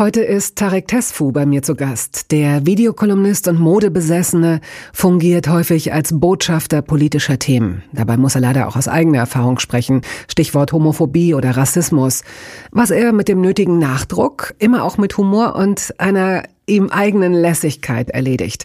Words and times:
Heute 0.00 0.22
ist 0.22 0.56
Tarek 0.56 0.88
Tesfu 0.88 1.30
bei 1.30 1.44
mir 1.44 1.62
zu 1.62 1.74
Gast. 1.74 2.32
Der 2.32 2.64
Videokolumnist 2.64 3.48
und 3.48 3.60
Modebesessene 3.60 4.62
fungiert 4.94 5.46
häufig 5.46 5.92
als 5.92 6.18
Botschafter 6.18 6.80
politischer 6.80 7.38
Themen. 7.38 7.82
Dabei 7.92 8.16
muss 8.16 8.34
er 8.34 8.40
leider 8.40 8.66
auch 8.66 8.76
aus 8.76 8.88
eigener 8.88 9.18
Erfahrung 9.18 9.58
sprechen. 9.58 10.00
Stichwort 10.26 10.72
Homophobie 10.72 11.34
oder 11.34 11.54
Rassismus. 11.54 12.24
Was 12.70 12.90
er 12.90 13.12
mit 13.12 13.28
dem 13.28 13.42
nötigen 13.42 13.78
Nachdruck, 13.78 14.54
immer 14.58 14.84
auch 14.84 14.96
mit 14.96 15.18
Humor 15.18 15.54
und 15.54 15.92
einer 15.98 16.44
ihm 16.64 16.88
eigenen 16.88 17.34
Lässigkeit 17.34 18.08
erledigt. 18.08 18.64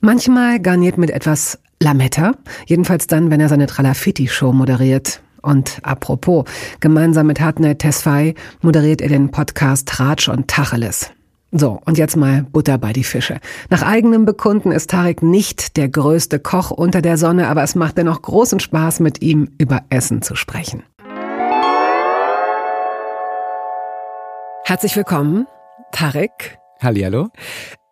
Manchmal 0.00 0.58
garniert 0.58 0.98
mit 0.98 1.10
etwas 1.10 1.60
Lametta, 1.78 2.32
jedenfalls 2.66 3.06
dann, 3.06 3.30
wenn 3.30 3.40
er 3.40 3.48
seine 3.48 3.68
Tralafitti-Show 3.68 4.52
moderiert. 4.52 5.20
Und 5.44 5.78
apropos, 5.82 6.44
gemeinsam 6.80 7.26
mit 7.26 7.38
Hartnett 7.38 7.80
Tesfaye 7.80 8.34
moderiert 8.62 9.02
er 9.02 9.10
den 9.10 9.30
Podcast 9.30 9.86
Tratsch 9.86 10.28
und 10.30 10.48
Tacheles. 10.48 11.10
So, 11.52 11.80
und 11.84 11.98
jetzt 11.98 12.16
mal 12.16 12.44
Butter 12.50 12.78
bei 12.78 12.94
die 12.94 13.04
Fische. 13.04 13.38
Nach 13.68 13.82
eigenem 13.82 14.24
Bekunden 14.24 14.72
ist 14.72 14.90
Tarek 14.90 15.22
nicht 15.22 15.76
der 15.76 15.90
größte 15.90 16.40
Koch 16.40 16.70
unter 16.70 17.02
der 17.02 17.18
Sonne, 17.18 17.48
aber 17.48 17.62
es 17.62 17.74
macht 17.74 17.98
dennoch 17.98 18.22
großen 18.22 18.58
Spaß, 18.58 19.00
mit 19.00 19.20
ihm 19.20 19.50
über 19.58 19.82
Essen 19.90 20.22
zu 20.22 20.34
sprechen. 20.34 20.82
Herzlich 24.64 24.96
willkommen, 24.96 25.46
Tarek. 25.92 26.58
Hallihallo. 26.80 27.28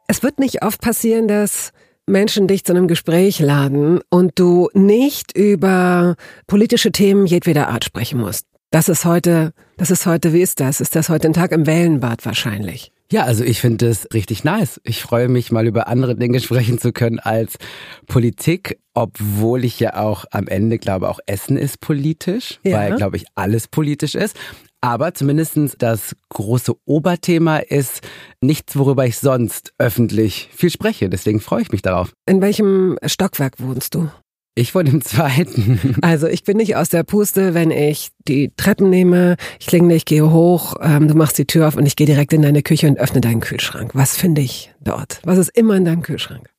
Es 0.08 0.22
wird 0.22 0.38
nicht 0.38 0.64
oft 0.64 0.80
passieren, 0.80 1.28
dass 1.28 1.72
Menschen 2.06 2.48
dich 2.48 2.64
zu 2.64 2.72
einem 2.72 2.88
Gespräch 2.88 3.38
laden 3.38 4.00
und 4.10 4.32
du 4.38 4.68
nicht 4.74 5.36
über 5.36 6.16
politische 6.46 6.92
Themen 6.92 7.26
jedweder 7.26 7.68
Art 7.68 7.84
sprechen 7.84 8.20
musst. 8.20 8.46
Das 8.70 8.88
ist 8.88 9.04
heute, 9.04 9.52
das 9.76 9.90
ist 9.90 10.06
heute, 10.06 10.32
wie 10.32 10.40
ist 10.40 10.58
das? 10.58 10.80
Ist 10.80 10.96
das 10.96 11.08
heute 11.08 11.28
ein 11.28 11.34
Tag 11.34 11.52
im 11.52 11.66
Wellenbad 11.66 12.24
wahrscheinlich? 12.24 12.90
Ja, 13.12 13.24
also 13.24 13.44
ich 13.44 13.60
finde 13.60 13.88
es 13.88 14.08
richtig 14.14 14.42
nice. 14.42 14.80
Ich 14.84 15.02
freue 15.02 15.28
mich 15.28 15.52
mal 15.52 15.66
über 15.66 15.86
andere 15.86 16.16
Dinge 16.16 16.40
sprechen 16.40 16.78
zu 16.78 16.92
können 16.92 17.18
als 17.18 17.58
Politik, 18.06 18.80
obwohl 18.94 19.64
ich 19.66 19.78
ja 19.78 20.00
auch 20.00 20.24
am 20.30 20.48
Ende 20.48 20.78
glaube, 20.78 21.10
auch 21.10 21.20
Essen 21.26 21.58
ist 21.58 21.80
politisch, 21.80 22.58
ja. 22.64 22.78
weil, 22.78 22.96
glaube 22.96 23.18
ich, 23.18 23.26
alles 23.34 23.68
politisch 23.68 24.14
ist. 24.14 24.36
Aber 24.84 25.14
zumindestens 25.14 25.76
das 25.78 26.16
große 26.30 26.74
Oberthema 26.84 27.58
ist 27.58 28.00
nichts, 28.40 28.76
worüber 28.76 29.06
ich 29.06 29.16
sonst 29.16 29.72
öffentlich 29.78 30.48
viel 30.52 30.70
spreche. 30.70 31.08
Deswegen 31.08 31.40
freue 31.40 31.62
ich 31.62 31.70
mich 31.70 31.82
darauf. 31.82 32.12
In 32.26 32.42
welchem 32.42 32.98
Stockwerk 33.06 33.60
wohnst 33.60 33.94
du? 33.94 34.10
Ich 34.56 34.74
wohne 34.74 34.90
im 34.90 35.00
zweiten. 35.00 35.78
Also 36.02 36.26
ich 36.26 36.42
bin 36.42 36.56
nicht 36.56 36.74
aus 36.74 36.88
der 36.88 37.04
Puste, 37.04 37.54
wenn 37.54 37.70
ich 37.70 38.10
die 38.26 38.50
Treppen 38.56 38.90
nehme, 38.90 39.36
ich 39.60 39.66
klinge, 39.66 39.94
ich 39.94 40.04
gehe 40.04 40.30
hoch, 40.30 40.74
ähm, 40.80 41.06
du 41.06 41.14
machst 41.14 41.38
die 41.38 41.46
Tür 41.46 41.68
auf 41.68 41.76
und 41.76 41.86
ich 41.86 41.94
gehe 41.94 42.06
direkt 42.06 42.32
in 42.32 42.42
deine 42.42 42.62
Küche 42.62 42.88
und 42.88 42.98
öffne 42.98 43.20
deinen 43.20 43.40
Kühlschrank. 43.40 43.94
Was 43.94 44.16
finde 44.16 44.40
ich 44.40 44.74
dort? 44.80 45.20
Was 45.22 45.38
ist 45.38 45.56
immer 45.56 45.76
in 45.76 45.84
deinem 45.84 46.02
Kühlschrank? 46.02 46.50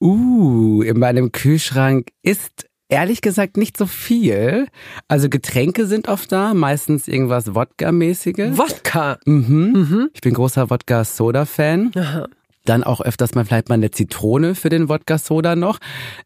Uh, 0.00 0.82
in 0.82 0.98
meinem 0.98 1.32
Kühlschrank 1.32 2.10
ist 2.22 2.67
Ehrlich 2.90 3.20
gesagt 3.20 3.58
nicht 3.58 3.76
so 3.76 3.84
viel. 3.84 4.66
Also 5.08 5.28
Getränke 5.28 5.86
sind 5.86 6.08
oft 6.08 6.32
da, 6.32 6.54
meistens 6.54 7.06
irgendwas 7.06 7.54
Wodka-mäßiges. 7.54 8.56
Wodka? 8.56 9.18
Mhm. 9.26 9.72
mhm. 9.74 10.10
Ich 10.14 10.22
bin 10.22 10.32
großer 10.32 10.70
Wodka-Soda-Fan. 10.70 11.92
Dann 12.64 12.84
auch 12.84 13.02
öfters 13.02 13.34
mal 13.34 13.44
vielleicht 13.44 13.68
mal 13.68 13.74
eine 13.74 13.90
Zitrone 13.90 14.54
für 14.54 14.70
den 14.70 14.88
Wodka-Soda 14.88 15.54
noch. 15.54 15.78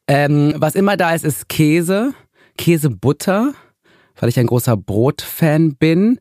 Ähm, 0.07 0.55
was 0.57 0.77
immer 0.77 0.97
da 0.97 1.13
ist, 1.15 1.25
ist 1.25 1.49
Käse, 1.49 2.15
Käsebutter, 2.57 3.55
weil 4.21 4.29
ich 4.29 4.39
ein 4.39 4.47
großer 4.47 4.77
Brot-Fan 4.77 5.75
bin. 5.75 6.21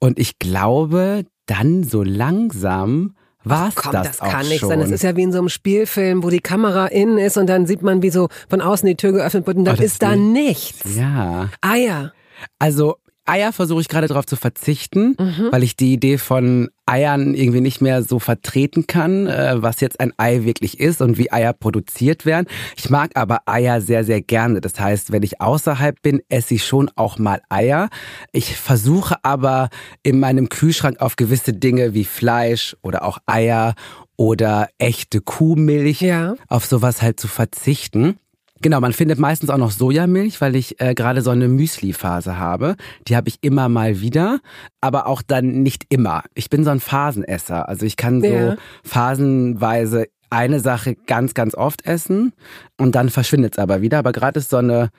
Und 0.00 0.18
ich 0.18 0.38
glaube, 0.38 1.24
dann 1.46 1.82
so 1.82 2.02
langsam 2.02 3.14
war's 3.44 3.74
Ach 3.76 3.82
komm, 3.82 3.92
das, 3.92 4.18
das 4.18 4.30
kann 4.30 4.46
nicht 4.48 4.60
schon. 4.60 4.68
sein. 4.70 4.80
Das 4.80 4.90
ist 4.90 5.02
ja 5.02 5.16
wie 5.16 5.22
in 5.22 5.32
so 5.32 5.38
einem 5.38 5.48
Spielfilm, 5.48 6.22
wo 6.22 6.30
die 6.30 6.40
Kamera 6.40 6.86
innen 6.86 7.18
ist 7.18 7.36
und 7.36 7.46
dann 7.46 7.66
sieht 7.66 7.82
man, 7.82 8.02
wie 8.02 8.10
so 8.10 8.28
von 8.48 8.60
außen 8.60 8.86
die 8.86 8.96
Tür 8.96 9.12
geöffnet 9.12 9.46
wird 9.46 9.56
und 9.56 9.64
dann 9.64 9.78
Oh, 9.78 9.82
ist 9.82 10.02
da 10.02 10.16
nichts. 10.16 10.94
Ja. 10.96 11.48
Eier. 11.60 12.12
Also 12.58 12.96
Eier 13.28 13.52
versuche 13.52 13.80
ich 13.80 13.88
gerade 13.88 14.06
darauf 14.08 14.26
zu 14.26 14.36
verzichten, 14.36 15.16
Mhm. 15.18 15.48
weil 15.50 15.62
ich 15.62 15.76
die 15.76 15.92
Idee 15.92 16.18
von 16.18 16.68
Eiern 16.86 17.34
irgendwie 17.34 17.60
nicht 17.60 17.80
mehr 17.82 18.02
so 18.02 18.18
vertreten 18.18 18.86
kann, 18.86 19.26
äh, 19.26 19.56
was 19.62 19.80
jetzt 19.80 20.00
ein 20.00 20.12
Ei 20.16 20.44
wirklich 20.44 20.80
ist 20.80 21.02
und 21.02 21.18
wie 21.18 21.30
Eier 21.30 21.52
produziert 21.52 22.24
werden. 22.24 22.46
Ich 22.76 22.88
mag 22.88 23.10
aber 23.14 23.40
Eier 23.46 23.80
sehr, 23.80 24.04
sehr 24.04 24.22
gerne. 24.22 24.60
Das 24.62 24.80
heißt, 24.80 25.12
wenn 25.12 25.22
ich 25.22 25.40
außerhalb 25.40 26.00
bin, 26.00 26.22
esse 26.30 26.54
ich 26.54 26.64
schon 26.64 26.90
auch 26.96 27.18
mal 27.18 27.42
Eier. 27.50 27.90
Ich 28.32 28.56
versuche 28.56 29.16
aber 29.22 29.68
in 30.02 30.18
meinem 30.18 30.48
Kühlschrank 30.48 31.00
auf 31.00 31.16
gewisse 31.16 31.52
Dinge 31.52 31.92
wie 31.94 32.04
Fleisch 32.04 32.76
oder 32.82 33.04
auch 33.04 33.18
Eier 33.26 33.74
oder 34.16 34.68
echte 34.78 35.20
Kuhmilch 35.20 36.00
Ja. 36.00 36.34
auf 36.48 36.64
sowas 36.66 37.02
halt 37.02 37.20
zu 37.20 37.28
verzichten. 37.28 38.16
Genau, 38.60 38.80
man 38.80 38.92
findet 38.92 39.18
meistens 39.18 39.50
auch 39.50 39.56
noch 39.58 39.70
Sojamilch, 39.70 40.40
weil 40.40 40.56
ich 40.56 40.80
äh, 40.80 40.94
gerade 40.94 41.22
so 41.22 41.30
eine 41.30 41.48
Müsli-Phase 41.48 42.38
habe. 42.38 42.74
Die 43.06 43.16
habe 43.16 43.28
ich 43.28 43.38
immer 43.40 43.68
mal 43.68 44.00
wieder, 44.00 44.40
aber 44.80 45.06
auch 45.06 45.22
dann 45.22 45.62
nicht 45.62 45.84
immer. 45.90 46.24
Ich 46.34 46.50
bin 46.50 46.64
so 46.64 46.70
ein 46.70 46.80
Phasenesser. 46.80 47.68
Also 47.68 47.86
ich 47.86 47.96
kann 47.96 48.20
so 48.20 48.26
Ja. 48.26 48.56
phasenweise 48.84 50.06
eine 50.30 50.60
Sache 50.60 50.94
ganz, 51.06 51.34
ganz 51.34 51.54
oft 51.54 51.86
essen 51.86 52.32
und 52.76 52.94
dann 52.94 53.08
verschwindet 53.08 53.54
es 53.54 53.58
aber 53.58 53.80
wieder. 53.80 53.98
Aber 53.98 54.12
gerade 54.12 54.38
ist 54.38 54.50
so 54.50 54.58
eine 54.58 54.90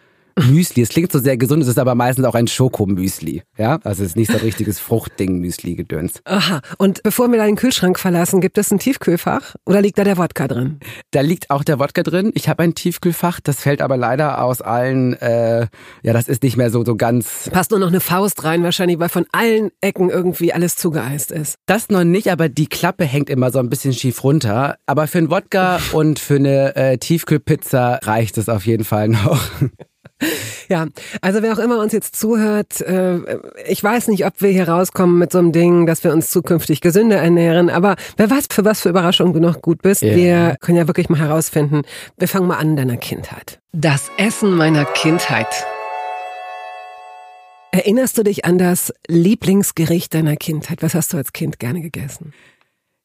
Müsli, 0.47 0.81
es 0.81 0.89
klingt 0.89 1.11
so 1.11 1.19
sehr 1.19 1.37
gesund, 1.37 1.61
es 1.61 1.67
ist 1.69 1.79
aber 1.79 1.95
meistens 1.95 2.25
auch 2.25 2.35
ein 2.35 2.47
Schokomüsli. 2.47 3.43
Ja, 3.57 3.79
also 3.83 4.03
es 4.03 4.11
ist 4.11 4.15
nicht 4.15 4.31
so 4.31 4.37
ein 4.37 4.43
richtiges 4.43 4.79
Fruchtding-Müsli-Gedöns. 4.79 6.21
Aha. 6.25 6.61
Und 6.77 7.03
bevor 7.03 7.31
wir 7.31 7.37
da 7.37 7.45
den 7.45 7.55
Kühlschrank 7.55 7.99
verlassen, 7.99 8.41
gibt 8.41 8.57
es 8.57 8.71
ein 8.71 8.79
Tiefkühlfach 8.79 9.55
oder 9.65 9.81
liegt 9.81 9.97
da 9.97 10.03
der 10.03 10.17
Wodka 10.17 10.47
drin? 10.47 10.79
Da 11.11 11.21
liegt 11.21 11.49
auch 11.49 11.63
der 11.63 11.79
Wodka 11.79 12.03
drin. 12.03 12.31
Ich 12.33 12.49
habe 12.49 12.63
ein 12.63 12.75
Tiefkühlfach, 12.75 13.39
das 13.39 13.61
fällt 13.61 13.81
aber 13.81 13.97
leider 13.97 14.43
aus 14.43 14.61
allen, 14.61 15.13
äh, 15.13 15.67
ja, 16.03 16.13
das 16.13 16.27
ist 16.27 16.43
nicht 16.43 16.57
mehr 16.57 16.69
so, 16.69 16.85
so 16.85 16.95
ganz. 16.95 17.49
Passt 17.51 17.71
nur 17.71 17.79
noch 17.79 17.87
eine 17.87 17.99
Faust 17.99 18.43
rein 18.43 18.63
wahrscheinlich, 18.63 18.99
weil 18.99 19.09
von 19.09 19.25
allen 19.31 19.71
Ecken 19.81 20.09
irgendwie 20.09 20.53
alles 20.53 20.75
zugeeist 20.75 21.31
ist. 21.31 21.55
Das 21.65 21.89
noch 21.89 22.03
nicht, 22.03 22.31
aber 22.31 22.49
die 22.49 22.67
Klappe 22.67 23.05
hängt 23.05 23.29
immer 23.29 23.51
so 23.51 23.59
ein 23.59 23.69
bisschen 23.69 23.93
schief 23.93 24.23
runter. 24.23 24.77
Aber 24.85 25.07
für 25.07 25.17
einen 25.17 25.29
Wodka 25.29 25.79
und 25.93 26.19
für 26.19 26.35
eine 26.35 26.75
äh, 26.75 26.97
Tiefkühlpizza 26.97 27.99
reicht 28.03 28.37
es 28.37 28.49
auf 28.49 28.65
jeden 28.65 28.83
Fall 28.83 29.09
noch. 29.09 29.39
Ja, 30.67 30.87
also 31.21 31.41
wer 31.41 31.53
auch 31.53 31.59
immer 31.59 31.79
uns 31.79 31.93
jetzt 31.93 32.15
zuhört, 32.15 32.81
äh, 32.81 33.19
ich 33.67 33.83
weiß 33.83 34.09
nicht, 34.09 34.25
ob 34.25 34.41
wir 34.41 34.49
hier 34.49 34.67
rauskommen 34.67 35.17
mit 35.17 35.31
so 35.31 35.39
einem 35.39 35.51
Ding, 35.51 35.85
dass 35.85 36.03
wir 36.03 36.11
uns 36.11 36.29
zukünftig 36.29 36.81
gesünder 36.81 37.17
ernähren, 37.17 37.69
aber 37.69 37.95
wer 38.17 38.29
weiß, 38.29 38.47
für 38.51 38.65
was 38.65 38.81
für 38.81 38.89
Überraschungen 38.89 39.33
du 39.33 39.39
noch 39.39 39.61
gut 39.61 39.81
bist. 39.81 40.01
Ja. 40.01 40.15
Wir 40.15 40.57
können 40.59 40.77
ja 40.77 40.87
wirklich 40.87 41.09
mal 41.09 41.19
herausfinden. 41.19 41.81
Wir 42.17 42.27
fangen 42.27 42.47
mal 42.47 42.57
an 42.57 42.71
in 42.71 42.75
deiner 42.75 42.97
Kindheit. 42.97 43.59
Das 43.71 44.11
Essen 44.17 44.55
meiner 44.55 44.85
Kindheit. 44.85 45.47
Erinnerst 47.71 48.17
du 48.17 48.23
dich 48.23 48.45
an 48.45 48.57
das 48.57 48.93
Lieblingsgericht 49.07 50.13
deiner 50.13 50.35
Kindheit? 50.35 50.81
Was 50.81 50.95
hast 50.95 51.13
du 51.13 51.17
als 51.17 51.33
Kind 51.33 51.59
gerne 51.59 51.81
gegessen? 51.81 52.33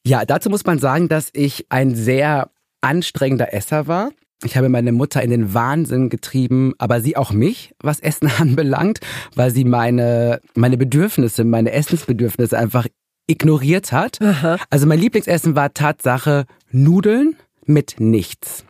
Ja, 0.06 0.24
dazu 0.24 0.50
muss 0.50 0.64
man 0.64 0.78
sagen, 0.78 1.08
dass 1.08 1.28
ich 1.32 1.66
ein 1.70 1.94
sehr 1.94 2.50
anstrengender 2.80 3.54
Esser 3.54 3.86
war. 3.86 4.10
Ich 4.42 4.56
habe 4.56 4.68
meine 4.68 4.92
Mutter 4.92 5.22
in 5.22 5.30
den 5.30 5.54
Wahnsinn 5.54 6.08
getrieben, 6.10 6.72
aber 6.78 7.00
sie 7.00 7.16
auch 7.16 7.32
mich, 7.32 7.72
was 7.82 8.00
Essen 8.00 8.28
anbelangt, 8.38 8.98
weil 9.34 9.50
sie 9.50 9.64
meine, 9.64 10.40
meine 10.54 10.76
Bedürfnisse, 10.76 11.44
meine 11.44 11.72
Essensbedürfnisse 11.72 12.58
einfach 12.58 12.86
ignoriert 13.26 13.92
hat. 13.92 14.20
Aha. 14.20 14.58
Also 14.70 14.86
mein 14.86 14.98
Lieblingsessen 14.98 15.56
war 15.56 15.72
Tatsache 15.72 16.44
Nudeln 16.70 17.36
mit 17.64 17.96
nichts. 17.98 18.64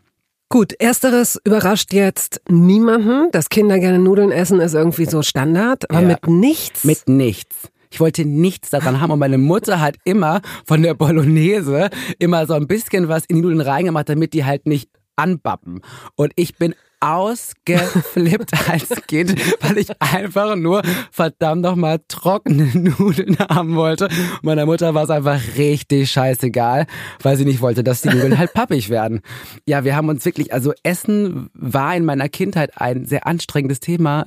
Gut, 0.48 0.72
ersteres 0.78 1.40
überrascht 1.44 1.92
jetzt 1.92 2.40
niemanden. 2.48 3.30
Dass 3.32 3.48
Kinder 3.48 3.80
gerne 3.80 3.98
Nudeln 3.98 4.30
essen, 4.30 4.60
ist 4.60 4.74
irgendwie 4.74 5.06
so 5.06 5.22
Standard. 5.22 5.90
Aber 5.90 6.02
Ja. 6.02 6.06
mit 6.08 6.28
nichts. 6.28 6.84
Mit 6.84 7.08
nichts. 7.08 7.56
Ich 7.90 7.98
wollte 7.98 8.24
nichts 8.24 8.70
daran 8.70 9.00
haben 9.00 9.10
und 9.12 9.18
meine 9.18 9.38
Mutter 9.38 9.80
hat 9.80 9.96
immer 10.04 10.42
von 10.66 10.82
der 10.82 10.94
Bolognese 10.94 11.90
immer 12.18 12.46
so 12.46 12.54
ein 12.54 12.66
bisschen 12.68 13.08
was 13.08 13.24
in 13.24 13.36
die 13.36 13.42
Nudeln 13.42 13.60
reingemacht, 13.60 14.08
damit 14.08 14.32
die 14.32 14.44
halt 14.44 14.66
nicht 14.66 14.88
anbappen. 15.16 15.80
Und 16.16 16.32
ich 16.36 16.56
bin 16.56 16.74
ausgeflippt 17.04 18.52
als 18.68 18.88
Kind, 19.06 19.34
weil 19.62 19.76
ich 19.76 19.90
einfach 20.00 20.56
nur 20.56 20.82
verdammt 21.10 21.62
nochmal 21.62 22.00
trockene 22.08 22.64
Nudeln 22.74 23.38
haben 23.50 23.76
wollte. 23.76 24.08
Meiner 24.42 24.64
Mutter 24.64 24.94
war 24.94 25.04
es 25.04 25.10
einfach 25.10 25.40
richtig 25.56 26.10
scheißegal, 26.10 26.86
weil 27.22 27.36
sie 27.36 27.44
nicht 27.44 27.60
wollte, 27.60 27.84
dass 27.84 28.00
die 28.00 28.08
Nudeln 28.08 28.38
halt 28.38 28.54
pappig 28.54 28.88
werden. 28.88 29.20
Ja, 29.66 29.84
wir 29.84 29.96
haben 29.96 30.08
uns 30.08 30.24
wirklich, 30.24 30.54
also 30.54 30.72
Essen 30.82 31.50
war 31.52 31.94
in 31.94 32.06
meiner 32.06 32.30
Kindheit 32.30 32.80
ein 32.80 33.04
sehr 33.04 33.26
anstrengendes 33.26 33.80
Thema 33.80 34.26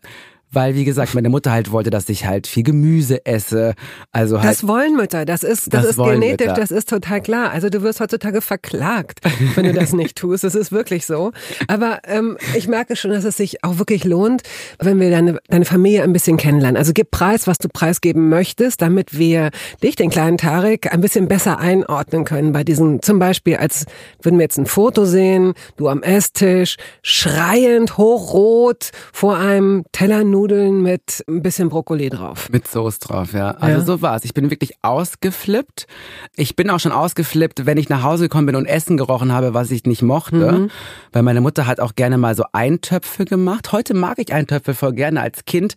weil 0.52 0.76
wie 0.76 0.86
gesagt 0.86 1.14
meine 1.14 1.30
Mutter 1.30 1.52
halt 1.52 1.72
wollte, 1.72 1.90
dass 1.90 2.08
ich 2.10 2.26
halt 2.26 2.48
viel 2.48 2.64
Gemüse 2.64 3.26
esse. 3.26 3.74
Also 4.12 4.42
halt. 4.42 4.50
Das 4.50 4.68
wollen 4.68 4.96
Mütter, 4.96 5.26
das 5.26 5.44
ist 5.44 5.74
das, 5.74 5.84
das 5.84 5.92
ist 5.92 5.98
genetisch, 5.98 6.48
Mütter. 6.48 6.60
das 6.60 6.72
ist 6.72 6.90
total 6.90 7.22
klar. 7.22 7.52
Also 7.52 7.70
du 7.70 7.82
wirst 7.82 8.00
heutzutage 8.00 8.42
verklagt, 8.42 9.20
wenn 9.56 9.66
du 9.66 9.74
das 9.74 9.94
nicht 9.94 10.16
tust. 10.16 10.44
Das 10.44 10.56
ist 10.56 10.72
wirklich 10.72 11.06
so. 11.06 11.32
Aber 11.68 12.00
ähm, 12.06 12.38
ich 12.56 12.68
merke 12.68 12.96
schon, 12.96 13.12
dass 13.12 13.26
es 13.26 13.38
sich 13.38 13.64
auch 13.64 13.78
wirklich 13.78 14.04
lohnt, 14.06 14.44
wenn 14.80 15.00
wir 15.00 15.10
deine 15.10 15.40
deine 15.50 15.66
Familie 15.66 16.04
ein 16.04 16.14
bisschen 16.14 16.38
kennenlernen. 16.38 16.78
Also 16.78 16.94
gib 16.94 17.12
Preis, 17.12 17.48
was 17.48 17.58
du 17.58 17.68
preisgeben 17.68 18.30
möchtest, 18.30 18.82
damit 18.82 19.18
wir 19.18 19.52
dich, 19.84 19.96
den 19.96 20.10
kleinen 20.10 20.38
Tarek, 20.38 20.94
ein 20.94 21.02
bisschen 21.02 21.28
besser 21.28 21.60
einordnen 21.60 22.24
können 22.26 22.54
bei 22.54 22.64
diesen. 22.64 23.02
Zum 23.02 23.20
Beispiel, 23.20 23.58
als 23.58 23.86
würden 24.22 24.38
wir 24.38 24.44
jetzt 24.44 24.58
ein 24.58 24.66
Foto 24.66 25.06
sehen, 25.06 25.54
du 25.76 25.90
am 25.90 26.04
Esstisch, 26.04 26.78
schreiend, 27.02 27.98
hochrot 27.98 28.92
vor 29.12 29.38
einem 29.38 29.84
Teller 29.92 30.24
Nudeln 30.38 30.84
mit 30.84 31.24
ein 31.28 31.42
bisschen 31.42 31.70
Brokkoli 31.70 32.12
drauf. 32.12 32.50
Mit 32.52 32.68
Soße 32.68 33.00
drauf, 33.00 33.34
ja. 33.34 33.52
Also 33.52 33.80
ja. 33.80 33.86
so 33.86 34.02
war's. 34.04 34.24
Ich 34.24 34.36
bin 34.36 34.52
wirklich 34.52 34.74
ausgeflippt. 34.84 35.88
Ich 36.36 36.56
bin 36.56 36.70
auch 36.70 36.80
schon 36.80 36.92
ausgeflippt, 36.92 37.66
wenn 37.66 37.78
ich 37.80 37.90
nach 37.90 38.04
Hause 38.04 38.26
gekommen 38.26 38.46
bin 38.46 38.56
und 38.56 38.68
Essen 38.68 38.98
gerochen 38.98 39.32
habe, 39.32 39.56
was 39.56 39.72
ich 39.72 39.86
nicht 39.86 40.04
mochte. 40.04 40.52
Mhm. 40.52 40.70
Weil 41.12 41.24
meine 41.24 41.42
Mutter 41.42 41.66
hat 41.66 41.80
auch 41.80 41.96
gerne 41.96 42.20
mal 42.20 42.36
so 42.36 42.44
Eintöpfe 42.52 43.26
gemacht. 43.26 43.72
Heute 43.72 43.96
mag 43.96 44.20
ich 44.20 44.32
Eintöpfe 44.32 44.76
voll 44.76 44.94
gerne 44.94 45.22
als 45.22 45.46
Kind. 45.46 45.74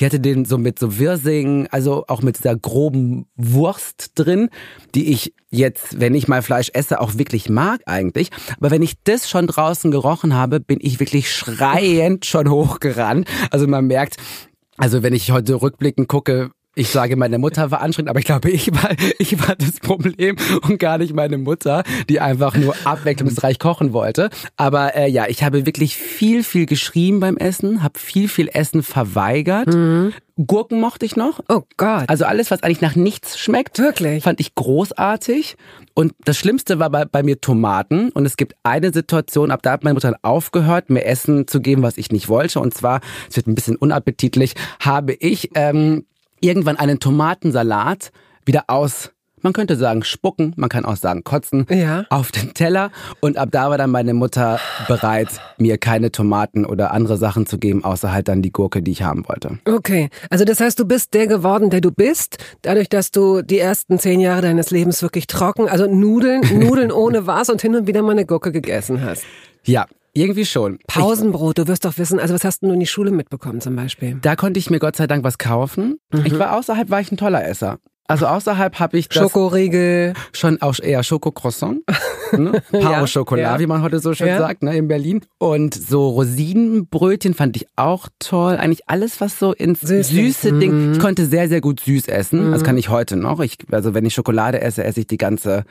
Die 0.00 0.04
hatte 0.04 0.18
den 0.18 0.44
so 0.44 0.58
mit 0.58 0.80
so 0.80 0.98
Wirsing, 0.98 1.68
also 1.70 2.04
auch 2.08 2.22
mit 2.22 2.36
dieser 2.36 2.56
groben 2.56 3.26
Wurst 3.36 4.12
drin, 4.16 4.50
die 4.96 5.12
ich 5.12 5.34
jetzt, 5.50 6.00
wenn 6.00 6.14
ich 6.14 6.28
mal 6.28 6.42
Fleisch 6.42 6.70
esse, 6.72 7.00
auch 7.00 7.18
wirklich 7.18 7.48
mag 7.48 7.80
eigentlich. 7.86 8.30
Aber 8.58 8.70
wenn 8.70 8.82
ich 8.82 8.94
das 9.04 9.28
schon 9.28 9.46
draußen 9.46 9.90
gerochen 9.90 10.34
habe, 10.34 10.60
bin 10.60 10.78
ich 10.80 11.00
wirklich 11.00 11.32
schreiend 11.32 12.24
schon 12.24 12.48
hochgerannt. 12.48 13.28
Also 13.50 13.66
man 13.66 13.86
merkt, 13.86 14.16
also 14.76 15.02
wenn 15.02 15.12
ich 15.12 15.30
heute 15.30 15.60
rückblickend 15.60 16.08
gucke, 16.08 16.50
ich 16.80 16.88
sage, 16.88 17.14
meine 17.16 17.38
Mutter 17.38 17.70
war 17.70 17.82
anstrengend, 17.82 18.08
aber 18.08 18.20
ich 18.20 18.24
glaube, 18.24 18.50
ich 18.50 18.72
war, 18.72 18.90
ich 19.18 19.38
war 19.46 19.54
das 19.54 19.80
Problem 19.80 20.36
und 20.62 20.78
gar 20.78 20.96
nicht 20.96 21.14
meine 21.14 21.36
Mutter, 21.36 21.84
die 22.08 22.20
einfach 22.20 22.56
nur 22.56 22.74
abwechslungsreich 22.84 23.58
kochen 23.58 23.92
wollte. 23.92 24.30
Aber 24.56 24.96
äh, 24.96 25.06
ja, 25.08 25.26
ich 25.28 25.42
habe 25.42 25.66
wirklich 25.66 25.94
viel, 25.96 26.42
viel 26.42 26.64
geschrieben 26.64 27.20
beim 27.20 27.36
Essen, 27.36 27.82
habe 27.82 27.98
viel, 27.98 28.28
viel 28.28 28.48
Essen 28.52 28.82
verweigert. 28.82 29.66
Mhm. 29.66 30.14
Gurken 30.46 30.80
mochte 30.80 31.04
ich 31.04 31.16
noch. 31.16 31.40
Oh 31.50 31.64
Gott. 31.76 32.04
Also 32.06 32.24
alles, 32.24 32.50
was 32.50 32.62
eigentlich 32.62 32.80
nach 32.80 32.96
nichts 32.96 33.38
schmeckt, 33.38 33.78
wirklich, 33.78 34.24
fand 34.24 34.40
ich 34.40 34.54
großartig. 34.54 35.58
Und 35.92 36.14
das 36.24 36.38
Schlimmste 36.38 36.78
war 36.78 36.88
bei, 36.88 37.04
bei 37.04 37.22
mir 37.22 37.42
Tomaten. 37.42 38.08
Und 38.08 38.24
es 38.24 38.38
gibt 38.38 38.54
eine 38.62 38.90
Situation, 38.90 39.50
ab 39.50 39.60
da 39.62 39.72
hat 39.72 39.84
meine 39.84 39.94
Mutter 39.94 40.16
aufgehört, 40.22 40.88
mir 40.88 41.04
Essen 41.04 41.46
zu 41.46 41.60
geben, 41.60 41.82
was 41.82 41.98
ich 41.98 42.10
nicht 42.10 42.30
wollte. 42.30 42.58
Und 42.58 42.72
zwar, 42.72 43.02
es 43.28 43.36
wird 43.36 43.48
ein 43.48 43.54
bisschen 43.54 43.76
unappetitlich, 43.76 44.54
habe 44.78 45.12
ich 45.12 45.50
ähm, 45.56 46.06
irgendwann 46.40 46.76
einen 46.76 47.00
Tomatensalat 47.00 48.12
wieder 48.44 48.64
aus 48.68 49.10
man 49.42 49.52
könnte 49.52 49.76
sagen 49.76 50.02
spucken, 50.04 50.52
man 50.56 50.68
kann 50.68 50.84
auch 50.84 50.96
sagen 50.96 51.24
kotzen, 51.24 51.66
ja. 51.70 52.04
auf 52.10 52.30
den 52.32 52.54
Teller. 52.54 52.90
Und 53.20 53.38
ab 53.38 53.48
da 53.52 53.70
war 53.70 53.78
dann 53.78 53.90
meine 53.90 54.14
Mutter 54.14 54.58
bereit, 54.86 55.28
mir 55.58 55.78
keine 55.78 56.12
Tomaten 56.12 56.64
oder 56.66 56.92
andere 56.92 57.16
Sachen 57.16 57.46
zu 57.46 57.58
geben, 57.58 57.84
außer 57.84 58.12
halt 58.12 58.28
dann 58.28 58.42
die 58.42 58.52
Gurke, 58.52 58.82
die 58.82 58.90
ich 58.90 59.02
haben 59.02 59.26
wollte. 59.28 59.58
Okay, 59.64 60.10
also 60.28 60.44
das 60.44 60.60
heißt, 60.60 60.78
du 60.78 60.84
bist 60.84 61.14
der 61.14 61.26
geworden, 61.26 61.70
der 61.70 61.80
du 61.80 61.90
bist, 61.90 62.38
dadurch, 62.62 62.88
dass 62.88 63.10
du 63.10 63.42
die 63.42 63.58
ersten 63.58 63.98
zehn 63.98 64.20
Jahre 64.20 64.42
deines 64.42 64.70
Lebens 64.70 65.02
wirklich 65.02 65.26
trocken, 65.26 65.68
also 65.68 65.86
Nudeln, 65.86 66.42
Nudeln 66.58 66.92
ohne 67.00 67.26
was 67.26 67.50
und 67.50 67.62
hin 67.62 67.74
und 67.74 67.86
wieder 67.86 68.02
mal 68.02 68.12
eine 68.12 68.26
Gurke 68.26 68.52
gegessen 68.52 69.02
hast. 69.02 69.24
Ja, 69.64 69.86
irgendwie 70.12 70.44
schon. 70.44 70.78
Pausenbrot, 70.86 71.58
du 71.58 71.68
wirst 71.68 71.84
doch 71.84 71.98
wissen, 71.98 72.18
also 72.18 72.34
was 72.34 72.44
hast 72.44 72.62
du 72.62 72.72
in 72.72 72.80
die 72.80 72.86
Schule 72.86 73.10
mitbekommen 73.10 73.60
zum 73.60 73.76
Beispiel? 73.76 74.18
Da 74.22 74.36
konnte 74.36 74.58
ich 74.58 74.70
mir 74.70 74.78
Gott 74.78 74.96
sei 74.96 75.06
Dank 75.06 75.24
was 75.24 75.38
kaufen. 75.38 75.98
Mhm. 76.12 76.26
Ich 76.26 76.38
war 76.38 76.56
außerhalb, 76.56 76.90
war 76.90 77.00
ich 77.00 77.12
ein 77.12 77.16
toller 77.16 77.46
Esser. 77.46 77.78
Also 78.10 78.26
außerhalb 78.26 78.80
habe 78.80 78.98
ich 78.98 79.08
das 79.08 79.22
Schokoriegel. 79.22 80.14
Schon 80.32 80.60
auch 80.60 80.80
eher 80.80 81.04
Schokocroissant. 81.04 81.82
Ne? 82.32 82.60
Paro 82.72 83.06
Schokolade, 83.06 83.54
ja. 83.54 83.58
wie 83.60 83.66
man 83.66 83.82
heute 83.82 84.00
so 84.00 84.14
schön 84.14 84.26
ja. 84.26 84.38
sagt, 84.38 84.64
ne, 84.64 84.76
in 84.76 84.88
Berlin. 84.88 85.20
Und 85.38 85.74
so 85.74 86.08
Rosinenbrötchen 86.08 87.34
fand 87.34 87.56
ich 87.56 87.66
auch 87.76 88.08
toll. 88.18 88.56
Eigentlich 88.56 88.88
alles, 88.88 89.20
was 89.20 89.38
so 89.38 89.52
ins 89.52 89.80
Süß. 89.80 90.08
süße 90.08 90.52
mhm. 90.52 90.60
Ding. 90.60 90.92
Ich 90.92 90.98
konnte 90.98 91.26
sehr, 91.26 91.48
sehr 91.48 91.60
gut 91.60 91.78
süß 91.80 92.08
essen. 92.08 92.48
Mhm. 92.48 92.52
Das 92.52 92.64
kann 92.64 92.76
ich 92.76 92.88
heute 92.88 93.14
noch. 93.14 93.38
Ich, 93.38 93.58
also 93.70 93.94
wenn 93.94 94.04
ich 94.04 94.14
Schokolade 94.14 94.60
esse, 94.60 94.82
esse 94.82 95.00
ich 95.00 95.06
die 95.06 95.18
ganze, 95.18 95.64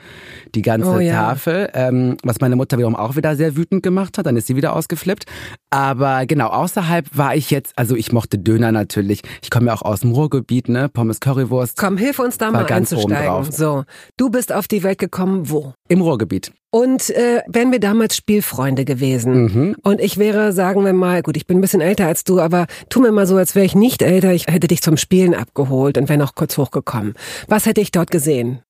die 0.54 0.62
ganze 0.62 0.88
oh, 0.88 0.98
Tafel. 0.98 1.68
Ähm, 1.74 2.16
was 2.22 2.40
meine 2.40 2.56
Mutter 2.56 2.78
wiederum 2.78 2.96
auch 2.96 3.16
wieder 3.16 3.36
sehr 3.36 3.54
wütend 3.54 3.82
gemacht 3.82 4.16
hat. 4.16 4.24
Dann 4.24 4.38
ist 4.38 4.46
sie 4.46 4.56
wieder 4.56 4.74
ausgeflippt. 4.74 5.24
Aber 5.68 6.24
genau, 6.24 6.48
außerhalb 6.48 7.06
war 7.12 7.36
ich 7.36 7.50
jetzt, 7.50 7.74
also 7.76 7.96
ich 7.96 8.12
mochte 8.12 8.38
Döner 8.38 8.72
natürlich. 8.72 9.20
Ich 9.42 9.50
komme 9.50 9.66
ja 9.66 9.74
auch 9.74 9.82
aus 9.82 10.00
dem 10.00 10.12
Ruhrgebiet, 10.12 10.70
ne? 10.70 10.88
Pommes 10.88 11.20
Currywurst. 11.20 11.76
Komm, 11.78 11.96
hilf 11.96 12.18
uns 12.18 12.29
da 12.38 12.50
mal 12.50 12.64
ganz 12.64 12.92
einzusteigen. 12.92 13.50
So, 13.52 13.84
du 14.16 14.30
bist 14.30 14.52
auf 14.52 14.68
die 14.68 14.82
Welt 14.82 14.98
gekommen, 14.98 15.50
wo? 15.50 15.74
Im 15.88 16.00
Ruhrgebiet. 16.00 16.52
Und 16.70 17.10
äh, 17.10 17.42
wären 17.48 17.72
wir 17.72 17.80
damals 17.80 18.16
Spielfreunde 18.16 18.84
gewesen. 18.84 19.42
Mhm. 19.42 19.76
Und 19.82 20.00
ich 20.00 20.18
wäre, 20.18 20.52
sagen 20.52 20.84
wir 20.84 20.92
mal, 20.92 21.22
gut, 21.22 21.36
ich 21.36 21.46
bin 21.46 21.58
ein 21.58 21.60
bisschen 21.60 21.80
älter 21.80 22.06
als 22.06 22.22
du, 22.22 22.40
aber 22.40 22.66
tu 22.88 23.00
mir 23.00 23.10
mal 23.10 23.26
so, 23.26 23.36
als 23.36 23.54
wäre 23.54 23.66
ich 23.66 23.74
nicht 23.74 24.02
älter. 24.02 24.32
Ich 24.32 24.46
hätte 24.46 24.68
dich 24.68 24.82
zum 24.82 24.96
Spielen 24.96 25.34
abgeholt 25.34 25.98
und 25.98 26.08
wäre 26.08 26.18
noch 26.18 26.34
kurz 26.34 26.56
hochgekommen. 26.56 27.14
Was 27.48 27.66
hätte 27.66 27.80
ich 27.80 27.90
dort 27.90 28.10
gesehen? 28.10 28.62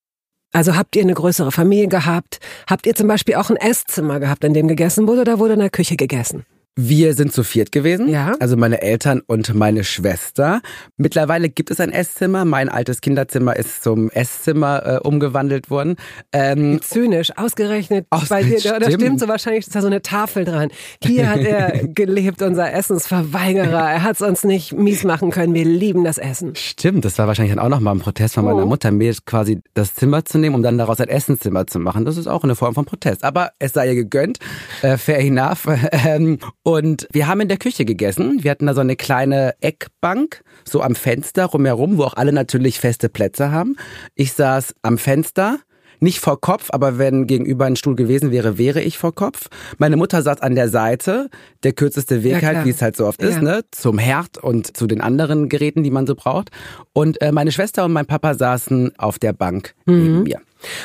Also 0.53 0.77
habt 0.77 0.97
ihr 0.97 1.03
eine 1.03 1.15
größere 1.15 1.53
Familie 1.53 1.89
gehabt? 1.89 2.41
Habt 2.69 2.87
ihr 2.87 2.95
zum 2.95 3.07
Beispiel 3.07 3.37
auch 3.37 3.51
ein 3.51 3.57
Esszimmer 3.57 4.19
gehabt, 4.19 4.45
in 4.45 4.55
dem 4.55 4.67
gegessen 4.67 5.07
wurde 5.07 5.21
oder 5.21 5.39
wurde 5.39 5.55
in 5.55 5.61
der 5.61 5.71
Küche 5.71 5.97
gegessen? 5.97 6.45
Wir 6.83 7.13
sind 7.13 7.33
zu 7.33 7.45
viert 7.45 7.73
gewesen, 7.73 8.09
ja. 8.09 8.35
also 8.41 8.57
meine 8.57 8.81
Eltern 8.81 9.21
und 9.27 9.55
meine 9.55 9.85
Schwester. 9.85 10.63
Mittlerweile 10.97 11.51
gibt 11.51 11.71
es 11.71 11.79
ein 11.79 11.93
Esszimmer. 11.93 12.47
Mein 12.47 12.71
altes 12.71 13.03
Kinderzimmer 13.03 13.55
ist 13.55 13.83
zum 13.83 14.09
Esszimmer 14.11 14.87
äh, 14.87 14.99
umgewandelt 15.07 15.69
worden. 15.69 15.97
Ähm, 16.33 16.81
Zynisch, 16.81 17.37
ausgerechnet 17.37 18.07
bei 18.09 18.43
dir. 18.43 18.79
Da, 18.79 18.91
stimmt 18.91 19.21
so 19.21 19.29
wahrscheinlich, 19.29 19.67
ist 19.67 19.75
da 19.75 19.83
so 19.83 19.89
eine 19.89 20.01
Tafel 20.01 20.47
dran. 20.47 20.71
Hier 21.05 21.29
hat 21.29 21.41
er 21.41 21.87
gelebt, 21.95 22.41
unser 22.41 22.73
Essensverweigerer. 22.73 23.91
Er 23.91 24.03
hat 24.03 24.15
es 24.15 24.23
uns 24.23 24.45
nicht 24.45 24.73
mies 24.73 25.05
machen 25.05 25.31
können. 25.31 25.53
Wir 25.53 25.67
lieben 25.67 26.05
das 26.05 26.17
Essen. 26.17 26.55
Stimmt, 26.57 27.05
das 27.05 27.19
war 27.19 27.27
wahrscheinlich 27.27 27.55
dann 27.55 27.63
auch 27.63 27.69
nochmal 27.69 27.95
ein 27.95 28.01
Protest 28.01 28.35
von 28.37 28.47
meiner 28.47 28.63
oh. 28.63 28.67
Mutter, 28.67 28.91
mir 28.91 29.15
quasi 29.27 29.61
das 29.75 29.95
Zimmer 29.95 30.25
zu 30.25 30.39
nehmen, 30.39 30.55
um 30.55 30.63
dann 30.63 30.79
daraus 30.79 30.99
ein 30.99 31.09
Essenszimmer 31.09 31.67
zu 31.67 31.79
machen. 31.79 32.07
Das 32.07 32.17
ist 32.17 32.27
auch 32.27 32.43
eine 32.43 32.55
Form 32.55 32.75
von 32.75 32.87
Protest. 32.87 33.23
Aber 33.23 33.51
es 33.59 33.75
sei 33.75 33.89
ihr 33.89 33.97
gegönnt. 33.97 34.39
Äh, 34.81 34.97
fair 34.97 35.19
enough. 35.19 35.69
Ähm, 35.93 36.39
und 36.77 37.09
wir 37.13 37.27
haben 37.27 37.41
in 37.41 37.49
der 37.49 37.57
Küche 37.57 37.85
gegessen. 37.85 38.43
Wir 38.43 38.51
hatten 38.51 38.67
da 38.67 38.75
so 38.75 38.81
eine 38.81 38.97
kleine 38.97 39.55
Eckbank, 39.61 40.43
so 40.65 40.83
am 40.83 40.95
Fenster 40.95 41.47
rumherum, 41.47 41.99
wo 41.99 42.05
auch 42.05 42.15
alle 42.15 42.33
natürlich 42.33 42.81
feste 42.81 43.09
Plätze 43.09 43.51
haben. 43.51 43.77
Ich 44.15 44.33
saß 44.33 44.75
am 44.83 44.99
Fenster, 44.99 45.59
nicht 46.01 46.19
vor 46.19 46.41
Kopf, 46.41 46.69
aber 46.71 46.99
wenn 46.99 47.27
gegenüber 47.27 47.67
ein 47.67 47.77
Stuhl 47.77 47.95
gewesen 47.95 48.31
wäre, 48.31 48.57
wäre 48.57 48.81
ich 48.81 48.97
vor 48.97 49.15
Kopf. 49.15 49.49
Meine 49.77 49.97
Mutter 49.97 50.23
saß 50.23 50.41
an 50.41 50.55
der 50.55 50.69
Seite, 50.69 51.29
der 51.63 51.73
kürzeste 51.73 52.23
Weg 52.23 52.43
ja, 52.43 52.49
halt, 52.49 52.65
wie 52.65 52.71
es 52.71 52.81
halt 52.81 52.97
so 52.97 53.07
oft 53.07 53.23
ja. 53.23 53.29
ist, 53.29 53.43
ne, 53.43 53.65
zum 53.71 53.99
Herd 53.99 54.39
und 54.39 54.77
zu 54.77 54.87
den 54.87 55.03
anderen 55.03 55.49
Geräten, 55.49 55.83
die 55.83 55.91
man 55.91 56.07
so 56.07 56.15
braucht. 56.15 56.51
Und 56.95 57.21
äh, 57.21 57.33
meine 57.33 57.53
Schwester 57.53 57.85
und 57.85 57.93
mein 57.93 58.07
Papa 58.07 58.35
saßen 58.35 58.99
auf 58.99 59.19
der 59.19 59.35
Bank 59.35 59.75
mhm. 59.85 60.03
neben 60.03 60.23
mir. 60.23 60.41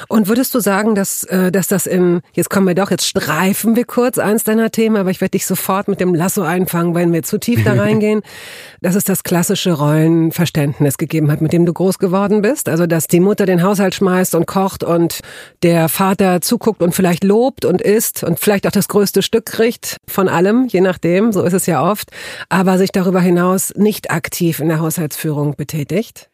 Und 0.08 0.28
würdest 0.28 0.54
du 0.56 0.60
sagen, 0.60 0.96
dass, 0.96 1.24
äh, 1.26 1.52
dass 1.52 1.68
das 1.68 1.86
im, 1.88 2.22
jetzt 2.34 2.50
kommen 2.50 2.68
wir 2.68 2.76
doch, 2.76 2.92
jetzt 2.92 3.08
streifen 3.08 3.76
wir 3.76 3.86
kurz 3.86 4.18
eins 4.18 4.44
deiner 4.44 4.72
Themen, 4.72 4.98
aber 4.98 5.12
ich 5.12 5.22
werde 5.22 5.32
dich 5.32 5.46
sofort 5.46 5.88
mit 5.88 6.00
dem 6.00 6.14
Lasso 6.16 6.42
einfangen, 6.42 6.96
wenn 6.96 7.14
wir 7.14 7.24
zu 7.24 7.40
tief 7.40 7.64
da 7.64 7.74
reingehen, 7.82 8.22
dass 8.82 8.96
es 8.96 9.04
das 9.04 9.24
klassische 9.24 9.74
Rollenverständnis 9.74 10.98
gegeben 10.98 11.32
hat, 11.32 11.42
mit 11.42 11.54
dem 11.54 11.66
du 11.66 11.74
groß 11.74 12.00
geworden 12.00 12.42
bist. 12.42 12.70
Also, 12.70 12.88
dass 12.88 13.08
die 13.08 13.20
Mutter 13.20 13.46
den 13.46 13.64
Haushalt 13.64 13.96
schmeißt 13.96 14.36
und 14.36 14.46
kocht 14.48 14.84
und 14.84 15.20
der 15.64 15.90
Vater 15.90 16.42
zuguckt 16.42 16.82
und 16.82 16.94
vielleicht 16.94 17.24
lobt 17.24 17.66
und 17.66 17.82
isst 17.82 18.24
und 18.24 18.40
vielleicht 18.40 18.68
auch 18.68 18.72
das 18.72 18.88
größte 18.88 19.22
Stück 19.22 19.46
kriegt 19.46 19.98
von 20.08 20.28
allem, 20.28 20.68
je 20.68 20.82
nachdem, 20.82 21.32
so 21.32 21.44
ist 21.44 21.54
es 21.54 21.66
ja 21.66 21.84
oft, 21.84 22.12
aber 22.50 22.78
sich 22.78 22.92
darüber 22.92 23.20
hinaus 23.20 23.74
nicht 23.76 24.12
aktiv 24.12 24.60
in 24.60 24.70
der 24.70 24.80
Haushaltsführung 24.80 25.56
betätigt. 25.56 26.30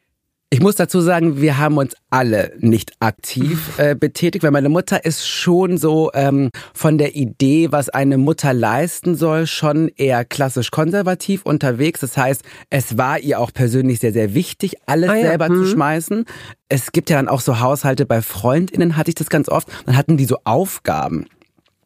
Ich 0.53 0.59
muss 0.59 0.75
dazu 0.75 0.99
sagen, 0.99 1.39
wir 1.39 1.59
haben 1.59 1.77
uns 1.77 1.95
alle 2.09 2.51
nicht 2.59 2.91
aktiv 2.99 3.79
äh, 3.79 3.95
betätigt, 3.95 4.43
weil 4.43 4.51
meine 4.51 4.67
Mutter 4.67 5.05
ist 5.05 5.25
schon 5.25 5.77
so 5.77 6.11
ähm, 6.13 6.49
von 6.73 6.97
der 6.97 7.15
Idee, 7.15 7.71
was 7.71 7.87
eine 7.87 8.17
Mutter 8.17 8.53
leisten 8.53 9.15
soll, 9.15 9.47
schon 9.47 9.87
eher 9.95 10.25
klassisch 10.25 10.69
konservativ 10.69 11.45
unterwegs. 11.45 12.01
Das 12.01 12.17
heißt, 12.17 12.43
es 12.69 12.97
war 12.97 13.17
ihr 13.19 13.39
auch 13.39 13.53
persönlich 13.53 13.99
sehr, 13.99 14.11
sehr 14.11 14.33
wichtig, 14.33 14.75
alles 14.87 15.09
ah, 15.09 15.15
ja. 15.15 15.27
selber 15.29 15.47
hm. 15.47 15.55
zu 15.55 15.65
schmeißen. 15.67 16.25
Es 16.67 16.91
gibt 16.91 17.09
ja 17.09 17.15
dann 17.15 17.29
auch 17.29 17.39
so 17.39 17.61
Haushalte 17.61 18.05
bei 18.05 18.21
Freundinnen, 18.21 18.97
hatte 18.97 19.07
ich 19.07 19.15
das 19.15 19.29
ganz 19.29 19.47
oft, 19.47 19.69
dann 19.85 19.95
hatten 19.95 20.17
die 20.17 20.25
so 20.25 20.35
Aufgaben. 20.43 21.27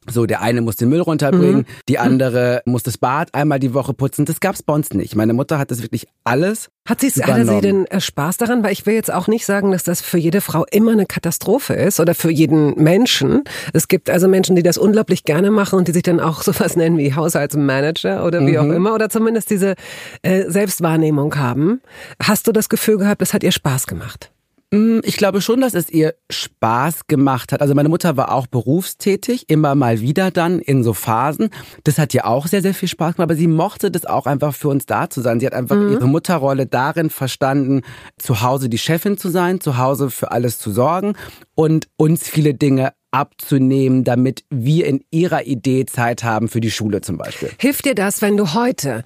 So, 0.09 0.25
der 0.25 0.41
eine 0.41 0.61
muss 0.61 0.75
den 0.75 0.89
Müll 0.89 1.01
runterbringen, 1.01 1.57
mhm. 1.57 1.65
die 1.89 1.99
andere 1.99 2.61
muss 2.65 2.83
das 2.83 2.97
Bad 2.97 3.33
einmal 3.33 3.59
die 3.59 3.73
Woche 3.73 3.93
putzen. 3.93 4.25
Das 4.25 4.39
gab's 4.39 4.61
bei 4.61 4.73
uns 4.73 4.93
nicht. 4.93 5.15
Meine 5.15 5.33
Mutter 5.33 5.57
hat 5.57 5.71
das 5.71 5.81
wirklich 5.81 6.07
alles. 6.23 6.69
Hat 6.87 7.01
sie 7.01 7.09
hatte 7.09 7.45
sie 7.45 7.61
denn 7.61 7.85
äh, 7.87 7.99
Spaß 7.99 8.37
daran? 8.37 8.63
Weil 8.63 8.71
ich 8.71 8.85
will 8.85 8.93
jetzt 8.93 9.11
auch 9.11 9.27
nicht 9.27 9.45
sagen, 9.45 9.71
dass 9.71 9.83
das 9.83 10.01
für 10.01 10.19
jede 10.19 10.41
Frau 10.41 10.65
immer 10.71 10.91
eine 10.91 11.07
Katastrophe 11.07 11.73
ist 11.73 11.99
oder 11.99 12.13
für 12.13 12.29
jeden 12.29 12.75
Menschen. 12.75 13.43
Es 13.73 13.87
gibt 13.87 14.09
also 14.09 14.27
Menschen, 14.27 14.55
die 14.55 14.61
das 14.61 14.77
unglaublich 14.77 15.23
gerne 15.23 15.49
machen 15.49 15.79
und 15.79 15.87
die 15.87 15.93
sich 15.93 16.03
dann 16.03 16.19
auch 16.19 16.41
sowas 16.43 16.75
nennen 16.75 16.97
wie 16.97 17.15
Haushaltsmanager 17.15 18.23
oder 18.25 18.45
wie 18.45 18.57
mhm. 18.57 18.57
auch 18.57 18.75
immer 18.75 18.93
oder 18.93 19.09
zumindest 19.09 19.49
diese 19.49 19.73
äh, 20.21 20.49
Selbstwahrnehmung 20.49 21.35
haben. 21.35 21.81
Hast 22.21 22.47
du 22.47 22.51
das 22.51 22.69
Gefühl 22.69 22.97
gehabt, 22.97 23.21
das 23.21 23.33
hat 23.33 23.43
ihr 23.43 23.51
Spaß 23.51 23.87
gemacht? 23.87 24.31
Mm, 24.75 24.99
ich 25.03 25.17
glaube 25.17 25.41
schon, 25.41 25.61
dass 25.61 25.73
es 25.73 25.89
ihr 25.89 26.15
Spaß 26.29 27.07
gemacht 27.07 27.51
hat. 27.51 27.61
Also 27.61 27.73
meine 27.73 27.89
Mutter 27.89 28.17
war 28.17 28.31
auch 28.31 28.47
berufstätig, 28.47 29.49
immer 29.49 29.75
mal 29.75 30.01
wieder 30.01 30.31
dann 30.31 30.59
in 30.59 30.83
so 30.83 30.93
Phasen. 30.93 31.49
Das 31.83 31.97
hat 31.97 32.13
ihr 32.13 32.25
auch 32.25 32.47
sehr, 32.47 32.61
sehr 32.61 32.73
viel 32.73 32.89
Spaß 32.89 33.15
gemacht, 33.15 33.29
aber 33.29 33.35
sie 33.35 33.47
mochte 33.47 33.91
das 33.91 34.05
auch 34.05 34.25
einfach 34.25 34.53
für 34.53 34.69
uns 34.69 34.85
da 34.85 35.09
zu 35.09 35.21
sein. 35.21 35.39
Sie 35.39 35.45
hat 35.45 35.53
einfach 35.53 35.75
mhm. 35.75 35.93
ihre 35.93 36.07
Mutterrolle 36.07 36.65
darin 36.65 37.09
verstanden, 37.09 37.81
zu 38.17 38.41
Hause 38.41 38.69
die 38.69 38.77
Chefin 38.77 39.17
zu 39.17 39.29
sein, 39.29 39.61
zu 39.61 39.77
Hause 39.77 40.09
für 40.09 40.31
alles 40.31 40.57
zu 40.57 40.71
sorgen 40.71 41.13
und 41.55 41.87
uns 41.97 42.27
viele 42.27 42.53
Dinge 42.53 42.93
abzunehmen, 43.11 44.03
damit 44.03 44.43
wir 44.49 44.87
in 44.87 45.01
ihrer 45.09 45.45
Idee 45.45 45.85
Zeit 45.85 46.23
haben 46.23 46.49
für 46.49 46.59
die 46.59 46.71
Schule 46.71 46.99
zum 46.99 47.17
Beispiel. 47.17 47.49
Hilft 47.59 47.85
dir 47.85 47.95
das, 47.95 48.21
wenn 48.21 48.35
du 48.35 48.53
heute 48.53 49.05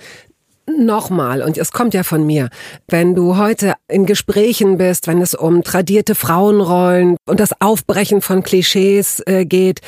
nochmal, 0.78 1.42
und 1.42 1.58
es 1.58 1.72
kommt 1.72 1.94
ja 1.94 2.04
von 2.04 2.26
mir, 2.26 2.50
wenn 2.88 3.16
du 3.16 3.38
heute 3.38 3.74
in 3.88 4.06
Gesprächen 4.06 4.78
bist, 4.78 5.08
wenn 5.08 5.22
es 5.22 5.34
um 5.34 5.64
tradierte 5.64 6.16
Frauenrollen 6.16 7.18
und 7.28 7.40
das 7.40 7.60
Aufbrechen 7.62 8.22
von 8.22 8.44
Klischees 8.44 9.22
äh, 9.26 9.46
geht, 9.46 9.82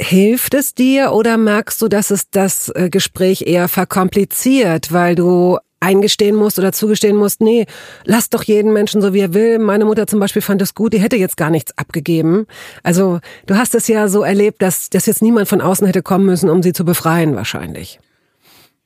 hilft 0.00 0.54
es 0.54 0.74
dir 0.74 1.12
oder 1.12 1.36
merkst 1.36 1.80
du, 1.82 1.88
dass 1.88 2.10
es 2.10 2.30
das 2.30 2.70
äh, 2.74 2.88
Gespräch 2.88 3.42
eher 3.46 3.68
verkompliziert, 3.68 4.92
weil 4.92 5.14
du 5.14 5.58
eingestehen 5.80 6.36
musst 6.36 6.58
oder 6.58 6.72
zugestehen 6.72 7.16
musst, 7.16 7.40
nee, 7.40 7.66
lass 8.04 8.28
doch 8.28 8.42
jeden 8.42 8.72
Menschen 8.72 9.00
so 9.00 9.14
wie 9.14 9.20
er 9.20 9.34
will. 9.34 9.58
Meine 9.58 9.86
Mutter 9.86 10.06
zum 10.06 10.20
Beispiel 10.20 10.42
fand 10.42 10.60
es 10.62 10.74
gut, 10.74 10.92
die 10.92 11.00
hätte 11.00 11.16
jetzt 11.16 11.36
gar 11.36 11.50
nichts 11.50 11.76
abgegeben. 11.76 12.46
Also 12.82 13.20
du 13.46 13.56
hast 13.56 13.74
es 13.74 13.88
ja 13.88 14.08
so 14.08 14.22
erlebt, 14.22 14.62
dass, 14.62 14.90
dass 14.90 15.06
jetzt 15.06 15.22
niemand 15.22 15.48
von 15.48 15.60
außen 15.60 15.86
hätte 15.86 16.02
kommen 16.02 16.26
müssen, 16.26 16.50
um 16.50 16.62
sie 16.62 16.74
zu 16.74 16.84
befreien 16.84 17.34
wahrscheinlich. 17.34 17.98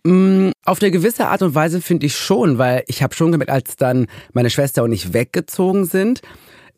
Mm, 0.06 0.50
auf 0.64 0.82
eine 0.82 0.90
gewisse 0.90 1.28
Art 1.28 1.42
und 1.42 1.54
Weise 1.54 1.80
finde 1.80 2.06
ich 2.06 2.16
schon, 2.16 2.58
weil 2.58 2.84
ich 2.86 3.02
habe 3.02 3.14
schon 3.14 3.32
gemerkt, 3.32 3.50
als 3.50 3.76
dann 3.76 4.06
meine 4.32 4.50
Schwester 4.50 4.84
und 4.84 4.92
ich 4.92 5.14
weggezogen 5.14 5.86
sind, 5.86 6.20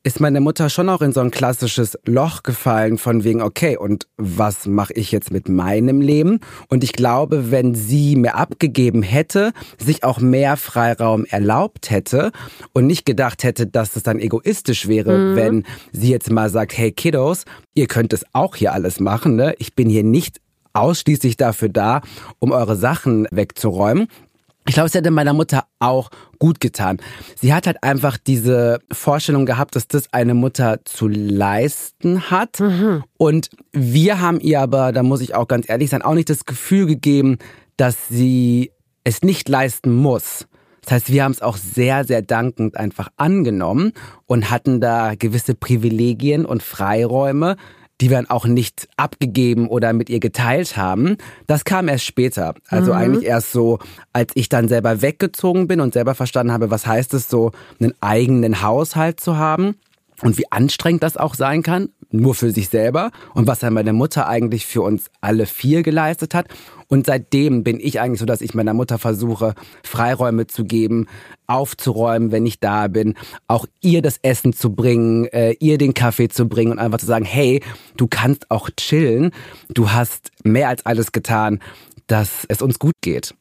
ist 0.06 0.20
meine 0.20 0.40
Mutter 0.40 0.70
schon 0.70 0.88
auch 0.88 1.02
in 1.02 1.10
so 1.10 1.18
ein 1.18 1.32
klassisches 1.32 1.98
Loch 2.06 2.44
gefallen 2.44 2.96
von 2.96 3.24
wegen, 3.24 3.42
okay, 3.42 3.76
und 3.76 4.06
was 4.16 4.66
mache 4.66 4.92
ich 4.92 5.10
jetzt 5.10 5.32
mit 5.32 5.48
meinem 5.48 6.00
Leben? 6.00 6.38
Und 6.68 6.84
ich 6.84 6.92
glaube, 6.92 7.50
wenn 7.50 7.74
sie 7.74 8.14
mir 8.14 8.36
abgegeben 8.36 9.02
hätte, 9.02 9.52
sich 9.84 10.04
auch 10.04 10.20
mehr 10.20 10.56
Freiraum 10.56 11.24
erlaubt 11.24 11.90
hätte 11.90 12.30
und 12.72 12.86
nicht 12.86 13.04
gedacht 13.04 13.42
hätte, 13.42 13.66
dass 13.66 13.96
es 13.96 14.04
dann 14.04 14.20
egoistisch 14.20 14.86
wäre, 14.86 15.18
mhm. 15.18 15.36
wenn 15.36 15.64
sie 15.90 16.12
jetzt 16.12 16.30
mal 16.30 16.50
sagt, 16.50 16.78
hey 16.78 16.92
Kiddos, 16.92 17.44
ihr 17.74 17.88
könnt 17.88 18.12
es 18.12 18.24
auch 18.32 18.54
hier 18.54 18.72
alles 18.72 19.00
machen, 19.00 19.34
ne? 19.34 19.56
Ich 19.58 19.74
bin 19.74 19.88
hier 19.88 20.04
nicht 20.04 20.40
ausschließlich 20.76 21.36
dafür 21.36 21.68
da, 21.68 22.02
um 22.38 22.52
eure 22.52 22.76
Sachen 22.76 23.26
wegzuräumen. 23.30 24.08
Ich 24.68 24.74
glaube, 24.74 24.88
es 24.88 24.94
hätte 24.94 25.12
meiner 25.12 25.32
Mutter 25.32 25.64
auch 25.78 26.10
gut 26.40 26.60
getan. 26.60 26.98
Sie 27.36 27.54
hat 27.54 27.66
halt 27.66 27.84
einfach 27.84 28.18
diese 28.18 28.80
Vorstellung 28.90 29.46
gehabt, 29.46 29.76
dass 29.76 29.86
das 29.86 30.12
eine 30.12 30.34
Mutter 30.34 30.80
zu 30.84 31.06
leisten 31.06 32.30
hat. 32.30 32.58
Mhm. 32.58 33.04
Und 33.16 33.50
wir 33.72 34.20
haben 34.20 34.40
ihr 34.40 34.60
aber, 34.60 34.90
da 34.92 35.04
muss 35.04 35.20
ich 35.20 35.34
auch 35.36 35.46
ganz 35.46 35.68
ehrlich 35.68 35.90
sein, 35.90 36.02
auch 36.02 36.14
nicht 36.14 36.30
das 36.30 36.46
Gefühl 36.46 36.86
gegeben, 36.86 37.38
dass 37.76 38.08
sie 38.08 38.72
es 39.04 39.22
nicht 39.22 39.48
leisten 39.48 39.94
muss. 39.94 40.46
Das 40.82 40.92
heißt, 40.92 41.12
wir 41.12 41.24
haben 41.24 41.32
es 41.32 41.42
auch 41.42 41.56
sehr, 41.56 42.04
sehr 42.04 42.22
dankend 42.22 42.76
einfach 42.76 43.08
angenommen 43.16 43.92
und 44.26 44.50
hatten 44.50 44.80
da 44.80 45.14
gewisse 45.16 45.54
Privilegien 45.54 46.44
und 46.44 46.62
Freiräume, 46.62 47.56
die 48.00 48.10
wir 48.10 48.16
dann 48.16 48.28
auch 48.28 48.46
nicht 48.46 48.88
abgegeben 48.96 49.68
oder 49.68 49.92
mit 49.92 50.10
ihr 50.10 50.20
geteilt 50.20 50.76
haben. 50.76 51.16
Das 51.46 51.64
kam 51.64 51.88
erst 51.88 52.04
später. 52.04 52.54
Also 52.68 52.92
mhm. 52.92 52.98
eigentlich 52.98 53.24
erst 53.24 53.52
so, 53.52 53.78
als 54.12 54.32
ich 54.34 54.48
dann 54.48 54.68
selber 54.68 55.02
weggezogen 55.02 55.66
bin 55.66 55.80
und 55.80 55.94
selber 55.94 56.14
verstanden 56.14 56.52
habe, 56.52 56.70
was 56.70 56.86
heißt 56.86 57.14
es 57.14 57.28
so, 57.28 57.52
einen 57.80 57.94
eigenen 58.00 58.62
Haushalt 58.62 59.20
zu 59.20 59.38
haben 59.38 59.76
und 60.22 60.38
wie 60.38 60.50
anstrengend 60.50 61.02
das 61.02 61.16
auch 61.16 61.34
sein 61.34 61.62
kann, 61.62 61.90
nur 62.10 62.34
für 62.34 62.50
sich 62.50 62.68
selber 62.68 63.10
und 63.34 63.46
was 63.46 63.60
dann 63.60 63.74
meine 63.74 63.92
Mutter 63.92 64.28
eigentlich 64.28 64.66
für 64.66 64.82
uns 64.82 65.10
alle 65.20 65.46
vier 65.46 65.82
geleistet 65.82 66.34
hat. 66.34 66.46
Und 66.88 67.06
seitdem 67.06 67.64
bin 67.64 67.80
ich 67.80 68.00
eigentlich 68.00 68.20
so, 68.20 68.26
dass 68.26 68.40
ich 68.40 68.54
meiner 68.54 68.74
Mutter 68.74 68.98
versuche, 68.98 69.54
Freiräume 69.82 70.46
zu 70.46 70.64
geben, 70.64 71.06
aufzuräumen, 71.46 72.30
wenn 72.30 72.46
ich 72.46 72.60
da 72.60 72.88
bin, 72.88 73.14
auch 73.48 73.66
ihr 73.80 74.02
das 74.02 74.18
Essen 74.22 74.52
zu 74.52 74.74
bringen, 74.74 75.26
äh, 75.26 75.52
ihr 75.58 75.78
den 75.78 75.94
Kaffee 75.94 76.28
zu 76.28 76.48
bringen 76.48 76.72
und 76.72 76.78
einfach 76.78 76.98
zu 76.98 77.06
sagen, 77.06 77.24
hey, 77.24 77.62
du 77.96 78.06
kannst 78.06 78.50
auch 78.50 78.70
chillen, 78.76 79.32
du 79.68 79.90
hast 79.90 80.30
mehr 80.44 80.68
als 80.68 80.86
alles 80.86 81.12
getan, 81.12 81.60
dass 82.06 82.44
es 82.48 82.62
uns 82.62 82.78
gut 82.78 82.94
geht. 83.00 83.34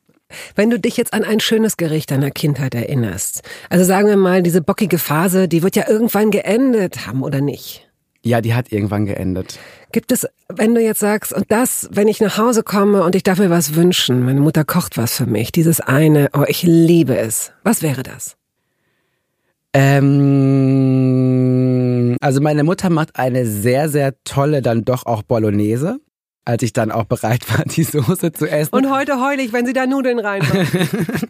Wenn 0.56 0.70
du 0.70 0.80
dich 0.80 0.98
jetzt 0.98 1.14
an 1.14 1.24
ein 1.24 1.40
schönes 1.40 1.78
Gericht 1.78 2.12
deiner 2.12 2.32
Kindheit 2.32 2.74
erinnerst, 2.74 3.44
also 3.70 3.86
sagen 3.86 4.08
wir 4.08 4.18
mal, 4.18 4.42
diese 4.42 4.62
bockige 4.62 4.98
Phase, 4.98 5.48
die 5.48 5.62
wird 5.62 5.76
ja 5.76 5.88
irgendwann 5.88 6.32
geendet 6.32 7.06
haben, 7.06 7.24
oder 7.24 7.42
nicht? 7.42 7.85
Ja, 8.26 8.42
die 8.42 8.56
hat 8.56 8.72
irgendwann 8.72 9.06
geendet. 9.06 9.60
Gibt 9.92 10.12
es, 10.12 10.28
wenn 10.50 10.74
du 10.74 10.82
jetzt 10.82 11.00
sagst, 11.00 11.32
und 11.32 11.46
das, 11.52 11.88
wenn 11.92 12.08
ich 12.08 12.20
nach 12.20 12.40
Hause 12.40 12.64
komme 12.64 13.04
und 13.04 13.14
ich 13.14 13.22
darf 13.22 13.38
mir 13.38 13.52
was 13.52 13.76
wünschen, 13.76 14.26
meine 14.26 14.40
Mutter 14.42 14.66
kocht 14.66 14.98
was 14.98 15.16
für 15.16 15.28
mich, 15.28 15.52
dieses 15.52 15.80
eine, 15.80 16.30
oh, 16.34 16.44
ich 16.48 16.64
liebe 16.64 17.16
es. 17.16 17.52
Was 17.64 17.84
wäre 17.84 18.02
das? 18.02 18.36
Ähm, 19.74 20.16
also 22.20 22.42
meine 22.42 22.64
Mutter 22.64 22.90
macht 22.90 23.16
eine 23.16 23.46
sehr, 23.46 23.90
sehr 23.90 24.16
tolle, 24.24 24.64
dann 24.64 24.86
doch 24.86 25.06
auch 25.06 25.22
Bolognese 25.22 26.00
als 26.46 26.64
ich 26.64 26.74
dann 26.74 26.92
auch 26.92 27.06
bereit 27.06 27.42
war, 27.52 27.66
die 27.66 27.84
Soße 27.84 28.32
zu 28.32 28.48
essen. 28.48 28.74
Und 28.74 28.92
heute 28.92 29.20
heule 29.20 29.42
ich, 29.42 29.52
wenn 29.52 29.66
sie 29.66 29.74
da 29.74 29.86
Nudeln 29.86 30.20
reinmacht. 30.20 30.56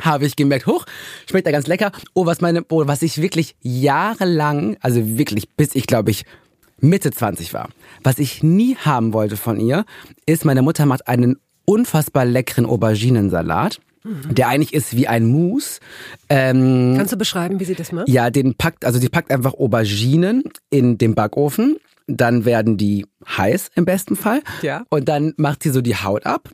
habe 0.00 0.26
ich 0.26 0.36
gemerkt, 0.36 0.66
hoch, 0.66 0.86
schmeckt 1.28 1.46
da 1.46 1.50
ganz 1.50 1.66
lecker. 1.66 1.92
Oh, 2.14 2.26
was 2.26 2.40
meine, 2.40 2.64
oh, 2.70 2.86
was 2.86 3.02
ich 3.02 3.20
wirklich 3.20 3.54
jahrelang, 3.60 4.76
also 4.80 5.18
wirklich 5.18 5.50
bis 5.50 5.74
ich 5.74 5.86
glaube 5.86 6.10
ich 6.10 6.24
Mitte 6.80 7.10
20 7.10 7.52
war, 7.54 7.68
was 8.02 8.18
ich 8.18 8.42
nie 8.42 8.76
haben 8.76 9.12
wollte 9.12 9.36
von 9.36 9.58
ihr, 9.60 9.84
ist, 10.26 10.44
meine 10.44 10.62
Mutter 10.62 10.86
macht 10.86 11.08
einen 11.08 11.36
unfassbar 11.64 12.24
leckeren 12.24 12.66
Auberginensalat. 12.66 13.80
Mhm. 14.04 14.34
Der 14.34 14.48
eigentlich 14.48 14.72
ist 14.72 14.96
wie 14.96 15.08
ein 15.08 15.26
Mousse. 15.26 15.80
Ähm, 16.28 16.94
Kannst 16.96 17.12
du 17.12 17.16
beschreiben, 17.16 17.58
wie 17.58 17.64
sie 17.64 17.74
das 17.74 17.90
macht? 17.90 18.08
Ja, 18.08 18.30
den 18.30 18.54
packt, 18.54 18.84
also 18.84 19.00
die 19.00 19.08
packt 19.08 19.32
einfach 19.32 19.54
Auberginen 19.54 20.44
in 20.70 20.98
den 20.98 21.14
Backofen. 21.14 21.78
Dann 22.08 22.44
werden 22.44 22.76
die 22.76 23.06
heiß 23.26 23.70
im 23.74 23.84
besten 23.84 24.16
Fall. 24.16 24.42
Ja. 24.62 24.84
Und 24.90 25.08
dann 25.08 25.34
macht 25.36 25.62
sie 25.62 25.70
so 25.70 25.80
die 25.80 25.96
Haut 25.96 26.26
ab. 26.26 26.50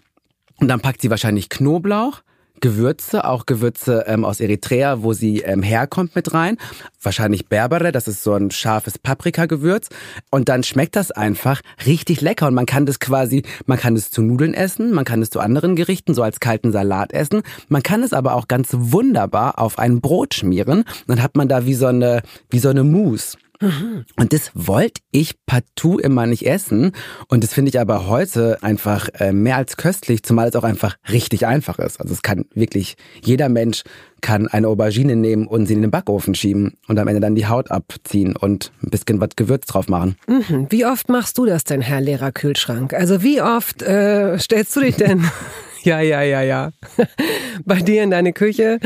Und 0.61 0.68
dann 0.68 0.80
packt 0.80 1.00
sie 1.00 1.11
wahrscheinlich 1.11 1.49
Knoblauch, 1.49 2.23
Gewürze, 2.61 3.26
auch 3.26 3.46
Gewürze 3.46 4.04
ähm, 4.06 4.25
aus 4.25 4.40
Eritrea, 4.40 5.02
wo 5.02 5.12
sie 5.12 5.40
ähm, 5.40 5.62
herkommt, 5.62 6.14
mit 6.14 6.32
rein. 6.32 6.56
Wahrscheinlich 7.02 7.49
Berbere, 7.49 7.92
das 7.92 8.08
ist 8.08 8.23
so 8.23 8.32
ein 8.32 8.50
scharfes 8.50 8.99
Paprikagewürz. 8.99 9.88
Und 10.30 10.49
dann 10.49 10.62
schmeckt 10.62 10.96
das 10.96 11.11
einfach 11.11 11.61
richtig 11.84 12.20
lecker. 12.20 12.46
Und 12.46 12.54
man 12.54 12.66
kann 12.66 12.87
das 12.87 13.00
quasi, 13.00 13.42
man 13.66 13.78
kann 13.78 13.96
es 13.96 14.11
zu 14.11 14.23
Nudeln 14.23 14.54
essen, 14.54 14.92
man 14.92 15.04
kann 15.04 15.20
es 15.20 15.30
zu 15.30 15.40
anderen 15.40 15.76
Gerichten, 15.76 16.14
so 16.14 16.23
als 16.23 16.40
kalten 16.40 16.73
Salat 16.73 17.12
essen. 17.12 17.42
Man 17.68 17.82
kann 17.82 18.02
es 18.02 18.12
aber 18.12 18.34
auch 18.34 18.49
ganz 18.49 18.68
wunderbar 18.73 19.58
auf 19.58 19.78
ein 19.78 20.00
Brot 20.00 20.34
schmieren. 20.34 20.84
Dann 21.06 21.23
hat 21.23 21.37
man 21.37 21.49
da 21.49 21.66
wie 21.66 21.75
so 21.75 21.87
eine, 21.87 22.23
wie 22.49 22.61
so 22.61 22.70
eine 22.70 22.84
Mousse. 22.84 23.37
Mhm. 23.61 24.04
Und 24.16 24.32
das 24.32 24.50
wollte 24.54 25.00
ich 25.11 25.34
partout 25.46 25.99
immer 25.99 26.26
nicht 26.26 26.46
essen. 26.46 26.92
Und 27.28 27.44
das 27.44 27.54
finde 27.54 27.70
ich 27.70 27.80
aber 27.80 28.08
heute 28.08 28.62
einfach 28.62 29.08
äh, 29.14 29.32
mehr 29.32 29.56
als 29.56 29.76
köstlich, 29.76 30.23
zumal 30.23 30.49
es 30.49 30.56
auch 30.56 30.64
einfach 30.64 30.96
richtig 31.11 31.46
einfach 31.46 31.78
ist. 31.78 32.00
Also 32.00 32.12
es 32.12 32.23
kann 32.23 32.46
wirklich, 32.54 32.96
jeder 33.23 33.49
Mensch 33.49 33.82
kann 34.20 34.49
eine 34.49 34.68
Aubergine 34.68 35.16
nehmen 35.16 35.46
und 35.46 35.66
sie 35.66 35.75
in 35.75 35.82
den 35.82 35.90
Backofen 35.90 36.34
schieben 36.34 36.78
und 36.88 36.99
am 36.99 37.08
Ende 37.08 37.20
dann 37.20 37.34
die 37.34 37.46
Haut 37.46 37.70
abziehen 37.70 38.37
und 38.37 38.73
ein 38.82 38.90
bisschen 38.90 39.20
was 39.20 39.30
Gewürz 39.37 39.66
drauf 39.66 39.88
machen. 39.88 40.16
Mhm. 40.26 40.66
Wie 40.70 40.87
oft 40.87 41.08
machst 41.08 41.37
du 41.37 41.44
das 41.44 41.64
denn, 41.64 41.82
Herr 41.82 42.00
Lehrer 42.00 42.32
Kühlschrank? 42.32 42.94
Also 42.94 43.23
wie 43.23 43.42
oft 43.42 43.82
äh, 43.82 44.38
stellst 44.38 44.75
du 44.76 44.80
dich 44.80 44.96
denn 44.96 45.25
ja, 45.82 46.00
ja, 46.00 46.23
ja, 46.23 46.40
ja, 46.40 46.70
bei 47.66 47.80
dir 47.80 48.02
in 48.02 48.11
deine 48.11 48.32
Küche 48.32 48.78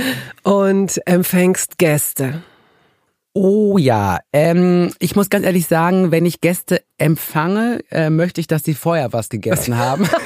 und 0.43 1.01
empfängst 1.07 1.79
Gäste? 1.79 2.43
Oh 3.35 3.79
ja, 3.79 4.19
ähm, 4.33 4.93
ich 4.99 5.15
muss 5.15 5.31
ganz 5.31 5.45
ehrlich 5.45 5.67
sagen, 5.67 6.11
wenn 6.11 6.27
ich 6.27 6.41
Gäste 6.41 6.83
empfange, 6.97 7.81
äh, 7.91 8.11
möchte 8.11 8.41
ich, 8.41 8.49
dass 8.49 8.65
sie 8.65 8.75
vorher 8.75 9.13
was 9.13 9.29
gegessen 9.29 9.79
haben. 9.79 10.09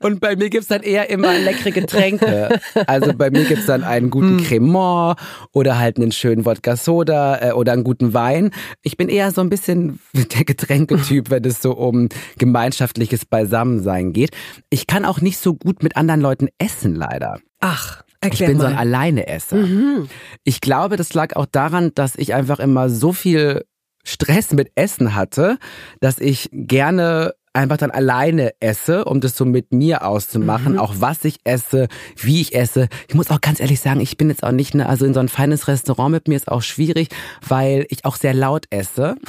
Und 0.00 0.20
bei 0.20 0.36
mir 0.36 0.50
gibt's 0.50 0.68
dann 0.68 0.82
eher 0.82 1.08
immer 1.08 1.38
leckere 1.38 1.70
Getränke. 1.70 2.60
Also 2.86 3.14
bei 3.14 3.30
mir 3.30 3.44
gibt's 3.44 3.66
dann 3.66 3.84
einen 3.84 4.10
guten 4.10 4.38
hm. 4.38 4.44
Cremant 4.44 5.18
oder 5.52 5.78
halt 5.78 5.96
einen 5.96 6.12
schönen 6.12 6.44
Wodka 6.44 6.76
Soda 6.76 7.40
äh, 7.40 7.52
oder 7.52 7.72
einen 7.72 7.84
guten 7.84 8.12
Wein. 8.12 8.50
Ich 8.82 8.96
bin 8.96 9.08
eher 9.08 9.30
so 9.30 9.40
ein 9.40 9.48
bisschen 9.48 10.00
der 10.12 10.44
Getränketyp, 10.44 11.30
wenn 11.30 11.44
es 11.44 11.62
so 11.62 11.72
um 11.72 12.08
gemeinschaftliches 12.38 13.24
Beisammensein 13.24 14.12
geht. 14.12 14.30
Ich 14.68 14.86
kann 14.86 15.04
auch 15.04 15.20
nicht 15.20 15.38
so 15.38 15.54
gut 15.54 15.82
mit 15.82 15.96
anderen 15.96 16.20
Leuten 16.20 16.48
essen, 16.58 16.94
leider. 16.94 17.38
Ach. 17.60 18.02
Erklär 18.22 18.48
ich 18.48 18.52
bin 18.52 18.58
mal. 18.58 18.64
so 18.64 18.70
ein 18.70 18.78
Alleineesser. 18.78 19.56
Mhm. 19.56 20.08
Ich 20.44 20.60
glaube, 20.60 20.96
das 20.96 21.12
lag 21.12 21.36
auch 21.36 21.46
daran, 21.46 21.92
dass 21.94 22.16
ich 22.16 22.34
einfach 22.34 22.60
immer 22.60 22.88
so 22.88 23.12
viel 23.12 23.64
Stress 24.04 24.52
mit 24.52 24.70
Essen 24.74 25.14
hatte, 25.14 25.58
dass 26.00 26.18
ich 26.18 26.48
gerne 26.52 27.34
einfach 27.52 27.76
dann 27.76 27.90
alleine 27.90 28.52
esse, 28.60 29.04
um 29.04 29.20
das 29.20 29.36
so 29.36 29.44
mit 29.44 29.72
mir 29.72 30.06
auszumachen, 30.06 30.74
mhm. 30.74 30.78
auch 30.78 30.94
was 30.98 31.24
ich 31.24 31.40
esse, 31.44 31.88
wie 32.16 32.40
ich 32.40 32.54
esse. 32.54 32.88
Ich 33.08 33.14
muss 33.14 33.30
auch 33.30 33.40
ganz 33.40 33.60
ehrlich 33.60 33.80
sagen, 33.80 34.00
ich 34.00 34.16
bin 34.16 34.30
jetzt 34.30 34.42
auch 34.42 34.52
nicht, 34.52 34.74
ne, 34.74 34.88
also 34.88 35.04
in 35.04 35.14
so 35.14 35.20
ein 35.20 35.28
feines 35.28 35.68
Restaurant 35.68 36.12
mit 36.12 36.28
mir 36.28 36.36
ist 36.36 36.48
auch 36.48 36.62
schwierig, 36.62 37.08
weil 37.46 37.86
ich 37.90 38.04
auch 38.04 38.16
sehr 38.16 38.34
laut 38.34 38.66
esse. 38.70 39.16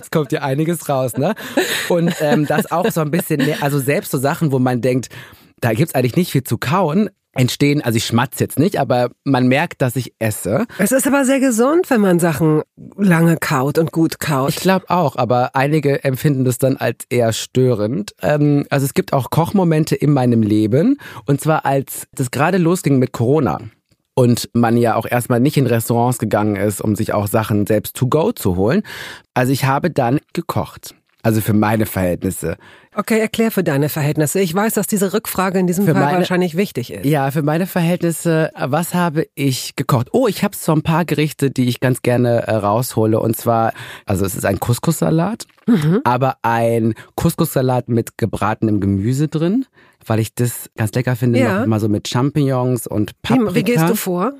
Es 0.00 0.10
kommt 0.10 0.32
ja 0.32 0.42
einiges 0.42 0.88
raus, 0.88 1.16
ne? 1.16 1.34
Und 1.88 2.14
ähm, 2.20 2.46
das 2.46 2.70
auch 2.70 2.90
so 2.90 3.00
ein 3.00 3.10
bisschen, 3.10 3.42
also 3.60 3.78
selbst 3.80 4.12
so 4.12 4.18
Sachen, 4.18 4.52
wo 4.52 4.58
man 4.58 4.80
denkt, 4.80 5.08
da 5.62 5.72
gibt's 5.72 5.94
eigentlich 5.94 6.16
nicht 6.16 6.32
viel 6.32 6.44
zu 6.44 6.58
kauen, 6.58 7.08
entstehen, 7.34 7.80
also 7.80 7.96
ich 7.96 8.04
schmatz 8.04 8.38
jetzt 8.40 8.58
nicht, 8.58 8.78
aber 8.78 9.10
man 9.24 9.48
merkt, 9.48 9.80
dass 9.80 9.96
ich 9.96 10.12
esse. 10.18 10.66
Es 10.78 10.92
ist 10.92 11.06
aber 11.06 11.24
sehr 11.24 11.40
gesund, 11.40 11.88
wenn 11.88 12.00
man 12.02 12.18
Sachen 12.18 12.62
lange 12.96 13.36
kaut 13.38 13.78
und 13.78 13.90
gut 13.90 14.20
kaut. 14.20 14.50
Ich 14.50 14.56
glaube 14.56 14.90
auch, 14.90 15.16
aber 15.16 15.56
einige 15.56 16.04
empfinden 16.04 16.44
das 16.44 16.58
dann 16.58 16.76
als 16.76 17.06
eher 17.08 17.32
störend. 17.32 18.14
Ähm, 18.20 18.66
also 18.68 18.84
es 18.84 18.92
gibt 18.92 19.14
auch 19.14 19.30
Kochmomente 19.30 19.94
in 19.94 20.12
meinem 20.12 20.42
Leben 20.42 20.98
und 21.24 21.40
zwar 21.40 21.64
als 21.64 22.06
das 22.12 22.30
gerade 22.30 22.58
losging 22.58 22.98
mit 22.98 23.12
Corona 23.12 23.60
und 24.14 24.50
man 24.52 24.76
ja 24.76 24.94
auch 24.96 25.06
erstmal 25.06 25.40
nicht 25.40 25.56
in 25.56 25.66
Restaurants 25.66 26.18
gegangen 26.18 26.56
ist, 26.56 26.82
um 26.82 26.96
sich 26.96 27.14
auch 27.14 27.26
Sachen 27.28 27.66
selbst 27.66 27.96
to 27.96 28.08
go 28.08 28.32
zu 28.32 28.56
holen. 28.56 28.82
Also 29.32 29.52
ich 29.52 29.64
habe 29.64 29.90
dann 29.90 30.20
gekocht. 30.34 30.94
Also 31.22 31.40
für 31.40 31.54
meine 31.54 31.86
Verhältnisse. 31.86 32.56
Okay, 32.94 33.18
erklär 33.18 33.50
für 33.50 33.64
deine 33.64 33.88
Verhältnisse. 33.88 34.40
Ich 34.40 34.54
weiß, 34.54 34.74
dass 34.74 34.86
diese 34.86 35.12
Rückfrage 35.12 35.58
in 35.58 35.66
diesem 35.66 35.86
für 35.86 35.92
Fall 35.92 36.02
meine, 36.02 36.18
wahrscheinlich 36.18 36.56
wichtig 36.56 36.92
ist. 36.92 37.04
Ja, 37.04 37.30
für 37.30 37.42
meine 37.42 37.66
Verhältnisse, 37.66 38.50
was 38.54 38.94
habe 38.94 39.26
ich 39.34 39.76
gekocht? 39.76 40.08
Oh, 40.12 40.26
ich 40.28 40.44
habe 40.44 40.54
so 40.54 40.72
ein 40.72 40.82
paar 40.82 41.04
Gerichte, 41.04 41.50
die 41.50 41.68
ich 41.68 41.80
ganz 41.80 42.02
gerne 42.02 42.46
äh, 42.46 42.54
raushole. 42.54 43.18
Und 43.18 43.36
zwar, 43.36 43.72
also 44.04 44.26
es 44.26 44.34
ist 44.34 44.44
ein 44.44 44.60
Couscous-Salat, 44.60 45.46
mhm. 45.66 46.00
aber 46.04 46.36
ein 46.42 46.94
Couscous-Salat 47.16 47.88
mit 47.88 48.18
gebratenem 48.18 48.80
Gemüse 48.80 49.28
drin, 49.28 49.64
weil 50.06 50.20
ich 50.20 50.34
das 50.34 50.68
ganz 50.76 50.92
lecker 50.92 51.16
finde. 51.16 51.38
Ja. 51.38 51.58
Noch 51.58 51.64
immer 51.64 51.80
so 51.80 51.88
mit 51.88 52.08
Champignons 52.08 52.86
und 52.86 53.20
Paprika. 53.22 53.50
Wie, 53.50 53.54
wie 53.54 53.64
gehst 53.64 53.88
du 53.88 53.94
vor? 53.94 54.34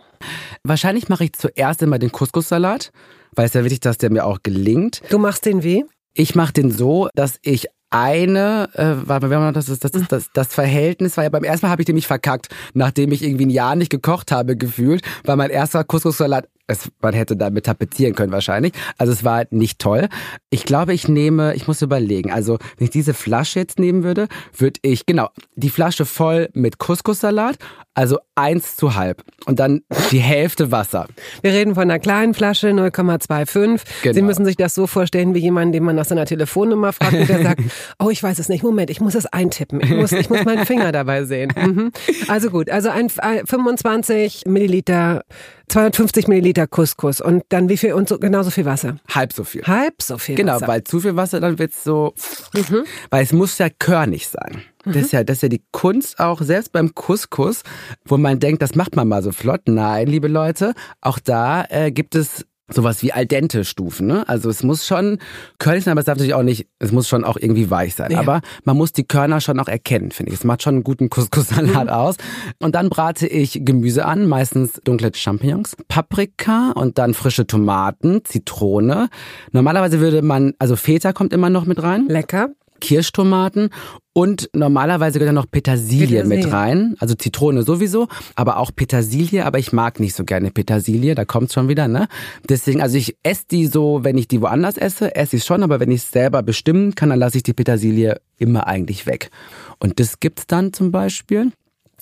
Wahrscheinlich 0.62 1.09
mache 1.09 1.25
ich 1.25 1.32
zuerst 1.32 1.82
immer 1.82 1.99
den 1.99 2.12
Couscous-Salat 2.12 2.92
weil 3.35 3.47
es 3.47 3.54
ja 3.54 3.64
wichtig, 3.64 3.80
dass 3.80 3.99
der 3.99 4.11
mir 4.11 4.25
auch 4.25 4.40
gelingt. 4.42 5.02
Du 5.11 5.18
machst 5.18 5.47
den 5.47 5.62
wie? 5.62 5.85
Ich 6.14 6.35
mache 6.35 6.52
den 6.52 6.71
so, 6.71 7.09
dass 7.14 7.38
ich 7.42 7.68
eine, 7.92 8.70
äh, 8.75 9.06
warte 9.06 9.28
mal, 9.28 9.52
das 9.52 9.68
ist 9.68 9.84
das, 9.84 9.92
das, 9.92 10.08
das, 10.08 10.30
das 10.32 10.49
Verhältnis 10.49 11.16
war 11.16 11.25
ja 11.25 11.30
beim 11.30 11.44
ersten 11.44 11.66
Mal 11.66 11.70
habe 11.70 11.82
ich 11.82 11.88
nämlich 11.88 12.06
verkackt, 12.06 12.49
nachdem 12.72 13.12
ich 13.12 13.22
irgendwie 13.22 13.46
ein 13.46 13.50
Jahr 13.50 13.76
nicht 13.76 13.90
gekocht 13.90 14.32
habe 14.32 14.56
gefühlt, 14.56 15.02
weil 15.25 15.37
mein 15.37 15.50
erster 15.50 15.84
Couscous-Salat 15.84 16.49
es, 16.73 16.91
man 17.00 17.14
hätte 17.14 17.37
damit 17.37 17.67
tapezieren 17.67 18.14
können 18.14 18.33
wahrscheinlich. 18.33 18.73
Also 18.99 19.12
es 19.12 19.25
war 19.25 19.45
nicht 19.50 19.79
toll. 19.79 20.09
Ich 20.50 20.64
glaube, 20.64 20.93
ich 20.93 21.09
nehme, 21.09 21.55
ich 21.55 21.67
muss 21.67 21.83
überlegen, 21.83 22.33
also 22.33 22.59
wenn 22.76 22.87
ich 22.87 22.91
diese 22.91 23.14
Flasche 23.14 23.61
jetzt 23.61 23.79
nehmen 23.79 24.02
würde, 24.02 24.29
würde 24.57 24.81
ich, 24.83 25.07
genau, 25.07 25.29
die 25.55 25.71
Flasche 25.71 26.05
voll 26.05 26.49
mit 26.52 26.79
Couscous-Salat, 26.79 27.57
also 27.95 28.19
eins 28.35 28.76
zu 28.76 28.95
halb 28.95 29.23
und 29.45 29.61
dann 29.61 29.83
die 30.11 30.19
Hälfte 30.19 30.73
Wasser. 30.73 31.07
Wir 31.43 31.52
reden 31.52 31.75
von 31.75 31.83
einer 31.85 31.99
kleinen 31.99 32.33
Flasche, 32.33 32.69
0,25. 32.69 33.83
Genau. 34.02 34.14
Sie 34.14 34.23
müssen 34.23 34.45
sich 34.45 34.57
das 34.57 34.75
so 34.75 34.87
vorstellen 34.87 35.35
wie 35.35 35.41
jemand, 35.41 35.75
den 35.75 35.85
man 35.85 35.97
nach 35.97 36.07
seiner 36.07 36.25
Telefonnummer 36.25 36.93
fragt 36.93 37.12
und 37.12 37.29
der 37.29 37.43
sagt, 37.43 37.61
oh, 37.99 38.09
ich 38.09 38.23
weiß 38.23 38.38
es 38.38 38.49
nicht, 38.49 38.62
Moment, 38.62 38.88
ich 38.91 39.00
muss 39.00 39.14
es 39.14 39.26
eintippen. 39.26 39.81
Ich 39.81 39.91
muss, 39.91 40.12
ich 40.12 40.31
muss 40.31 40.45
meinen 40.45 40.64
Finger 40.64 40.93
dabei 40.93 41.25
sehen. 41.25 41.52
Mhm. 41.55 41.93
Also 42.29 42.50
gut, 42.50 42.71
also 42.71 42.88
ein 42.88 43.11
25 43.11 44.45
Milliliter 44.47 45.25
250 45.73 46.29
Milliliter 46.29 46.67
Couscous 46.67 47.23
und 47.23 47.45
dann 47.49 47.71
wie 47.71 47.79
viel 47.79 47.95
und 47.95 48.07
so 48.07 48.19
genauso 48.19 48.50
viel 48.50 48.67
Wasser. 48.67 48.99
Halb 49.09 49.33
so 49.33 49.43
viel. 49.43 49.62
Halb 49.62 50.02
so 50.02 50.18
viel. 50.18 50.35
Genau, 50.35 50.57
Wasser. 50.57 50.68
weil 50.68 50.85
zu 50.85 51.01
viel 51.01 51.16
Wasser 51.16 51.40
dann 51.40 51.59
wird's 51.59 51.83
so, 51.83 52.12
mhm. 52.53 52.85
weil 53.09 53.25
es 53.25 53.33
muss 53.33 53.57
ja 53.57 53.68
körnig 53.70 54.29
sein. 54.29 54.62
Das 54.85 54.96
ist 54.96 55.12
ja, 55.12 55.25
das 55.25 55.38
ist 55.38 55.42
ja 55.44 55.49
die 55.49 55.62
Kunst 55.70 56.20
auch, 56.20 56.42
selbst 56.42 56.73
beim 56.73 56.94
Couscous, 56.94 57.62
wo 58.05 58.18
man 58.18 58.38
denkt, 58.38 58.61
das 58.61 58.75
macht 58.75 58.96
man 58.96 59.09
mal 59.09 59.23
so 59.23 59.33
flott. 59.33 59.62
Nein, 59.66 60.09
liebe 60.09 60.29
Leute, 60.29 60.75
auch 61.01 61.18
da 61.18 61.64
äh, 61.70 61.90
gibt 61.90 62.16
es 62.16 62.44
sowas 62.68 63.03
wie 63.03 63.12
al 63.12 63.27
dente 63.27 63.64
Stufen. 63.64 64.07
Ne? 64.07 64.29
Also 64.29 64.48
es 64.48 64.62
muss 64.62 64.87
schon 64.87 65.18
körnig 65.59 65.85
sein, 65.85 65.92
aber 65.92 66.01
es 66.01 66.07
darf 66.07 66.16
natürlich 66.16 66.35
auch 66.35 66.42
nicht, 66.42 66.68
es 66.79 66.92
muss 66.92 67.09
schon 67.09 67.25
auch 67.25 67.37
irgendwie 67.37 67.70
weich 67.70 67.94
sein. 67.94 68.11
Ja. 68.11 68.20
Aber 68.20 68.40
man 68.64 68.77
muss 68.77 68.92
die 68.92 69.05
Körner 69.05 69.40
schon 69.40 69.59
auch 69.61 69.68
erkennen, 69.68 70.11
finde 70.11 70.33
ich. 70.33 70.38
Es 70.38 70.44
macht 70.44 70.62
schon 70.62 70.77
einen 70.77 70.85
guten 70.85 71.11
Couscous-Salat 71.11 71.85
mhm. 71.85 71.90
aus. 71.90 72.16
Und 72.61 72.75
dann 72.75 72.88
brate 72.88 73.27
ich 73.27 73.61
Gemüse 73.64 74.05
an, 74.05 74.27
meistens 74.27 74.81
dunkle 74.85 75.12
Champignons, 75.14 75.77
Paprika 75.88 76.72
und 76.72 76.98
dann 76.98 77.14
frische 77.14 77.46
Tomaten, 77.46 78.25
Zitrone. 78.25 79.09
Normalerweise 79.53 80.01
würde 80.01 80.22
man, 80.22 80.55
also 80.59 80.77
Feta 80.77 81.12
kommt 81.12 81.33
immer 81.33 81.51
noch 81.51 81.64
mit 81.64 81.83
rein. 81.83 82.07
Lecker. 82.09 82.51
Kirschtomaten 82.83 83.71
und 84.12 84.51
normalerweise 84.55 85.21
gehört 85.21 85.31
da 85.31 85.40
noch 85.40 85.51
Petersilie, 85.51 86.23
Petersilie, 86.23 86.45
mit 86.45 86.53
rein. 86.53 86.97
Also 86.99 87.14
Zitrone 87.14 87.62
sowieso, 87.62 88.09
aber 88.35 88.59
auch 88.59 88.73
Petersilie. 88.75 89.47
Aber 89.47 89.61
ich 89.61 89.73
mag 89.73 90.01
nicht 90.01 90.14
so 90.14 90.25
gerne 90.25 90.51
Petersilie, 90.51 91.14
da 91.14 91.25
kommt's 91.25 91.55
schon 91.55 91.68
wieder, 91.68 91.87
ne? 91.87 92.09
Deswegen, 92.49 92.83
also 92.83 92.99
ich 92.99 93.16
esse 93.23 93.45
die 93.51 93.68
so, 93.68 94.01
wenn 94.03 94.18
ich 94.18 94.27
die 94.27 94.42
woanders 94.42 94.77
esse, 94.77 95.14
esse 95.14 95.37
ich 95.37 95.45
schon, 95.45 95.62
aber 95.62 95.79
wenn 95.79 95.92
ich 95.92 96.03
es 96.03 96.11
selber 96.11 96.42
bestimmen 96.42 96.97
kann, 96.97 97.11
dann 97.11 97.21
lasse 97.21 97.37
ich 97.37 97.45
die 97.45 97.55
Petersilie 97.55 98.21
immer 98.37 98.66
eigentlich 98.66 99.07
weg. 99.07 99.31
Und 99.79 100.01
das 100.01 100.18
gibt's 100.18 100.49
dann 100.49 100.73
zum 100.73 100.90
Beispiel. 100.90 101.53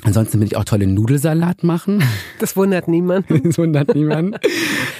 Ansonsten 0.02 0.40
will 0.40 0.46
ich 0.46 0.56
auch 0.56 0.64
tolle 0.64 0.86
Nudelsalat 0.86 1.62
machen. 1.62 2.02
Das 2.38 2.56
wundert 2.56 2.88
niemanden. 2.88 3.42
Das 3.44 3.58
wundert 3.58 3.94
niemanden. 3.94 4.38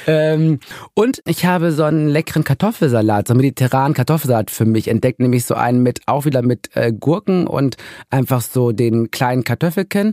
ähm, 0.07 0.61
und 0.95 1.23
ich 1.27 1.47
habe 1.47 1.73
so 1.73 1.85
einen 1.85 2.09
leckeren 2.09 2.45
Kartoffelsalat, 2.45 3.29
so 3.29 3.33
einen 3.33 3.41
mediterranen 3.41 3.95
Kartoffelsalat 3.95 4.51
für 4.51 4.67
mich 4.67 4.89
entdeckt, 4.89 5.21
nämlich 5.21 5.47
so 5.47 5.55
einen 5.55 5.83
mit, 5.83 6.01
auch 6.07 6.27
wieder 6.27 6.43
mit 6.43 6.69
äh, 6.75 6.93
Gurken 6.93 7.47
und 7.47 7.77
einfach 8.11 8.43
so 8.43 8.73
den 8.73 9.11
kleinen 9.11 9.45
Kartoffelken. 9.45 10.13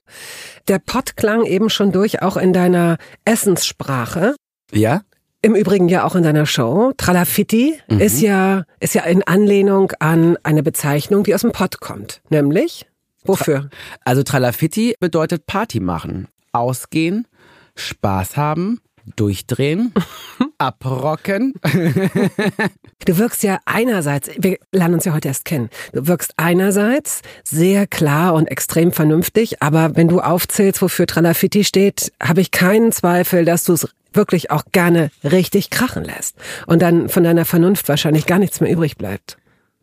Der 0.69 0.79
Pott 0.79 1.17
klang 1.17 1.43
eben 1.43 1.69
schon 1.69 1.91
durch, 1.91 2.21
auch 2.21 2.37
in 2.37 2.53
deiner 2.53 2.97
Essenssprache. 3.25 4.35
Ja? 4.71 5.01
Im 5.41 5.55
Übrigen 5.55 5.89
ja 5.89 6.05
auch 6.05 6.15
in 6.15 6.23
deiner 6.23 6.45
Show. 6.45 6.93
Tralafitti 6.97 7.75
mhm. 7.89 7.99
ist 7.99 8.21
ja, 8.21 8.63
ist 8.79 8.95
ja 8.95 9.03
in 9.03 9.23
Anlehnung 9.23 9.91
an 9.99 10.37
eine 10.43 10.63
Bezeichnung, 10.63 11.23
die 11.23 11.35
aus 11.35 11.41
dem 11.41 11.51
Pott 11.51 11.79
kommt. 11.79 12.21
Nämlich? 12.29 12.85
Wofür? 13.27 13.69
Also 14.03 14.23
Tralafitti 14.23 14.95
bedeutet 14.99 15.45
Party 15.45 15.79
machen, 15.79 16.27
ausgehen, 16.51 17.27
Spaß 17.75 18.37
haben, 18.37 18.79
durchdrehen, 19.15 19.93
abrocken. 20.57 21.53
du 23.05 23.17
wirkst 23.17 23.43
ja 23.43 23.59
einerseits, 23.65 24.29
wir 24.37 24.57
lernen 24.71 24.95
uns 24.95 25.05
ja 25.05 25.13
heute 25.13 25.29
erst 25.29 25.45
kennen, 25.45 25.69
du 25.93 26.07
wirkst 26.07 26.33
einerseits 26.37 27.21
sehr 27.43 27.87
klar 27.87 28.33
und 28.33 28.47
extrem 28.47 28.91
vernünftig, 28.91 29.61
aber 29.61 29.95
wenn 29.95 30.07
du 30.07 30.19
aufzählst, 30.19 30.81
wofür 30.81 31.07
Tralafitti 31.07 31.63
steht, 31.63 32.11
habe 32.21 32.41
ich 32.41 32.51
keinen 32.51 32.91
Zweifel, 32.91 33.45
dass 33.45 33.63
du 33.63 33.73
es 33.73 33.87
wirklich 34.13 34.51
auch 34.51 34.63
gerne 34.71 35.11
richtig 35.23 35.69
krachen 35.69 36.03
lässt 36.03 36.35
und 36.65 36.81
dann 36.81 37.09
von 37.09 37.23
deiner 37.23 37.45
Vernunft 37.45 37.87
wahrscheinlich 37.87 38.25
gar 38.25 38.39
nichts 38.39 38.59
mehr 38.61 38.71
übrig 38.71 38.97
bleibt. 38.97 39.37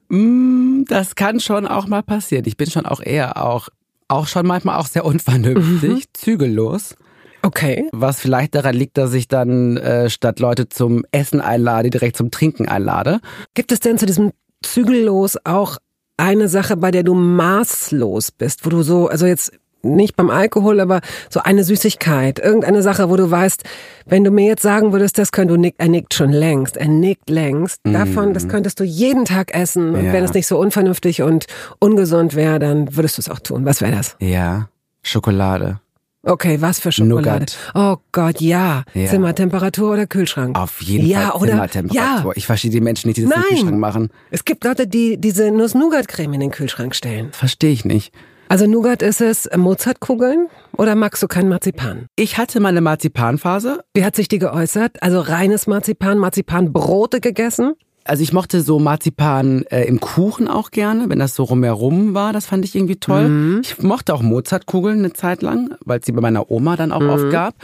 Mm, 0.08 0.84
das 0.86 1.14
kann 1.14 1.40
schon 1.40 1.66
auch 1.66 1.86
mal 1.86 2.02
passieren. 2.02 2.44
Ich 2.46 2.56
bin 2.56 2.70
schon 2.70 2.86
auch 2.86 3.00
eher 3.00 3.42
auch, 3.42 3.68
auch 4.08 4.26
schon 4.26 4.46
manchmal 4.46 4.78
auch 4.78 4.86
sehr 4.86 5.04
unvernünftig, 5.04 5.90
mhm. 5.90 6.02
zügellos. 6.12 6.94
Okay. 7.42 7.88
Was 7.92 8.20
vielleicht 8.20 8.54
daran 8.54 8.74
liegt, 8.74 8.96
dass 8.96 9.12
ich 9.12 9.28
dann 9.28 9.76
äh, 9.76 10.08
statt 10.08 10.40
Leute 10.40 10.68
zum 10.68 11.04
Essen 11.12 11.40
einlade, 11.40 11.90
direkt 11.90 12.16
zum 12.16 12.30
Trinken 12.30 12.68
einlade. 12.68 13.20
Gibt 13.52 13.70
es 13.70 13.80
denn 13.80 13.98
zu 13.98 14.06
diesem 14.06 14.32
zügellos 14.62 15.36
auch 15.44 15.76
eine 16.16 16.48
Sache, 16.48 16.76
bei 16.76 16.90
der 16.90 17.02
du 17.02 17.14
maßlos 17.14 18.30
bist, 18.30 18.64
wo 18.64 18.70
du 18.70 18.82
so, 18.82 19.08
also 19.08 19.26
jetzt 19.26 19.52
nicht 19.84 20.16
beim 20.16 20.30
Alkohol, 20.30 20.80
aber 20.80 21.00
so 21.30 21.40
eine 21.40 21.64
Süßigkeit, 21.64 22.38
irgendeine 22.38 22.82
Sache, 22.82 23.10
wo 23.10 23.16
du 23.16 23.30
weißt, 23.30 23.64
wenn 24.06 24.24
du 24.24 24.30
mir 24.30 24.46
jetzt 24.46 24.62
sagen 24.62 24.92
würdest, 24.92 25.18
das 25.18 25.32
könnte 25.32 25.54
du 25.54 25.60
nickt, 25.60 25.80
er 25.80 25.88
nickt 25.88 26.14
schon 26.14 26.30
längst, 26.30 26.76
er 26.76 26.88
nickt 26.88 27.30
längst. 27.30 27.80
Davon, 27.84 28.34
das 28.34 28.44
mhm. 28.44 28.48
könntest 28.48 28.80
du 28.80 28.84
jeden 28.84 29.24
Tag 29.24 29.54
essen. 29.54 29.94
Und 29.94 30.06
ja. 30.06 30.12
wenn 30.12 30.24
es 30.24 30.34
nicht 30.34 30.46
so 30.46 30.58
unvernünftig 30.58 31.22
und 31.22 31.46
ungesund 31.78 32.34
wäre, 32.34 32.58
dann 32.58 32.96
würdest 32.96 33.18
du 33.18 33.20
es 33.22 33.28
auch 33.28 33.40
tun. 33.40 33.64
Was 33.64 33.80
wäre 33.80 33.92
das? 33.92 34.16
Ja, 34.20 34.68
Schokolade. 35.02 35.80
Okay, 36.26 36.60
was 36.60 36.80
für 36.80 36.90
Schokolade? 36.90 37.24
Nougat. 37.24 37.56
Oh 37.74 37.96
Gott, 38.12 38.40
ja. 38.40 38.84
Ja. 38.94 39.06
Zimmertemperatur 39.06 39.92
oder 39.92 40.06
Kühlschrank? 40.06 40.58
Auf 40.58 40.80
jeden 40.80 41.06
ja, 41.06 41.30
Fall 41.30 41.42
oder? 41.42 41.50
Zimmertemperatur. 41.50 42.32
Ja. 42.32 42.36
Ich 42.36 42.46
verstehe 42.46 42.70
die 42.70 42.80
Menschen 42.80 43.08
nicht, 43.08 43.18
die 43.18 43.22
das 43.22 43.30
Nein. 43.30 43.44
Kühlschrank 43.48 43.78
machen. 43.78 44.10
Es 44.30 44.44
gibt 44.44 44.64
Leute, 44.64 44.86
die 44.86 45.18
diese 45.18 45.50
Nuss-Nougat-Creme 45.50 46.34
in 46.34 46.40
den 46.40 46.50
Kühlschrank 46.50 46.94
stellen. 46.94 47.28
Verstehe 47.32 47.72
ich 47.72 47.84
nicht. 47.84 48.14
Also 48.48 48.66
Nougat 48.66 49.02
ist 49.02 49.20
es 49.20 49.48
Mozartkugeln 49.56 50.48
oder 50.76 50.94
magst 50.94 51.22
du 51.22 51.28
kein 51.28 51.48
Marzipan? 51.48 52.06
Ich 52.16 52.38
hatte 52.38 52.60
mal 52.60 52.68
eine 52.68 52.80
Marzipanphase. 52.82 53.80
Wie 53.94 54.04
hat 54.04 54.14
sich 54.16 54.28
die 54.28 54.38
geäußert? 54.38 55.02
Also 55.02 55.20
reines 55.20 55.66
Marzipan, 55.66 56.18
Marzipanbrote 56.18 57.20
gegessen? 57.20 57.74
Also 58.06 58.22
ich 58.22 58.34
mochte 58.34 58.60
so 58.60 58.78
Marzipan 58.78 59.62
äh, 59.70 59.84
im 59.84 59.98
Kuchen 59.98 60.46
auch 60.46 60.70
gerne, 60.70 61.08
wenn 61.08 61.18
das 61.18 61.34
so 61.34 61.42
rumherum 61.44 62.12
war, 62.12 62.34
das 62.34 62.44
fand 62.44 62.62
ich 62.66 62.74
irgendwie 62.74 62.96
toll. 62.96 63.28
Mhm. 63.30 63.60
Ich 63.64 63.82
mochte 63.82 64.12
auch 64.12 64.20
Mozartkugeln 64.20 64.98
eine 64.98 65.14
Zeit 65.14 65.40
lang, 65.40 65.74
weil 65.86 66.00
es 66.00 66.06
sie 66.06 66.12
bei 66.12 66.20
meiner 66.20 66.50
Oma 66.50 66.76
dann 66.76 66.92
auch 66.92 67.00
Mhm. 67.00 67.08
oft 67.08 67.30
gab. 67.30 67.54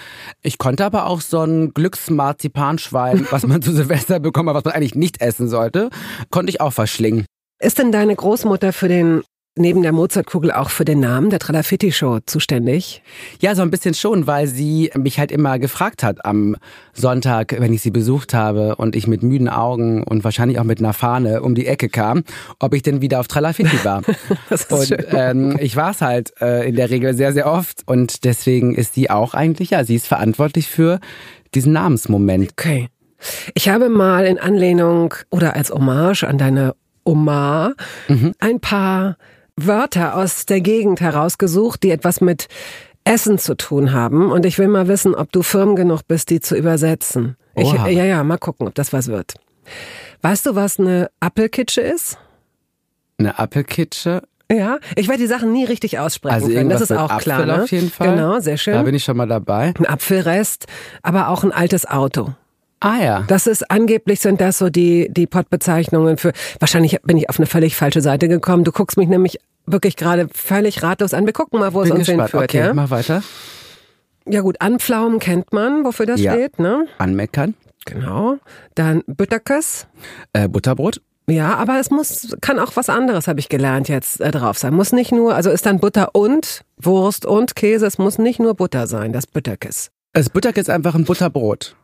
Ich 0.41 0.57
konnte 0.57 0.87
aber 0.87 1.07
auch 1.07 1.21
so 1.21 1.41
ein 1.41 1.75
Glücksmarzipanschwein, 1.75 3.27
was 3.31 3.47
man 3.47 3.61
zu 3.61 3.73
Silvester 3.73 4.19
bekommen 4.19 4.49
hat, 4.49 4.57
was 4.57 4.65
man 4.65 4.73
eigentlich 4.73 4.95
nicht 4.95 5.21
essen 5.21 5.47
sollte, 5.49 5.91
konnte 6.31 6.49
ich 6.49 6.63
auch 6.63 6.73
verschlingen. 6.73 7.27
Ist 7.63 7.79
denn 7.79 7.93
deine 7.93 8.17
Großmutter 8.17 8.73
für 8.73 8.89
den, 8.89 9.21
neben 9.57 9.83
der 9.83 9.93
Mozartkugel 9.93 10.53
auch 10.53 10.71
für 10.71 10.85
den 10.85 11.01
Namen 11.01 11.31
der 11.31 11.39
Tralafitti-Show 11.39 12.21
zuständig? 12.27 13.03
Ja, 13.41 13.55
so 13.55 13.63
ein 13.63 13.71
bisschen 13.71 13.95
schon, 13.95 14.27
weil 14.27 14.47
sie 14.47 14.91
mich 14.97 15.19
halt 15.19 15.33
immer 15.33 15.59
gefragt 15.59 16.03
hat 16.03 16.25
am 16.25 16.57
Sonntag, 16.93 17.57
wenn 17.59 17.73
ich 17.73 17.83
sie 17.83 17.91
besucht 17.91 18.33
habe 18.33 18.77
und 18.77 18.95
ich 18.95 19.07
mit 19.07 19.23
müden 19.23 19.49
Augen 19.49 20.03
und 20.05 20.25
wahrscheinlich 20.25 20.59
auch 20.59 20.65
mit 20.65 20.79
einer 20.79 20.93
Fahne 20.93 21.43
um 21.43 21.55
die 21.55 21.67
Ecke 21.67 21.89
kam, 21.89 22.23
ob 22.59 22.75
ich 22.75 22.83
denn 22.83 23.01
wieder 23.01 23.21
auf 23.21 23.29
Tralafitti 23.29 23.85
war. 23.85 24.03
Das 24.49 24.63
ist 24.63 24.73
und 24.73 24.87
schön. 24.87 25.05
ähm, 25.13 25.57
ich 25.61 25.77
war 25.77 25.91
es 25.91 26.01
halt 26.01 26.33
äh, 26.41 26.69
in 26.69 26.77
der 26.77 26.91
Regel 26.91 27.15
sehr, 27.15 27.33
sehr 27.33 27.47
oft 27.47 27.83
und 27.87 28.25
deswegen 28.25 28.75
ist 28.75 28.95
sie 28.95 29.11
auch 29.11 29.35
eigentlich, 29.35 29.71
ja, 29.71 29.85
sie 29.85 29.95
ist 29.95 30.07
verantwortlich 30.07 30.69
für 30.69 31.01
diesen 31.55 31.73
Namensmoment. 31.73 32.51
Okay. 32.53 32.89
Ich 33.55 33.69
habe 33.69 33.89
mal 33.89 34.25
in 34.27 34.39
Anlehnung 34.39 35.15
oder 35.31 35.57
als 35.57 35.71
Hommage 35.71 36.25
an 36.25 36.39
deine 36.39 36.75
Oma 37.05 37.75
ein 38.39 38.61
paar 38.61 39.17
Wörter 39.57 40.17
aus 40.17 40.47
der 40.47 40.61
Gegend 40.61 41.01
herausgesucht, 41.01 41.83
die 41.83 41.91
etwas 41.91 42.21
mit 42.21 42.49
Essen 43.05 43.39
zu 43.39 43.57
tun 43.57 43.93
haben. 43.93 44.31
Und 44.31 44.47
ich 44.47 44.59
will 44.59 44.69
mal 44.69 44.89
wissen, 44.89 45.15
ob 45.15 45.33
du 45.33 45.43
firm 45.43 45.77
genug 45.77 46.03
bist, 46.07 46.31
die 46.31 46.41
zu 46.41 46.57
übersetzen. 46.57 47.37
Ich, 47.57 47.73
ja, 47.73 47.89
ja, 47.89 48.25
mal 48.25 48.39
gucken, 48.39 48.69
ob 48.69 48.75
das 48.75 48.93
was 48.93 49.09
wird. 49.09 49.35
Weißt 50.23 50.47
du, 50.47 50.55
was 50.55 50.79
eine 50.79 51.11
Appelkitsche 51.21 51.81
ist? 51.81 52.19
Eine 53.19 53.39
Appelkitsche. 53.39 54.23
Ja, 54.51 54.79
ich 54.97 55.09
werde 55.09 55.23
die 55.23 55.29
Sachen 55.29 55.53
nie 55.53 55.65
richtig 55.65 55.99
aussprechen 55.99 56.35
Also 56.35 56.49
können. 56.49 56.71
Das 56.71 56.81
ist 56.81 56.93
auch 56.93 57.11
Apfel 57.11 57.21
klar. 57.21 57.47
Ne? 57.47 57.63
auf 57.63 57.71
jeden 57.71 57.91
Fall. 57.91 58.15
Genau, 58.15 58.41
sehr 58.41 58.57
schön. 58.57 58.75
Da 58.75 58.83
bin 58.83 58.95
ich 58.95 59.05
schon 59.05 59.17
mal 59.17 59.29
dabei. 59.29 59.73
ein 59.79 59.87
Apfelrest, 59.87 60.67
aber 61.03 61.29
auch 61.29 61.45
ein 61.45 61.53
altes 61.53 61.87
Auto. 61.87 62.35
Ah 62.81 62.99
ja. 63.03 63.25
Das 63.29 63.47
ist 63.47 63.71
angeblich 63.71 64.21
sind 64.21 64.41
das 64.41 64.59
so 64.59 64.71
die 64.71 65.09
die 65.11 65.27
Pottbezeichnungen 65.27 66.17
für. 66.17 66.33
Wahrscheinlich 66.59 66.99
bin 67.03 67.19
ich 67.19 67.29
auf 67.29 67.39
eine 67.39 67.47
völlig 67.47 67.77
falsche 67.77 68.01
Seite 68.01 68.27
gekommen. 68.29 68.65
Du 68.65 68.73
guckst 68.73 68.97
mich 68.97 69.09
nämlich 69.09 69.39
wirklich 69.67 69.97
gerade 69.97 70.29
völlig 70.33 70.83
ratlos 70.83 71.13
an. 71.15 71.27
Wir 71.27 71.33
gucken 71.35 71.61
mal, 71.61 71.75
wo 71.75 71.83
es 71.83 71.89
bin 71.91 71.99
uns 71.99 72.07
gespannt. 72.07 72.31
hinführt. 72.31 72.45
Okay, 72.51 72.59
ja? 72.59 72.75
mach 72.75 72.91
weiter. 72.91 73.23
ja 74.27 74.41
gut, 74.41 74.57
Anpflaumen 74.61 75.19
kennt 75.19 75.53
man, 75.53 75.85
wofür 75.85 76.07
das 76.07 76.21
Ja. 76.21 76.33
steht, 76.33 76.59
ne? 76.59 76.87
Anmeckern. 76.99 77.55
Genau. 77.85 78.37
Dann 78.75 79.03
Bütterkös. 79.07 79.87
Äh, 80.33 80.49
Butterbrot. 80.49 81.01
Ja, 81.29 81.55
aber 81.57 81.79
es 81.79 81.91
muss 81.91 82.35
kann 82.41 82.59
auch 82.59 82.73
was 82.75 82.89
anderes, 82.89 83.29
habe 83.29 83.39
ich 83.41 83.49
gelernt 83.49 83.89
jetzt 83.89 84.21
äh, 84.21 84.31
drauf 84.33 84.59
sein. 84.59 84.75
Muss 84.75 84.91
nicht 84.93 85.13
nur, 85.13 85.35
also 85.35 85.51
ist 85.51 85.65
dann 85.67 85.79
Butter 85.79 86.15
und 86.15 86.63
Wurst 86.77 87.25
und 87.25 87.55
Käse. 87.55 87.87
Es 87.87 87.99
muss 87.99 88.19
nicht 88.19 88.41
nur 88.41 88.55
Butter 88.55 88.87
sein, 88.87 89.13
das 89.13 89.27
Bütterkiss. 89.27 89.91
Das 90.13 90.29
Butterkiss 90.29 90.63
ist 90.63 90.71
einfach 90.71 90.95
ein 90.97 91.05
Butterbrot. 91.05 91.77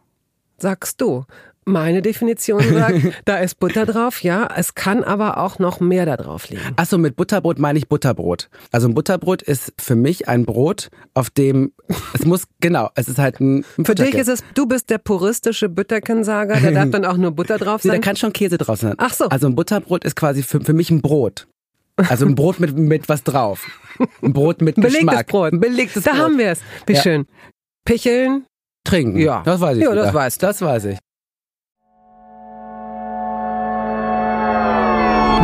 Sagst 0.58 1.00
du. 1.00 1.24
Meine 1.68 2.00
Definition 2.00 2.62
sagt, 2.62 3.00
da 3.24 3.38
ist 3.38 3.58
Butter 3.58 3.86
drauf, 3.86 4.22
ja. 4.22 4.48
Es 4.56 4.76
kann 4.76 5.02
aber 5.02 5.38
auch 5.38 5.58
noch 5.58 5.80
mehr 5.80 6.06
da 6.06 6.16
drauf 6.16 6.48
liegen. 6.48 6.62
Achso, 6.76 6.96
mit 6.96 7.16
Butterbrot 7.16 7.58
meine 7.58 7.76
ich 7.76 7.88
Butterbrot. 7.88 8.48
Also 8.70 8.86
ein 8.86 8.94
Butterbrot 8.94 9.42
ist 9.42 9.72
für 9.76 9.96
mich 9.96 10.28
ein 10.28 10.44
Brot, 10.46 10.90
auf 11.14 11.28
dem 11.28 11.72
es 12.14 12.24
muss, 12.24 12.44
genau, 12.60 12.90
es 12.94 13.08
ist 13.08 13.18
halt 13.18 13.40
ein, 13.40 13.64
ein 13.78 13.84
Für 13.84 13.96
dich 13.96 14.14
ist 14.14 14.28
es, 14.28 14.44
du 14.54 14.66
bist 14.66 14.90
der 14.90 14.98
puristische 14.98 15.68
Bütterkensager, 15.68 16.60
da 16.60 16.70
darf 16.70 16.90
dann 16.92 17.04
auch 17.04 17.16
nur 17.16 17.32
Butter 17.32 17.58
drauf 17.58 17.82
Nee, 17.82 17.88
da 17.88 17.94
sein. 17.94 18.00
kann 18.00 18.14
schon 18.16 18.32
Käse 18.32 18.58
drauf 18.58 18.78
sein. 18.78 18.94
Ach 18.98 19.12
so. 19.12 19.24
Also 19.28 19.48
ein 19.48 19.56
Butterbrot 19.56 20.04
ist 20.04 20.14
quasi 20.14 20.44
für, 20.44 20.60
für 20.60 20.72
mich 20.72 20.92
ein 20.92 21.02
Brot. 21.02 21.48
Also 21.96 22.26
ein 22.26 22.36
Brot 22.36 22.60
mit, 22.60 22.76
mit 22.78 23.08
was 23.08 23.24
drauf. 23.24 23.66
Ein 24.22 24.32
Brot 24.34 24.60
mit 24.62 24.76
Belegtes 24.76 25.00
Geschmack. 25.00 25.26
Brot. 25.26 25.60
Belegtes 25.60 26.04
da 26.04 26.12
Brot. 26.12 26.20
haben 26.20 26.38
wir 26.38 26.50
es. 26.52 26.60
Wie 26.86 26.92
Ja. 26.92 27.02
schön. 27.02 27.26
Picheln. 27.84 28.44
Trinken. 28.86 29.18
Ja. 29.18 29.42
Das 29.44 29.60
weiß 29.60 29.76
ich. 29.76 29.82
Ja, 29.82 29.92
wieder. 29.92 30.04
das 30.04 30.14
weißt 30.14 30.42
du. 30.42 30.46
Das 30.46 30.62
weiß 30.62 30.84
ich. 30.86 30.98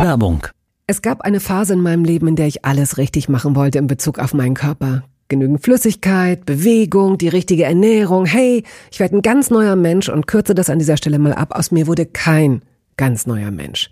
Werbung. 0.01 0.47
Es 0.85 1.01
gab 1.01 1.21
eine 1.21 1.39
Phase 1.39 1.73
in 1.73 1.81
meinem 1.81 2.03
Leben, 2.03 2.27
in 2.27 2.35
der 2.35 2.47
ich 2.47 2.65
alles 2.65 2.97
richtig 2.97 3.29
machen 3.29 3.55
wollte 3.55 3.77
in 3.79 3.87
Bezug 3.87 4.19
auf 4.19 4.33
meinen 4.33 4.53
Körper. 4.53 5.03
Genügend 5.29 5.63
Flüssigkeit, 5.63 6.45
Bewegung, 6.45 7.17
die 7.17 7.29
richtige 7.29 7.63
Ernährung. 7.63 8.25
Hey, 8.25 8.63
ich 8.91 8.99
werde 8.99 9.15
ein 9.15 9.21
ganz 9.21 9.49
neuer 9.49 9.77
Mensch 9.77 10.09
und 10.09 10.27
kürze 10.27 10.53
das 10.53 10.69
an 10.69 10.79
dieser 10.79 10.97
Stelle 10.97 11.19
mal 11.19 11.33
ab. 11.33 11.55
Aus 11.55 11.71
mir 11.71 11.87
wurde 11.87 12.05
kein 12.05 12.61
ganz 12.97 13.25
neuer 13.25 13.49
Mensch. 13.49 13.91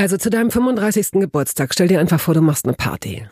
Also 0.00 0.16
zu 0.16 0.30
deinem 0.30 0.50
35. 0.50 1.10
Geburtstag, 1.20 1.74
stell 1.74 1.88
dir 1.88 2.00
einfach 2.00 2.18
vor, 2.18 2.32
du 2.32 2.40
machst 2.40 2.64
eine 2.64 2.72
Party. 2.72 3.26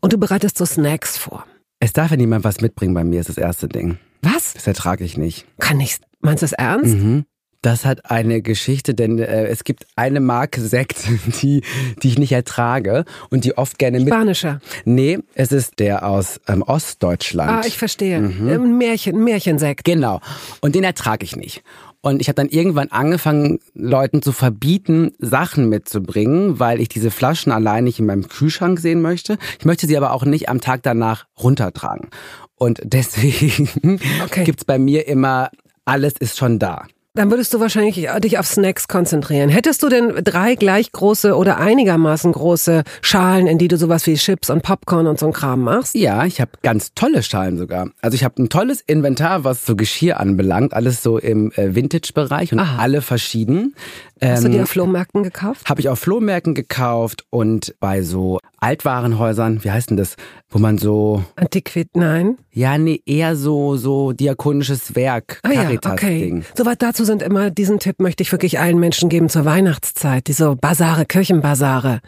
Und 0.00 0.12
du 0.12 0.18
bereitest 0.18 0.56
so 0.56 0.64
Snacks 0.64 1.18
vor. 1.18 1.44
Es 1.80 1.92
darf 1.92 2.12
ja 2.12 2.16
niemand 2.16 2.44
was 2.44 2.60
mitbringen 2.60 2.94
bei 2.94 3.02
mir, 3.02 3.18
ist 3.18 3.28
das 3.28 3.38
erste 3.38 3.66
Ding. 3.66 3.98
Was? 4.22 4.54
Das 4.54 4.68
ertrage 4.68 5.02
ich 5.02 5.18
nicht. 5.18 5.46
Kann 5.58 5.80
ich. 5.80 5.96
Meinst 6.20 6.42
du 6.42 6.44
das 6.44 6.52
ernst? 6.52 6.94
Mhm. 6.94 7.24
Das 7.60 7.84
hat 7.84 8.08
eine 8.08 8.40
Geschichte, 8.40 8.94
denn 8.94 9.18
äh, 9.18 9.46
es 9.46 9.64
gibt 9.64 9.84
eine 9.96 10.20
Marke 10.20 10.60
Sekt, 10.60 11.08
die, 11.42 11.62
die 12.04 12.08
ich 12.08 12.18
nicht 12.20 12.30
ertrage 12.30 13.04
und 13.30 13.44
die 13.44 13.58
oft 13.58 13.80
gerne 13.80 13.98
mit. 13.98 14.08
Spanischer. 14.08 14.60
Nee, 14.84 15.18
es 15.34 15.50
ist 15.50 15.80
der 15.80 16.06
aus 16.06 16.40
ähm, 16.46 16.62
Ostdeutschland. 16.62 17.50
Ah, 17.50 17.66
ich 17.66 17.78
verstehe. 17.78 18.20
Mhm. 18.20 18.48
Ein 18.48 18.78
Märchen, 18.78 19.16
ein 19.16 19.24
Märchensekt. 19.24 19.84
Genau. 19.84 20.20
Und 20.60 20.76
den 20.76 20.84
ertrage 20.84 21.24
ich 21.24 21.34
nicht. 21.34 21.64
Und 22.02 22.20
ich 22.20 22.28
habe 22.28 22.34
dann 22.34 22.48
irgendwann 22.48 22.88
angefangen, 22.88 23.60
Leuten 23.74 24.22
zu 24.22 24.32
verbieten, 24.32 25.12
Sachen 25.18 25.68
mitzubringen, 25.68 26.58
weil 26.58 26.80
ich 26.80 26.88
diese 26.88 27.12
Flaschen 27.12 27.52
allein 27.52 27.84
nicht 27.84 28.00
in 28.00 28.06
meinem 28.06 28.26
Kühlschrank 28.28 28.80
sehen 28.80 29.00
möchte. 29.00 29.38
Ich 29.60 29.64
möchte 29.64 29.86
sie 29.86 29.96
aber 29.96 30.12
auch 30.12 30.24
nicht 30.24 30.48
am 30.48 30.60
Tag 30.60 30.82
danach 30.82 31.26
runtertragen. 31.40 32.10
Und 32.56 32.80
deswegen 32.84 34.00
okay. 34.24 34.42
gibt's 34.44 34.64
bei 34.64 34.78
mir 34.78 35.06
immer, 35.06 35.50
alles 35.84 36.14
ist 36.18 36.36
schon 36.36 36.58
da. 36.58 36.86
Dann 37.14 37.30
würdest 37.30 37.52
du 37.52 37.60
wahrscheinlich 37.60 38.08
dich 38.20 38.38
auf 38.38 38.46
Snacks 38.46 38.88
konzentrieren. 38.88 39.50
Hättest 39.50 39.82
du 39.82 39.90
denn 39.90 40.24
drei 40.24 40.54
gleich 40.54 40.92
große 40.92 41.36
oder 41.36 41.58
einigermaßen 41.58 42.32
große 42.32 42.84
Schalen, 43.02 43.46
in 43.46 43.58
die 43.58 43.68
du 43.68 43.76
sowas 43.76 44.06
wie 44.06 44.14
Chips 44.14 44.48
und 44.48 44.62
Popcorn 44.62 45.06
und 45.06 45.18
so 45.18 45.26
ein 45.26 45.34
Kram 45.34 45.60
machst? 45.60 45.94
Ja, 45.94 46.24
ich 46.24 46.40
habe 46.40 46.52
ganz 46.62 46.94
tolle 46.94 47.22
Schalen 47.22 47.58
sogar. 47.58 47.90
Also 48.00 48.14
ich 48.14 48.24
habe 48.24 48.42
ein 48.42 48.48
tolles 48.48 48.80
Inventar, 48.80 49.44
was 49.44 49.66
so 49.66 49.76
Geschirr 49.76 50.20
anbelangt, 50.20 50.72
alles 50.72 51.02
so 51.02 51.18
im 51.18 51.52
äh, 51.52 51.74
Vintage-Bereich 51.74 52.54
und 52.54 52.60
Aha. 52.60 52.80
alle 52.80 53.02
verschieden. 53.02 53.74
Hast 54.22 54.44
du 54.44 54.48
die 54.48 54.56
ähm, 54.56 54.62
auf 54.62 54.70
Flohmärkten 54.70 55.22
gekauft? 55.22 55.68
Habe 55.68 55.80
ich 55.80 55.88
auf 55.88 55.98
Flohmärkten 55.98 56.54
gekauft 56.54 57.24
und 57.30 57.74
bei 57.80 58.02
so 58.02 58.38
Altwarenhäusern, 58.60 59.64
wie 59.64 59.70
heißt 59.70 59.90
denn 59.90 59.96
das, 59.96 60.14
wo 60.48 60.58
man 60.58 60.78
so 60.78 61.24
Antiquit, 61.34 61.88
nein. 61.94 62.36
Ja, 62.52 62.78
nee, 62.78 63.02
eher 63.06 63.34
so 63.34 63.76
so 63.76 64.12
diakonisches 64.12 64.94
Werk, 64.94 65.40
ah, 65.42 65.48
Caritas 65.48 65.90
ja, 65.90 65.92
okay. 65.94 66.18
Ding. 66.20 66.44
Soweit 66.54 66.82
dazu 66.82 67.04
sind 67.04 67.22
immer 67.22 67.50
diesen 67.50 67.80
Tipp 67.80 67.98
möchte 67.98 68.22
ich 68.22 68.30
wirklich 68.30 68.60
allen 68.60 68.78
Menschen 68.78 69.08
geben 69.08 69.28
zur 69.28 69.44
Weihnachtszeit, 69.44 70.28
diese 70.28 70.54
Basare, 70.54 71.06
Kirchenbasare. 71.06 72.00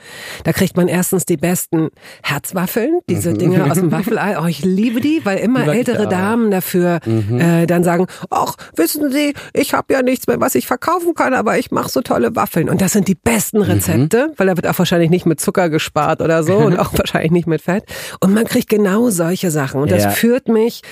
Da 0.44 0.52
kriegt 0.52 0.76
man 0.76 0.86
erstens 0.86 1.24
die 1.24 1.36
besten 1.36 1.88
Herzwaffeln, 2.22 3.00
diese 3.08 3.30
mhm. 3.30 3.38
Dinge 3.38 3.64
aus 3.64 3.74
dem 3.74 3.90
Waffelei. 3.92 4.38
Oh, 4.40 4.46
ich 4.46 4.64
liebe 4.64 5.00
die, 5.00 5.24
weil 5.24 5.38
immer 5.38 5.66
ältere 5.66 6.08
Damen 6.08 6.50
dafür 6.50 7.00
mhm. 7.04 7.40
äh, 7.40 7.66
dann 7.66 7.82
sagen, 7.82 8.06
ach, 8.30 8.54
wissen 8.76 9.10
Sie, 9.10 9.34
ich 9.52 9.74
habe 9.74 9.92
ja 9.92 10.02
nichts 10.02 10.26
mehr, 10.26 10.40
was 10.40 10.54
ich 10.54 10.66
verkaufen 10.66 11.14
kann, 11.14 11.34
aber 11.34 11.58
ich 11.58 11.70
mache 11.72 11.88
so 11.88 12.00
tolle 12.04 12.36
Waffeln. 12.36 12.68
Und 12.68 12.80
das 12.80 12.92
sind 12.92 13.08
die 13.08 13.14
besten 13.14 13.58
mhm. 13.58 13.64
Rezepte, 13.64 14.28
mhm. 14.28 14.32
weil 14.36 14.46
da 14.46 14.56
wird 14.56 14.66
auch 14.66 14.78
wahrscheinlich 14.78 15.10
nicht 15.10 15.26
mit 15.26 15.40
Zucker 15.40 15.68
gespart 15.68 16.20
oder 16.20 16.42
so 16.42 16.56
und 16.56 16.78
auch 16.78 16.92
wahrscheinlich 16.96 17.32
nicht 17.32 17.46
mit 17.46 17.62
Fett. 17.62 17.84
Und 18.20 18.32
man 18.34 18.44
kriegt 18.44 18.68
genau 18.68 19.10
solche 19.10 19.50
Sachen. 19.50 19.80
Und 19.80 19.90
das 19.90 20.04
ja. 20.04 20.10
führt 20.10 20.48
mich 20.48 20.82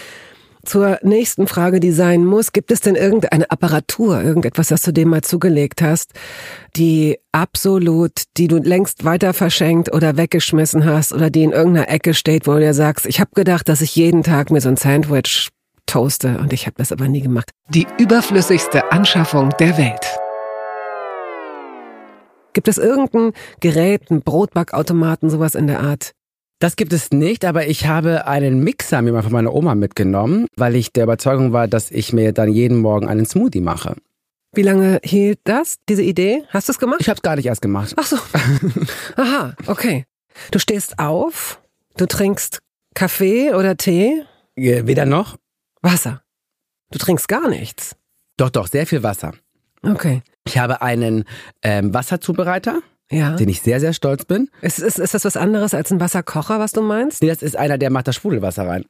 zur 0.64 0.98
nächsten 1.02 1.46
Frage, 1.46 1.80
die 1.80 1.90
sein 1.90 2.24
muss. 2.24 2.52
Gibt 2.52 2.70
es 2.70 2.80
denn 2.80 2.94
irgendeine 2.94 3.50
Apparatur, 3.50 4.22
irgendetwas, 4.22 4.68
das 4.68 4.82
du 4.82 4.92
dem 4.92 5.08
mal 5.08 5.22
zugelegt 5.22 5.82
hast, 5.82 6.12
die 6.76 7.18
absolut, 7.32 8.12
die 8.36 8.48
du 8.48 8.58
längst 8.58 9.04
weiter 9.04 9.34
verschenkt 9.34 9.92
oder 9.92 10.16
weggeschmissen 10.16 10.84
hast 10.84 11.12
oder 11.12 11.30
die 11.30 11.42
in 11.42 11.52
irgendeiner 11.52 11.88
Ecke 11.88 12.14
steht, 12.14 12.46
wo 12.46 12.52
du 12.52 12.60
dir 12.60 12.74
sagst, 12.74 13.06
ich 13.06 13.20
habe 13.20 13.30
gedacht, 13.34 13.68
dass 13.68 13.80
ich 13.80 13.96
jeden 13.96 14.22
Tag 14.22 14.50
mir 14.50 14.60
so 14.60 14.68
ein 14.68 14.76
Sandwich 14.76 15.48
toaste 15.86 16.38
und 16.38 16.52
ich 16.52 16.66
habe 16.66 16.76
das 16.78 16.92
aber 16.92 17.08
nie 17.08 17.20
gemacht. 17.20 17.50
Die 17.68 17.86
überflüssigste 17.98 18.92
Anschaffung 18.92 19.50
der 19.58 19.76
Welt. 19.76 20.18
Gibt 22.52 22.68
es 22.68 22.78
irgendein 22.78 23.32
Gerät, 23.60 24.10
einen 24.10 24.22
Brotbackautomaten, 24.22 25.30
sowas 25.30 25.54
in 25.54 25.66
der 25.66 25.80
Art? 25.80 26.12
Das 26.58 26.76
gibt 26.76 26.92
es 26.92 27.10
nicht, 27.10 27.44
aber 27.44 27.66
ich 27.66 27.86
habe 27.86 28.26
einen 28.26 28.62
Mixer 28.62 29.02
mir 29.02 29.12
mal 29.12 29.22
von 29.22 29.32
meiner 29.32 29.52
Oma 29.52 29.74
mitgenommen, 29.74 30.46
weil 30.54 30.76
ich 30.76 30.92
der 30.92 31.04
Überzeugung 31.04 31.52
war, 31.52 31.66
dass 31.66 31.90
ich 31.90 32.12
mir 32.12 32.32
dann 32.32 32.52
jeden 32.52 32.78
Morgen 32.78 33.08
einen 33.08 33.26
Smoothie 33.26 33.60
mache. 33.60 33.96
Wie 34.54 34.62
lange 34.62 35.00
hielt 35.02 35.40
das, 35.44 35.78
diese 35.88 36.02
Idee? 36.02 36.44
Hast 36.50 36.68
du 36.68 36.72
es 36.72 36.78
gemacht? 36.78 37.00
Ich 37.00 37.08
habe 37.08 37.16
es 37.16 37.22
gar 37.22 37.36
nicht 37.36 37.46
erst 37.46 37.62
gemacht. 37.62 37.94
Ach 37.96 38.06
so. 38.06 38.16
Aha, 39.16 39.56
okay. 39.66 40.04
Du 40.50 40.58
stehst 40.58 40.98
auf, 40.98 41.60
du 41.96 42.06
trinkst 42.06 42.60
Kaffee 42.94 43.54
oder 43.54 43.76
Tee? 43.76 44.24
Weder 44.54 45.06
noch. 45.06 45.38
Wasser. 45.80 46.22
Du 46.90 46.98
trinkst 46.98 47.26
gar 47.28 47.48
nichts. 47.48 47.96
Doch, 48.36 48.50
doch, 48.50 48.68
sehr 48.68 48.86
viel 48.86 49.02
Wasser. 49.02 49.32
Okay. 49.82 50.22
Ich 50.46 50.58
habe 50.58 50.82
einen 50.82 51.24
ähm, 51.62 51.92
Wasserzubereiter. 51.94 52.80
Ja. 53.10 53.36
Den 53.36 53.48
ich 53.48 53.60
sehr, 53.60 53.78
sehr 53.78 53.92
stolz 53.92 54.24
bin. 54.24 54.48
Ist, 54.62 54.78
ist, 54.78 54.98
ist 54.98 55.12
das 55.12 55.24
was 55.26 55.36
anderes 55.36 55.74
als 55.74 55.92
ein 55.92 56.00
Wasserkocher, 56.00 56.58
was 56.58 56.72
du 56.72 56.80
meinst? 56.80 57.20
Nee, 57.20 57.28
das 57.28 57.42
ist 57.42 57.56
einer, 57.56 57.76
der 57.76 57.90
macht 57.90 58.08
das 58.08 58.16
Sprudelwasser 58.16 58.66
rein. 58.66 58.86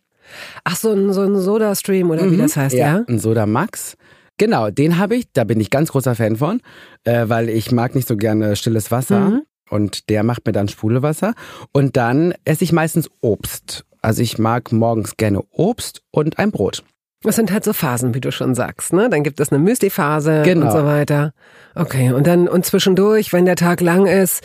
Ach, 0.62 0.76
so 0.76 0.92
ein, 0.92 1.12
so 1.12 1.22
ein 1.22 1.37
Soda-Stream 1.37 2.11
oder 2.11 2.22
mhm. 2.22 2.33
wie 2.33 2.37
das 2.37 2.57
heißt, 2.57 2.74
ja? 2.74 2.98
ja? 2.98 3.05
Ein 3.09 3.18
Soda 3.18 3.46
Max. 3.46 3.96
Genau, 4.38 4.70
den 4.70 4.98
habe 4.98 5.16
ich, 5.16 5.33
da 5.33 5.44
bin 5.44 5.61
ich 5.61 5.70
ganz 5.70 5.90
großer 5.90 6.14
Fan 6.14 6.37
von, 6.37 6.61
äh, 7.05 7.28
weil 7.28 7.48
ich 7.48 7.72
mag 7.72 7.94
nicht 7.94 8.09
so 8.09 8.16
gerne 8.16 8.55
stilles 8.57 8.90
Wasser. 8.90 9.20
Mhm. 9.20 9.42
Und 9.68 10.09
der 10.11 10.22
macht 10.22 10.46
mir 10.46 10.52
dann 10.52 10.68
Sprudelwasser. 10.68 11.35
Und 11.72 11.96
dann 11.96 12.35
esse 12.44 12.62
ich 12.62 12.72
meistens 12.72 13.11
Obst. 13.20 13.85
Also 14.02 14.22
ich 14.22 14.38
mag 14.38 14.70
morgens 14.70 15.16
gerne 15.16 15.42
Obst 15.50 16.02
und 16.11 16.38
ein 16.38 16.50
Brot. 16.50 16.85
Das 17.22 17.37
sind 17.37 17.52
halt 17.52 17.64
so 17.64 17.72
Phasen, 17.72 18.14
wie 18.14 18.20
du 18.20 18.32
schon 18.32 18.54
sagst, 18.54 18.92
ne? 18.92 19.08
Dann 19.08 19.22
gibt 19.22 19.40
es 19.40 19.52
eine 19.52 19.61
Müsli-Phase 19.61 20.42
genau. 20.44 20.66
und 20.66 20.72
so 20.72 20.85
weiter. 20.85 21.32
Okay, 21.74 22.12
und 22.12 22.26
dann 22.26 22.48
und 22.48 22.66
zwischendurch, 22.66 23.32
wenn 23.32 23.46
der 23.46 23.56
Tag 23.56 23.80
lang 23.80 24.06
ist, 24.06 24.42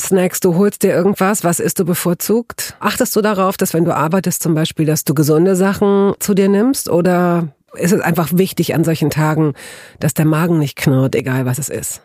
Snacks, 0.00 0.40
du 0.40 0.56
holst 0.56 0.82
dir 0.82 0.92
irgendwas, 0.92 1.44
was 1.44 1.60
isst 1.60 1.78
du 1.78 1.84
bevorzugt? 1.84 2.76
Achtest 2.80 3.14
du 3.14 3.20
darauf, 3.20 3.56
dass 3.56 3.74
wenn 3.74 3.84
du 3.84 3.94
arbeitest 3.94 4.42
zum 4.42 4.54
Beispiel, 4.54 4.86
dass 4.86 5.04
du 5.04 5.14
gesunde 5.14 5.54
Sachen 5.54 6.14
zu 6.18 6.34
dir 6.34 6.48
nimmst 6.48 6.88
oder 6.88 7.48
ist 7.74 7.92
es 7.92 8.00
einfach 8.00 8.30
wichtig 8.32 8.74
an 8.74 8.84
solchen 8.84 9.10
Tagen, 9.10 9.54
dass 10.00 10.14
der 10.14 10.24
Magen 10.24 10.58
nicht 10.58 10.76
knurrt, 10.76 11.14
egal 11.14 11.46
was 11.46 11.58
es 11.58 11.68
ist? 11.68 12.02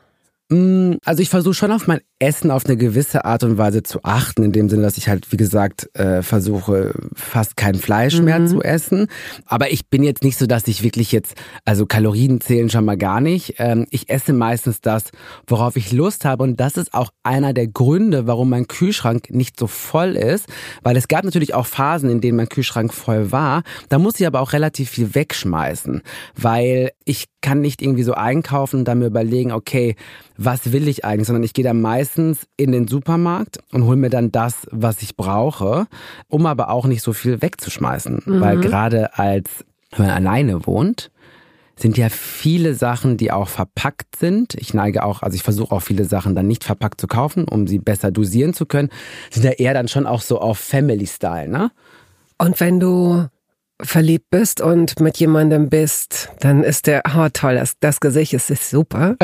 Mm, 0.50 0.94
also 1.06 1.22
ich 1.22 1.30
versuche 1.30 1.54
schon 1.54 1.72
auf 1.72 1.86
mein 1.86 2.02
Essen 2.18 2.52
auf 2.52 2.66
eine 2.66 2.76
gewisse 2.76 3.24
Art 3.24 3.44
und 3.44 3.58
Weise 3.58 3.84
zu 3.84 4.04
achten, 4.04 4.44
in 4.44 4.52
dem 4.52 4.68
Sinne, 4.68 4.82
dass 4.82 4.98
ich 4.98 5.08
halt, 5.08 5.32
wie 5.32 5.38
gesagt, 5.38 5.90
äh, 5.96 6.22
versuche, 6.22 6.94
fast 7.16 7.56
kein 7.56 7.76
Fleisch 7.76 8.18
mhm. 8.18 8.26
mehr 8.26 8.46
zu 8.46 8.62
essen. 8.62 9.08
Aber 9.46 9.72
ich 9.72 9.88
bin 9.88 10.04
jetzt 10.04 10.24
nicht 10.24 10.38
so, 10.38 10.48
dass 10.48 10.68
ich 10.68 10.84
wirklich 10.84 11.12
jetzt, 11.12 11.36
also 11.66 11.86
Kalorien 11.86 12.42
zählen 12.42 12.70
schon 12.70 12.84
mal 12.84 12.98
gar 12.98 13.22
nicht. 13.22 13.56
Ähm, 13.60 13.86
ich 13.92 14.10
esse 14.10 14.34
meistens 14.34 14.82
das, 14.82 15.12
worauf 15.48 15.78
ich 15.78 15.92
Lust 15.92 16.26
habe. 16.26 16.44
Und 16.44 16.60
das 16.60 16.78
ist 16.78 16.94
auch 16.94 17.12
einer 17.24 17.54
der 17.54 17.68
Gründe, 17.68 18.28
warum 18.28 18.50
mein 18.50 18.68
Kühlschrank 18.68 19.30
nicht 19.30 19.58
so 19.58 19.68
voll 19.68 20.16
ist. 20.16 20.48
Weil 20.82 20.98
es 20.98 21.08
gab 21.08 21.24
natürlich 21.24 21.54
auch 21.54 21.68
Phasen, 21.68 22.10
in 22.10 22.22
denen 22.22 22.38
mein 22.38 22.50
Kühlschrank 22.50 22.94
voll 22.94 23.32
war. 23.32 23.62
Da 23.88 24.00
muss 24.00 24.20
ich 24.20 24.28
aber 24.28 24.42
auch 24.42 24.52
relativ 24.52 24.90
viel 24.90 25.14
wegschmeißen. 25.14 26.02
Weil 26.36 26.92
ich 27.06 27.26
kann 27.42 27.62
nicht 27.62 27.82
irgendwie 27.82 28.04
so 28.04 28.14
einkaufen 28.14 28.80
und 28.80 28.86
dann 28.86 29.00
mir 29.00 29.06
überlegen, 29.06 29.52
okay, 29.52 29.96
was 30.38 30.72
will 30.72 30.88
ich 30.88 31.06
eigentlich, 31.06 31.28
sondern 31.28 31.44
ich 31.44 31.54
gehe 31.54 31.64
dann 31.64 31.82
meistens 31.82 32.48
in 32.58 32.72
den 32.72 32.88
Supermarkt 32.88 33.60
und 33.72 33.86
hole 33.86 33.98
mir 33.98 34.10
dann 34.10 34.32
das, 34.32 34.68
was 34.72 35.02
ich 35.02 35.16
brauche, 35.16 35.88
um 36.28 36.46
aber 36.46 36.70
auch 36.70 36.86
nicht 36.86 37.02
so 37.02 37.14
viel 37.14 37.42
wegzuschmeißen. 37.42 38.24
Mhm. 38.26 38.42
Weil 38.42 38.60
gerade 38.60 39.18
als 39.18 39.66
wenn 39.92 40.06
man 40.06 40.16
alleine 40.16 40.66
wohnt, 40.68 41.12
sind 41.76 41.98
ja 41.98 42.10
viele 42.10 42.76
Sachen, 42.76 43.16
die 43.18 43.32
auch 43.32 43.48
verpackt 43.48 44.18
sind. 44.18 44.54
Ich 44.56 44.74
neige 44.74 45.04
auch, 45.04 45.24
also 45.24 45.36
ich 45.36 45.44
versuche 45.44 45.74
auch 45.74 45.82
viele 45.82 46.04
Sachen 46.04 46.36
dann 46.36 46.48
nicht 46.48 46.64
verpackt 46.64 47.00
zu 47.00 47.08
kaufen, 47.08 47.46
um 47.46 47.68
sie 47.68 47.80
besser 47.80 48.12
dosieren 48.12 48.54
zu 48.54 48.66
können. 48.66 48.90
Sind 49.32 49.46
ja 49.46 49.52
eher 49.52 49.74
dann 49.74 49.88
schon 49.88 50.06
auch 50.06 50.22
so 50.22 50.40
auf 50.40 50.60
Family 50.60 51.08
Style, 51.08 51.48
ne? 51.48 51.72
Und 52.38 52.60
wenn 52.60 52.80
du 52.80 53.28
verliebt 53.82 54.30
bist 54.30 54.62
und 54.62 55.00
mit 55.00 55.18
jemandem 55.18 55.70
bist, 55.70 56.30
dann 56.40 56.64
ist 56.64 56.88
der, 56.88 57.04
oh 57.16 57.28
toll, 57.32 57.56
das, 57.56 57.74
das 57.80 58.00
Gesicht 58.00 58.34
ist, 58.34 58.50
ist 58.50 58.70
super. 58.70 59.16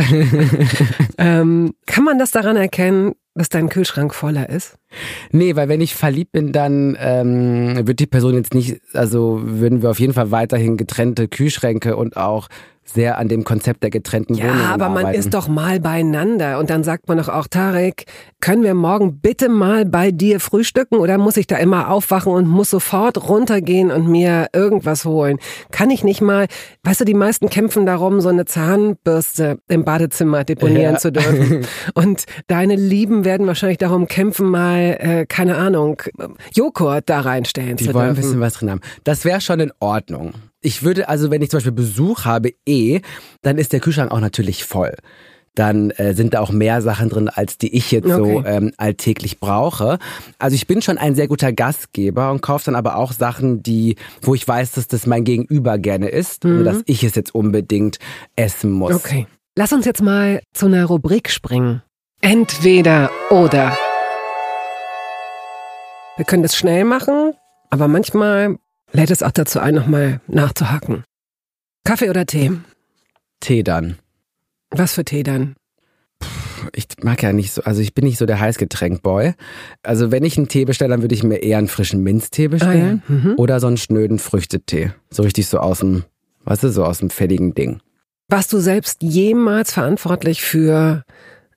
ähm, 1.18 1.74
kann 1.86 2.04
man 2.04 2.18
das 2.20 2.32
daran 2.32 2.56
erkennen, 2.56 3.14
dass 3.34 3.50
dein 3.50 3.68
Kühlschrank 3.68 4.14
voller 4.14 4.50
ist? 4.50 4.78
Nee, 5.32 5.56
weil 5.58 5.68
wenn 5.68 5.82
ich 5.82 5.94
verliebt 5.94 6.32
bin, 6.32 6.54
dann 6.54 6.98
ähm, 7.00 7.86
wird 7.86 8.00
die 8.00 8.08
Person 8.08 8.36
jetzt 8.36 8.54
nicht, 8.54 8.82
also 8.94 9.42
würden 9.44 9.82
wir 9.82 9.92
auf 9.92 10.00
jeden 10.00 10.14
Fall 10.14 10.32
weiterhin 10.32 10.78
getrennte 10.78 11.28
Kühlschränke 11.28 11.98
und 11.98 12.16
auch 12.16 12.48
sehr 12.88 13.18
an 13.18 13.28
dem 13.28 13.44
Konzept 13.44 13.82
der 13.84 13.90
getrennten 13.90 14.36
ja, 14.36 14.44
Wohnungen 14.46 14.62
Ja, 14.62 14.74
aber 14.74 14.90
man 14.90 15.00
arbeiten. 15.06 15.20
ist 15.20 15.34
doch 15.34 15.48
mal 15.48 15.80
beieinander 15.80 16.60
und 16.60 16.70
dann 16.70 16.84
sagt 16.84 17.08
man 17.08 17.18
doch 17.18 17.30
auch, 17.30 17.48
Tarek, 17.48 18.06
können 18.42 18.62
wir 18.64 18.76
morgen 18.76 19.20
bitte 19.20 19.50
mal 19.50 19.86
bei 19.86 20.12
dir 20.12 20.40
frühstücken 20.40 20.98
oder 20.98 21.18
muss 21.18 21.36
ich 21.36 21.48
da 21.48 21.58
immer 21.58 21.90
aufwachen 21.90 22.32
und 22.32 22.48
muss 22.48 22.70
sofort 22.70 23.28
runtergehen 23.28 23.90
und 23.92 24.08
mir 24.08 24.48
irgendwas 24.54 25.04
holen? 25.04 25.40
Kann 25.72 25.90
ich 25.90 26.04
nicht 26.04 26.22
mal, 26.22 26.46
weißt 26.84 27.02
du, 27.02 27.06
die 27.06 27.16
meisten 27.16 27.50
kämpfen 27.50 27.86
darum, 27.88 28.22
so 28.22 28.30
eine 28.30 28.46
Zahnbürste 28.46 29.58
im 29.68 29.84
Badezimmer 29.84 30.44
deponieren 30.44 30.94
Ja. 30.94 30.98
zu 30.98 31.12
dürfen. 31.12 31.66
Und 31.96 32.26
deine 32.48 32.76
Lieben 32.76 33.26
werden 33.26 33.48
wahrscheinlich 33.48 33.78
darum 33.80 34.08
kämpfen, 34.08 34.48
mal, 34.50 34.98
äh, 35.00 35.26
keine 35.26 35.56
Ahnung, 35.58 36.02
Joghurt 36.54 37.10
da 37.10 37.22
reinstellen 37.22 37.78
Die 37.78 37.86
zu 37.86 37.94
wollen 37.94 38.10
ein 38.10 38.16
dürfen. 38.16 38.22
bisschen 38.28 38.42
was 38.42 38.54
drin 38.54 38.70
haben. 38.72 38.82
Das 39.04 39.26
wäre 39.26 39.42
schon 39.42 39.60
in 39.60 39.72
Ordnung. 39.80 40.34
Ich 40.66 40.84
würde 40.84 41.08
also, 41.10 41.30
wenn 41.30 41.42
ich 41.44 41.52
zum 41.52 41.58
Beispiel 41.58 41.72
Besuch 41.72 42.26
habe, 42.26 42.54
eh, 42.66 43.02
dann 43.44 43.58
ist 43.60 43.72
der 43.72 43.80
Kühlschrank 43.80 44.12
auch 44.12 44.20
natürlich 44.20 44.66
voll. 44.66 44.96
Dann 45.54 45.92
äh, 45.92 46.14
sind 46.16 46.34
da 46.34 46.42
auch 46.42 46.52
mehr 46.52 46.82
Sachen 46.82 47.08
drin, 47.08 47.30
als 47.30 47.58
die 47.58 47.74
ich 47.74 47.92
jetzt 47.92 48.10
so 48.10 48.40
Okay. 48.40 48.44
ähm, 48.46 48.72
alltäglich 48.78 49.40
brauche. 49.40 50.00
Also 50.40 50.56
ich 50.56 50.68
bin 50.68 50.82
schon 50.82 50.98
ein 50.98 51.14
sehr 51.16 51.28
guter 51.28 51.54
Gastgeber 51.54 52.32
und 52.32 52.42
kaufe 52.42 52.66
dann 52.66 52.76
aber 52.76 52.98
auch 52.98 53.14
Sachen, 53.14 53.64
die, 53.64 53.96
wo 54.22 54.34
ich 54.36 54.46
weiß, 54.46 54.72
dass 54.74 54.88
das 54.88 55.06
mein 55.06 55.24
Gegenüber 55.24 55.78
gerne 55.78 56.10
isst 56.10 56.44
und 56.46 56.66
dass 56.66 56.82
ich 56.88 57.04
es 57.04 57.16
jetzt 57.16 57.34
unbedingt 57.34 58.00
essen 58.36 58.72
muss. 58.72 58.90
Mhm. 58.90 58.96
Okay. 58.98 59.28
Lass 59.56 59.72
uns 59.72 59.86
jetzt 59.86 60.02
mal 60.02 60.42
zu 60.54 60.66
einer 60.66 60.86
Rubrik 60.86 61.30
springen. 61.30 61.84
Entweder 62.22 63.12
oder. 63.30 63.78
Wir 66.18 66.26
können 66.26 66.44
das 66.44 66.56
schnell 66.56 66.86
machen, 66.86 67.34
aber 67.70 67.88
manchmal 67.88 68.58
lädt 68.92 69.12
es 69.12 69.24
auch 69.24 69.32
dazu 69.32 69.60
ein, 69.60 69.76
nochmal 69.76 70.22
nachzuhaken. 70.28 71.04
Kaffee 71.84 72.10
oder 72.10 72.26
Tee? 72.26 72.52
Tee 73.40 73.64
dann. 73.64 73.98
Was 74.72 74.94
für 74.94 75.06
Tee 75.06 75.24
dann? 75.24 75.56
Ich 76.74 76.88
mag 77.04 77.22
ja 77.22 77.32
nicht 77.32 77.52
so, 77.52 77.62
also 77.62 77.82
ich 77.82 77.94
bin 77.94 78.06
nicht 78.06 78.18
so 78.18 78.26
der 78.26 78.40
Heißgetränkboy. 78.40 79.34
Also 79.84 80.12
wenn 80.12 80.24
ich 80.24 80.38
einen 80.38 80.48
Tee 80.48 80.66
bestelle, 80.66 80.92
dann 80.92 81.02
würde 81.02 81.14
ich 81.14 81.24
mir 81.24 81.38
eher 81.38 81.60
einen 81.60 81.68
frischen 81.68 82.02
Minztee 82.02 82.48
bestellen 82.48 83.04
Ah 83.08 83.12
ja, 83.14 83.16
mhm. 83.16 83.34
oder 83.38 83.60
so 83.60 83.68
einen 83.68 83.78
schnöden 83.78 84.18
Früchtetee. 84.18 84.92
So 85.12 85.24
richtig 85.24 85.48
so 85.48 85.60
aus 85.60 85.80
dem, 85.80 86.04
weißt 86.46 86.64
du, 86.64 86.72
so 86.72 86.84
aus 86.84 87.00
dem 87.00 87.10
fertigen 87.12 87.54
Ding. 87.54 87.80
Warst 88.30 88.52
du 88.52 88.60
selbst 88.60 89.04
jemals 89.04 89.74
verantwortlich 89.74 90.42
für 90.42 91.04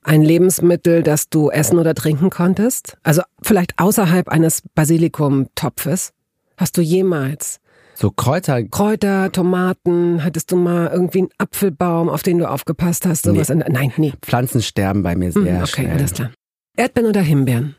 ein 0.03 0.21
Lebensmittel, 0.21 1.01
das 1.01 1.29
du 1.29 1.49
essen 1.49 1.79
oder 1.79 1.95
trinken 1.95 2.29
konntest? 2.29 2.97
Also 3.01 3.23
vielleicht 3.41 3.79
außerhalb 3.79 4.29
eines 4.29 4.61
Basilikum-Topfes? 4.75 6.11
Hast 6.59 6.75
du 6.77 6.81
jemals 6.81 7.61
So 7.95 8.11
Kräuter, 8.11 8.61
Kräuter, 8.63 9.31
Tomaten, 9.31 10.23
hattest 10.25 10.51
du 10.51 10.57
mal 10.57 10.87
irgendwie 10.87 11.19
einen 11.19 11.29
Apfelbaum, 11.37 12.09
auf 12.09 12.21
den 12.21 12.37
du 12.37 12.49
aufgepasst 12.49 13.05
hast? 13.05 13.23
Sowas? 13.23 13.49
in- 13.49 13.59
Nein, 13.59 13.93
nie. 13.95 14.13
Pflanzen 14.21 14.61
sterben 14.61 15.01
bei 15.01 15.15
mir 15.15 15.31
sehr 15.31 15.61
okay, 15.63 15.67
schnell. 15.83 15.91
alles 15.91 16.13
klar. 16.13 16.31
Erdbeeren 16.75 17.09
oder 17.09 17.21
Himbeeren? 17.21 17.75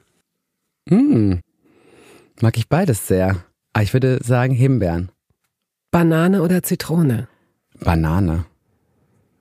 Hm. 0.89 1.41
Mag 2.41 2.57
ich 2.57 2.69
beides 2.71 3.07
sehr. 3.07 3.45
Aber 3.75 3.83
ich 3.83 3.93
würde 3.93 4.19
sagen 4.25 4.55
Himbeeren. 4.55 5.11
Banane 5.91 6.43
oder 6.43 6.63
Zitrone? 6.63 7.29
Banane. 7.81 8.47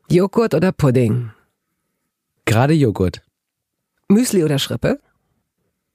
Joghurt 0.09 0.53
oder 0.53 0.71
Pudding? 0.73 1.31
Gerade 2.45 2.73
Joghurt. 2.73 3.21
Müsli 4.09 4.43
oder 4.43 4.59
Schrippe? 4.59 4.99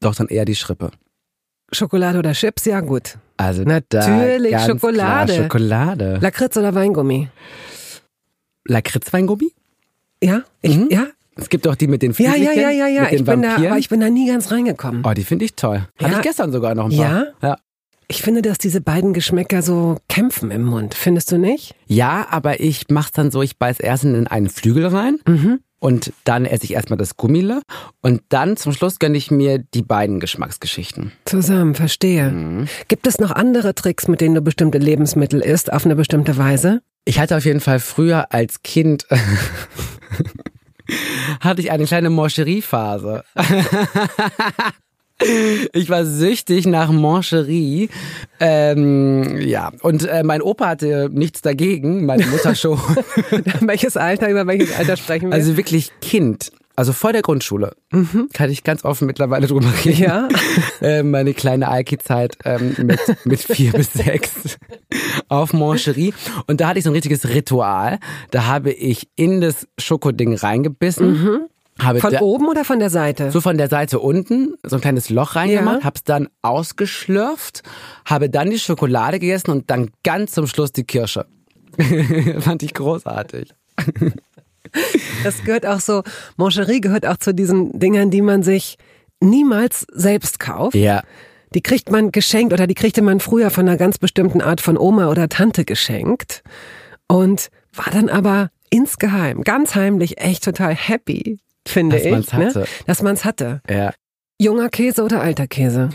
Doch 0.01 0.15
dann 0.15 0.29
eher 0.29 0.45
die 0.47 0.55
Schrippe. 0.55 0.93
Schokolade 1.73 2.19
oder 2.19 2.33
Chips? 2.33 2.65
Ja, 2.67 2.81
gut. 2.81 3.17
Also 3.37 3.63
Natürlich, 3.65 4.57
Schokolade. 4.61 5.35
Schokolade. 5.35 6.19
Lakritz 6.21 6.57
oder 6.57 6.75
Weingummi? 6.75 7.29
Lakritzweingummi? 8.67 9.53
Ja? 10.23 10.43
Ich, 10.63 10.77
Mhm. 10.77 10.89
Ja? 10.91 11.07
Es 11.37 11.49
gibt 11.49 11.67
doch 11.67 11.75
die 11.75 11.89
mit 11.89 12.01
den 12.03 12.13
Ja, 12.13 12.15
Fieselchen, 12.33 12.45
ja, 12.45 12.71
ja, 12.71 12.71
ja, 12.71 12.87
ja. 12.87 13.05
den 13.07 13.15
Ich 13.19 13.25
bin 13.25 13.43
da, 13.43 13.57
aber 13.57 13.79
ich 13.79 13.89
bin 13.89 13.99
da 14.01 14.09
nie 14.09 14.29
ganz 14.29 14.53
reingekommen. 14.53 15.03
oh, 15.05 15.13
die 15.15 15.25
finde 15.25 15.45
ich 15.47 15.55
toll. 15.57 15.89
Hatte 15.99 16.13
Ja? 16.13 16.17
ich 16.19 16.23
gestern 16.23 16.53
sogar 16.53 16.75
noch 16.77 16.85
ein 16.91 16.97
paar. 16.97 17.11
Ja? 17.11 17.27
Ja. 17.43 17.57
Ich 18.07 18.23
finde, 18.23 18.43
dass 18.43 18.59
diese 18.59 18.81
beiden 18.81 19.13
Geschmäcker 19.15 19.63
so 19.63 19.97
kämpfen 20.09 20.51
im 20.53 20.63
Mund. 20.63 20.95
Findest 20.95 21.33
du 21.33 21.39
nicht? 21.39 21.75
Ja, 21.87 22.27
aber 22.31 22.61
ich 22.61 22.85
mach's 22.91 23.11
dann 23.13 23.31
so, 23.33 23.43
ich 23.43 23.59
beiß 23.59 23.81
erst 23.81 24.05
in 24.05 24.27
einen 24.29 24.49
Flügel 24.49 24.87
rein 24.87 25.19
Mhm. 25.27 25.61
Und 25.85 26.15
dann 26.25 26.47
esse 26.47 26.65
ich 26.65 26.73
erstmal 26.73 26.97
das 26.97 27.19
Gummile 27.19 27.61
und 28.01 28.23
dann 28.31 28.57
zum 28.57 28.73
Schluss 28.73 28.99
gönne 28.99 29.19
ich 29.19 29.31
mir 29.31 29.59
die 29.59 29.83
beiden 29.83 30.19
Geschmacksgeschichten. 30.19 31.13
Zusammen, 31.27 31.75
verstehe. 31.75 32.31
Mhm. 32.31 32.69
Gibt 32.89 33.07
es 33.07 33.19
noch 33.19 33.31
andere 33.31 33.75
Tricks, 33.75 34.09
mit 34.09 34.23
denen 34.23 34.35
du 34.35 34.41
bestimmte 34.41 34.79
Lebensmittel 34.79 35.43
isst, 35.43 35.71
auf 35.71 35.85
eine 35.85 35.95
bestimmte 35.95 36.39
Weise? 36.39 36.81
Ich 37.05 37.19
hatte 37.19 37.37
auf 37.37 37.45
jeden 37.45 37.61
Fall 37.61 37.81
früher 37.81 38.33
als 38.33 38.63
Kind 38.63 39.07
hatte 41.41 41.61
ich 41.61 41.71
eine 41.71 41.85
kleine 41.85 42.09
Mancherie-Phase. 42.09 43.23
Ich 45.73 45.89
war 45.89 46.05
süchtig 46.05 46.67
nach 46.67 46.91
Mancherie. 46.91 47.89
Ähm, 48.41 49.41
ja, 49.41 49.71
und 49.83 50.07
äh, 50.07 50.23
mein 50.25 50.43
Opa 50.43 50.67
hatte 50.67 51.09
nichts 51.13 51.41
dagegen, 51.41 52.05
meine 52.05 52.27
Mutter 52.27 52.55
schon. 52.57 52.79
welches 53.61 53.97
Alter, 53.97 54.29
über 54.29 54.47
welches 54.47 54.75
Alter 54.77 54.97
sprechen 54.97 55.31
wir? 55.31 55.35
Also 55.35 55.57
wirklich 55.57 55.93
Kind. 56.01 56.51
Also 56.77 56.93
vor 56.93 57.13
der 57.13 57.23
Grundschule. 57.23 57.77
Kann 58.33 58.51
ich 58.51 58.65
ganz 58.65 58.85
offen 58.85 59.07
mittlerweile 59.07 59.47
drüber 59.47 59.73
reden. 59.85 60.03
Ja. 60.03 60.29
Äh, 60.81 61.03
meine 61.03 61.33
kleine 61.33 61.69
Alki-Zeit 61.69 62.37
ähm, 62.45 62.75
mit, 62.83 62.99
mit 63.25 63.41
vier 63.41 63.73
bis 63.73 63.93
sechs 63.93 64.59
auf 65.29 65.53
Mancherie. 65.53 66.13
Und 66.47 66.61
da 66.61 66.69
hatte 66.69 66.79
ich 66.79 66.85
so 66.85 66.91
ein 66.91 66.95
richtiges 66.95 67.29
Ritual. 67.29 67.99
Da 68.33 68.47
habe 68.47 68.71
ich 68.73 69.09
in 69.17 69.41
das 69.41 69.67
Schokoding 69.79 70.35
reingebissen. 70.35 71.49
Habe 71.81 72.01
von 72.01 72.13
da, 72.13 72.21
oben 72.21 72.47
oder 72.49 72.65
von 72.65 72.79
der 72.79 72.91
Seite? 72.91 73.31
so 73.31 73.41
von 73.41 73.59
der 73.59 73.69
Seite 73.69 73.99
unten 73.99 74.55
so 74.63 74.77
ein 74.77 74.81
kleines 74.83 75.11
Loch 75.11 75.35
reingemacht, 75.35 75.81
Ja. 75.81 75.85
hab's 75.85 76.05
dann 76.05 76.29
ausgeschlürft, 76.43 77.63
habe 78.05 78.31
dann 78.31 78.51
die 78.51 78.59
Schokolade 78.59 79.19
gegessen 79.19 79.51
und 79.51 79.71
dann 79.71 79.91
ganz 80.05 80.33
zum 80.33 80.47
Schluss 80.47 80.73
die 80.73 80.85
Kirsche. 80.85 81.27
Fand 82.41 82.63
ich 82.63 82.75
großartig. 82.75 83.51
Das 85.23 85.43
gehört 85.45 85.67
auch 85.67 85.81
so, 85.81 86.03
Mancherie 86.37 86.81
gehört 86.81 87.07
auch 87.07 87.17
zu 87.17 87.35
diesen 87.35 87.79
Dingern, 87.79 88.11
die 88.11 88.23
man 88.23 88.43
sich 88.43 88.77
niemals 89.21 89.87
selbst 89.93 90.41
kauft. 90.41 90.75
Ja. 90.75 91.03
Die 91.55 91.63
kriegt 91.63 91.91
man 91.91 92.11
geschenkt 92.13 92.53
oder 92.53 92.67
die 92.67 92.75
kriegte 92.75 93.01
man 93.03 93.21
früher 93.21 93.51
von 93.51 93.69
einer 93.69 93.77
ganz 93.77 93.99
bestimmten 93.99 94.41
Art 94.41 94.61
von 94.61 94.77
Oma 94.77 95.09
oder 95.09 95.29
Tante 95.29 95.65
geschenkt 95.65 96.43
und 97.07 97.51
war 97.73 97.93
dann 97.93 98.09
aber 98.09 98.51
insgeheim, 98.71 99.43
ganz 99.43 99.75
heimlich 99.77 100.19
echt 100.19 100.45
total 100.45 100.75
happy, 100.75 101.39
finde 101.67 101.97
Dass 101.97 102.05
ich. 102.05 102.13
man's 102.13 102.33
hatte. 102.33 102.59
Ne? 102.61 102.67
Dass 102.87 103.03
man's 103.03 103.25
hatte. 103.25 103.61
Ja. 103.69 103.93
Junger 104.41 104.69
Käse 104.69 105.05
oder 105.05 105.21
alter 105.21 105.47
Käse? 105.47 105.91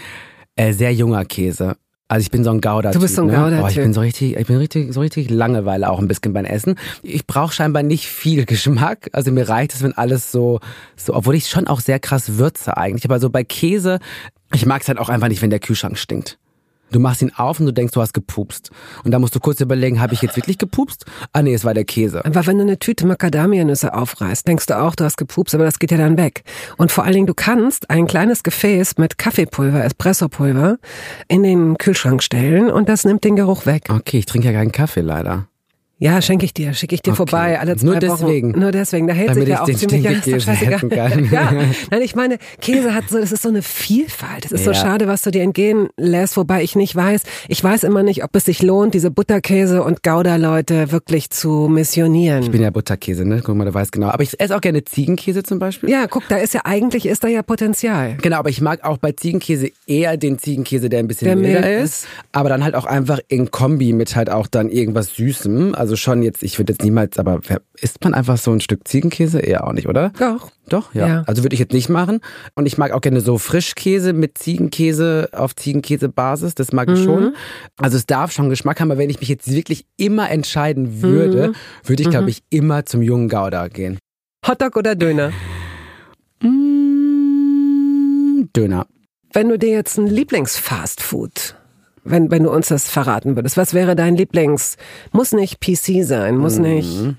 Äh, 0.55 0.73
sehr 0.73 0.93
junger 0.93 1.25
Käse. 1.25 1.75
Also 2.11 2.23
ich 2.23 2.31
bin 2.31 2.43
so 2.43 2.49
ein 2.49 2.59
Gouda. 2.59 2.89
Du 2.91 2.99
bist 2.99 3.15
so 3.15 3.21
ein 3.21 3.27
ne? 3.27 3.33
Gouda-Typ. 3.35 3.63
Oh, 3.63 3.67
ich 3.67 3.75
bin 3.75 3.93
so 3.93 4.01
richtig, 4.01 4.35
ich 4.35 4.47
bin 4.47 4.57
richtig, 4.57 4.91
so 4.93 4.99
richtig 4.99 5.29
Langeweile 5.29 5.91
auch 5.91 5.99
ein 5.99 6.07
bisschen 6.07 6.33
beim 6.33 6.45
Essen. 6.45 6.73
Ich 7.03 7.27
brauche 7.27 7.53
scheinbar 7.53 7.83
nicht 7.83 8.07
viel 8.07 8.45
Geschmack. 8.47 9.09
Also 9.13 9.31
mir 9.31 9.47
reicht 9.47 9.75
es, 9.75 9.83
wenn 9.83 9.95
alles 9.95 10.31
so, 10.31 10.59
so, 10.95 11.13
obwohl 11.13 11.35
ich 11.35 11.47
schon 11.47 11.67
auch 11.67 11.81
sehr 11.81 11.99
krass 11.99 12.39
würze 12.39 12.77
eigentlich. 12.77 13.05
Aber 13.05 13.19
so 13.19 13.29
bei 13.29 13.43
Käse, 13.43 13.99
ich 14.53 14.65
mag 14.65 14.81
es 14.81 14.87
halt 14.87 14.97
auch 14.97 15.09
einfach 15.09 15.27
nicht, 15.27 15.43
wenn 15.43 15.51
der 15.51 15.59
Kühlschrank 15.59 15.99
stinkt. 15.99 16.38
Du 16.91 16.99
machst 16.99 17.21
ihn 17.21 17.31
auf 17.35 17.59
und 17.59 17.65
du 17.65 17.73
denkst, 17.73 17.93
du 17.93 18.01
hast 18.01 18.13
gepupst. 18.13 18.71
Und 19.03 19.11
da 19.11 19.19
musst 19.19 19.35
du 19.35 19.39
kurz 19.39 19.61
überlegen, 19.61 20.01
habe 20.01 20.13
ich 20.13 20.21
jetzt 20.21 20.35
wirklich 20.35 20.57
gepupst? 20.57 21.05
Ah 21.33 21.41
nee, 21.41 21.53
es 21.53 21.63
war 21.63 21.73
der 21.73 21.85
Käse. 21.85 22.25
Aber 22.25 22.45
wenn 22.47 22.57
du 22.57 22.63
eine 22.63 22.79
Tüte 22.79 23.05
Macadamianüsse 23.05 23.93
aufreißt, 23.93 24.47
denkst 24.47 24.65
du 24.67 24.79
auch, 24.79 24.95
du 24.95 25.03
hast 25.03 25.17
gepupst, 25.17 25.55
aber 25.55 25.65
das 25.65 25.79
geht 25.79 25.91
ja 25.91 25.97
dann 25.97 26.17
weg. 26.17 26.43
Und 26.77 26.91
vor 26.91 27.03
allen 27.03 27.13
Dingen, 27.13 27.27
du 27.27 27.33
kannst 27.33 27.89
ein 27.89 28.07
kleines 28.07 28.43
Gefäß 28.43 28.97
mit 28.97 29.17
Kaffeepulver, 29.17 29.83
Espressopulver 29.83 30.77
in 31.27 31.43
den 31.43 31.77
Kühlschrank 31.77 32.23
stellen 32.23 32.69
und 32.69 32.89
das 32.89 33.05
nimmt 33.05 33.23
den 33.23 33.35
Geruch 33.35 33.65
weg. 33.65 33.83
Okay, 33.89 34.19
ich 34.19 34.25
trinke 34.25 34.47
ja 34.47 34.53
keinen 34.53 34.71
Kaffee 34.71 35.01
leider. 35.01 35.47
Ja, 36.01 36.21
schenke 36.21 36.45
ich 36.45 36.53
dir, 36.53 36.73
schicke 36.73 36.95
ich 36.95 37.01
dir 37.01 37.11
Okay. 37.11 37.17
vorbei 37.17 37.59
alle 37.59 37.75
zwei 37.75 37.85
Nur 37.85 37.95
Wochen. 37.95 38.01
deswegen? 38.21 38.51
Nur 38.51 38.71
deswegen. 38.71 39.07
Da 39.07 39.13
hält 39.13 39.29
Damit 39.31 39.43
sich 39.43 39.49
ja 39.53 39.61
auch 39.61 39.65
den 39.65 39.75
ziemlich 39.75 40.05
ist 40.05 40.21
Stinkekäse 40.21 40.39
scheißegal. 40.45 40.73
essen 40.75 40.89
kann. 40.89 41.29
ja. 41.31 41.51
Nein, 41.91 42.01
ich 42.01 42.15
meine, 42.15 42.37
Käse 42.61 42.95
hat 42.95 43.09
so, 43.09 43.19
das 43.19 43.33
ist 43.33 43.41
so 43.41 43.49
eine 43.49 43.61
Vielfalt. 43.61 44.45
Es 44.45 44.53
ist 44.53 44.63
so 44.63 44.71
Ja. 44.71 44.75
schade, 44.77 45.07
was 45.07 45.23
du 45.23 45.31
dir 45.31 45.43
entgehen 45.43 45.89
lässt, 45.97 46.37
wobei 46.37 46.63
ich 46.63 46.77
nicht 46.77 46.95
weiß. 46.95 47.23
Ich 47.49 47.61
weiß 47.61 47.83
immer 47.83 48.01
nicht, 48.03 48.23
ob 48.23 48.33
es 48.35 48.45
sich 48.45 48.61
lohnt, 48.61 48.93
diese 48.93 49.11
Butterkäse 49.11 49.83
und 49.83 50.01
Gouda-Leute 50.01 50.93
wirklich 50.93 51.31
zu 51.31 51.67
missionieren. 51.69 52.43
Ich 52.43 52.51
bin 52.51 52.61
ja 52.61 52.69
Butterkäse, 52.69 53.25
ne? 53.25 53.41
Guck 53.43 53.55
mal, 53.57 53.65
du 53.65 53.73
weißt 53.73 53.91
genau. 53.91 54.07
Aber 54.07 54.23
ich 54.23 54.39
esse 54.39 54.55
auch 54.55 54.61
gerne 54.61 54.85
Ziegenkäse 54.85 55.43
zum 55.43 55.59
Beispiel. 55.59 55.89
ja, 55.89 56.07
guck, 56.07 56.23
da 56.29 56.37
ist 56.37 56.53
ja 56.53 56.61
eigentlich 56.63 57.07
ist 57.07 57.25
da 57.25 57.27
ja 57.27 57.43
Potenzial. 57.43 58.15
Genau, 58.21 58.37
aber 58.37 58.49
ich 58.49 58.61
mag 58.61 58.85
auch 58.85 58.97
bei 58.99 59.11
Ziegenkäse 59.11 59.71
eher 59.85 60.15
den 60.15 60.39
Ziegenkäse, 60.39 60.87
der 60.87 60.99
ein 60.99 61.07
bisschen 61.09 61.25
Der 61.25 61.35
milder 61.35 61.59
mild 61.61 61.83
ist. 61.83 62.07
Aber 62.31 62.47
dann 62.47 62.63
halt 62.63 62.75
auch 62.75 62.85
einfach 62.85 63.19
in 63.27 63.51
Kombi 63.51 63.91
mit 63.91 64.15
halt 64.15 64.29
auch 64.29 64.47
dann 64.47 64.69
irgendwas 64.69 65.15
Süßem. 65.15 65.75
Also 65.75 65.88
schon 65.95 66.21
jetzt, 66.21 66.43
ich 66.43 66.59
würde 66.59 66.73
jetzt 66.73 66.83
niemals, 66.83 67.17
aber 67.17 67.41
isst 67.75 68.03
man 68.03 68.13
einfach 68.13 68.37
so 68.37 68.51
ein 68.51 68.61
Stück 68.61 68.87
Ziegenkäse? 68.87 69.39
Eher 69.39 69.67
auch 69.67 69.73
nicht, 69.73 69.87
oder? 69.87 70.11
Doch. 70.19 70.51
Doch, 70.67 70.93
ja. 70.93 71.07
Ja. 71.07 71.23
Also 71.25 71.43
würde 71.43 71.55
ich 71.55 71.59
jetzt 71.59 71.73
nicht 71.73 71.89
machen. 71.89 72.19
Und 72.55 72.65
ich 72.65 72.77
mag 72.77 72.91
auch 72.91 73.01
gerne 73.01 73.21
so 73.21 73.37
Frischkäse 73.37 74.13
mit 74.13 74.37
Ziegenkäse 74.37 75.29
auf 75.31 75.55
Ziegenkäsebasis. 75.55 76.55
Das 76.55 76.71
mag 76.71 76.89
ich 76.89 77.03
schon. 77.03 77.35
Also 77.77 77.97
es 77.97 78.05
darf 78.05 78.31
schon 78.31 78.49
Geschmack 78.49 78.79
haben, 78.79 78.91
aber 78.91 78.99
wenn 78.99 79.09
ich 79.09 79.19
mich 79.19 79.29
jetzt 79.29 79.51
wirklich 79.51 79.85
immer 79.97 80.29
entscheiden 80.29 81.01
würde, 81.01 81.53
würde 81.83 82.03
ich, 82.03 82.09
glaube 82.09 82.29
ich, 82.29 82.43
immer 82.49 82.85
zum 82.85 83.01
jungen 83.01 83.29
Gouda 83.29 83.67
gehen. 83.67 83.97
Hotdog 84.47 84.77
oder 84.77 84.95
Döner? 84.95 85.31
Mm, 86.41 88.49
Döner. 88.55 88.87
Wenn 89.33 89.49
du 89.49 89.59
dir 89.59 89.69
jetzt 89.69 89.97
ein 89.97 90.07
Lieblingsfastfood, 90.07 91.55
wenn, 92.03 92.31
wenn 92.31 92.43
du 92.43 92.51
uns 92.51 92.67
das 92.67 92.89
verraten 92.89 93.35
würdest, 93.35 93.57
was 93.57 93.73
wäre 93.73 93.95
dein 93.95 94.15
Lieblings? 94.15 94.77
Muss 95.11 95.31
nicht 95.31 95.59
PC 95.59 96.03
sein, 96.03 96.37
muss 96.37 96.57
nicht. 96.57 97.15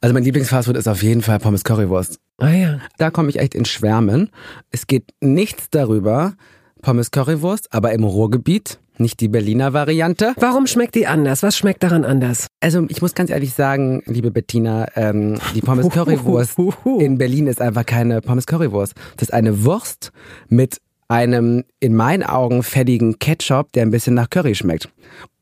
Also 0.00 0.12
mein 0.12 0.24
Lieblingsfastfood 0.24 0.76
ist 0.76 0.88
auf 0.88 1.02
jeden 1.02 1.22
Fall 1.22 1.38
Pommes 1.38 1.64
Currywurst. 1.64 2.18
Ah 2.38 2.50
ja. 2.50 2.78
Da 2.98 3.10
komme 3.10 3.30
ich 3.30 3.38
echt 3.38 3.54
in 3.54 3.64
Schwärmen. 3.64 4.30
Es 4.70 4.86
geht 4.86 5.04
nichts 5.20 5.70
darüber, 5.70 6.34
Pommes 6.82 7.10
Currywurst, 7.10 7.72
aber 7.72 7.92
im 7.92 8.04
Ruhrgebiet, 8.04 8.80
nicht 8.98 9.20
die 9.20 9.28
Berliner 9.28 9.72
Variante. 9.72 10.34
Warum 10.36 10.66
schmeckt 10.66 10.94
die 10.94 11.06
anders? 11.06 11.42
Was 11.42 11.56
schmeckt 11.56 11.82
daran 11.82 12.04
anders? 12.04 12.46
Also 12.60 12.84
ich 12.88 13.00
muss 13.02 13.14
ganz 13.14 13.30
ehrlich 13.30 13.54
sagen, 13.54 14.02
liebe 14.06 14.30
Bettina, 14.30 14.88
ähm, 14.94 15.38
die 15.54 15.62
Pommes 15.62 15.88
Currywurst 15.90 16.58
in 16.98 17.18
Berlin 17.18 17.46
ist 17.46 17.60
einfach 17.60 17.86
keine 17.86 18.20
Pommes 18.20 18.46
Currywurst. 18.46 18.94
Das 19.16 19.28
ist 19.28 19.32
eine 19.32 19.64
Wurst 19.64 20.12
mit 20.48 20.80
einem 21.14 21.64
in 21.78 21.94
meinen 21.94 22.24
Augen 22.24 22.64
fettigen 22.64 23.20
Ketchup, 23.20 23.70
der 23.72 23.82
ein 23.82 23.90
bisschen 23.90 24.14
nach 24.14 24.30
Curry 24.30 24.56
schmeckt. 24.56 24.88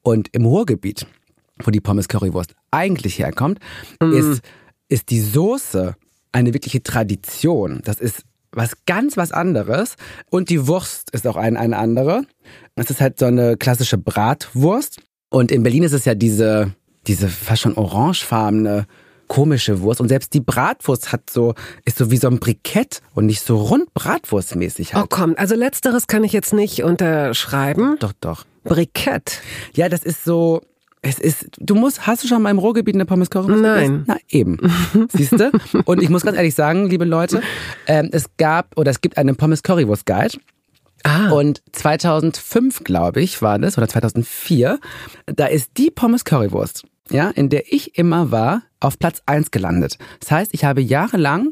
Und 0.02 0.28
im 0.32 0.44
Ruhrgebiet, 0.44 1.06
wo 1.64 1.70
die 1.70 1.80
Pommes 1.80 2.08
Currywurst 2.08 2.54
eigentlich 2.70 3.18
herkommt, 3.18 3.58
ist, 4.00 4.42
ist 4.88 5.08
die 5.08 5.20
Soße 5.20 5.96
eine 6.30 6.52
wirkliche 6.52 6.82
Tradition. 6.82 7.80
Das 7.84 8.00
ist 8.00 8.24
was 8.52 8.84
ganz 8.84 9.16
was 9.16 9.32
anderes. 9.32 9.96
Und 10.28 10.50
die 10.50 10.66
Wurst 10.66 11.10
ist 11.12 11.26
auch 11.26 11.36
ein, 11.36 11.56
eine 11.56 11.78
andere. 11.78 12.26
Es 12.74 12.90
ist 12.90 13.00
halt 13.00 13.18
so 13.18 13.24
eine 13.24 13.56
klassische 13.56 13.96
Bratwurst. 13.96 15.00
Und 15.30 15.50
in 15.50 15.62
Berlin 15.62 15.84
ist 15.84 15.92
es 15.92 16.04
ja 16.04 16.14
diese, 16.14 16.74
diese 17.06 17.28
fast 17.28 17.62
schon 17.62 17.78
orangefarbene 17.78 18.86
komische 19.32 19.80
Wurst. 19.80 19.98
Und 20.02 20.08
selbst 20.08 20.34
die 20.34 20.40
Bratwurst 20.40 21.10
hat 21.10 21.30
so, 21.30 21.54
ist 21.86 21.96
so 21.96 22.10
wie 22.10 22.18
so 22.18 22.28
ein 22.28 22.38
Brikett 22.38 23.00
und 23.14 23.24
nicht 23.24 23.40
so 23.40 23.56
rund 23.56 23.94
bratwurstmäßig 23.94 24.90
Oh 24.92 24.98
halt. 24.98 25.10
komm, 25.10 25.34
also 25.38 25.54
letzteres 25.54 26.06
kann 26.06 26.22
ich 26.22 26.34
jetzt 26.34 26.52
nicht 26.52 26.82
unterschreiben. 26.82 27.96
Doch, 27.98 28.12
doch. 28.20 28.44
Brikett. 28.64 29.40
Ja, 29.72 29.88
das 29.88 30.02
ist 30.04 30.24
so, 30.24 30.60
es 31.00 31.18
ist, 31.18 31.46
du 31.58 31.74
musst, 31.74 32.06
hast 32.06 32.22
du 32.22 32.28
schon 32.28 32.42
mal 32.42 32.50
im 32.50 32.58
Ruhrgebiet 32.58 32.94
eine 32.94 33.06
Pommes 33.06 33.30
Currywurst 33.30 33.62
Nein. 33.62 34.04
Na 34.06 34.18
eben, 34.28 34.58
siehst 35.08 35.32
du? 35.32 35.50
Und 35.86 36.02
ich 36.02 36.10
muss 36.10 36.24
ganz 36.24 36.36
ehrlich 36.36 36.54
sagen, 36.54 36.90
liebe 36.90 37.06
Leute, 37.06 37.40
ähm, 37.86 38.10
es 38.12 38.26
gab 38.36 38.76
oder 38.76 38.90
es 38.90 39.00
gibt 39.00 39.16
einen 39.16 39.36
Pommes 39.36 39.62
Currywurst 39.62 40.04
Guide. 40.04 40.36
Ah. 41.04 41.30
Und 41.30 41.62
2005, 41.72 42.84
glaube 42.84 43.22
ich, 43.22 43.40
war 43.40 43.58
das, 43.58 43.78
oder 43.78 43.88
2004, 43.88 44.78
da 45.24 45.46
ist 45.46 45.70
die 45.78 45.90
Pommes 45.90 46.26
Currywurst, 46.26 46.84
ja, 47.10 47.30
in 47.30 47.48
der 47.48 47.72
ich 47.72 47.98
immer 47.98 48.30
war, 48.30 48.62
auf 48.80 48.98
Platz 48.98 49.22
1 49.26 49.50
gelandet. 49.50 49.98
Das 50.20 50.30
heißt, 50.30 50.54
ich 50.54 50.64
habe 50.64 50.80
jahrelang 50.80 51.50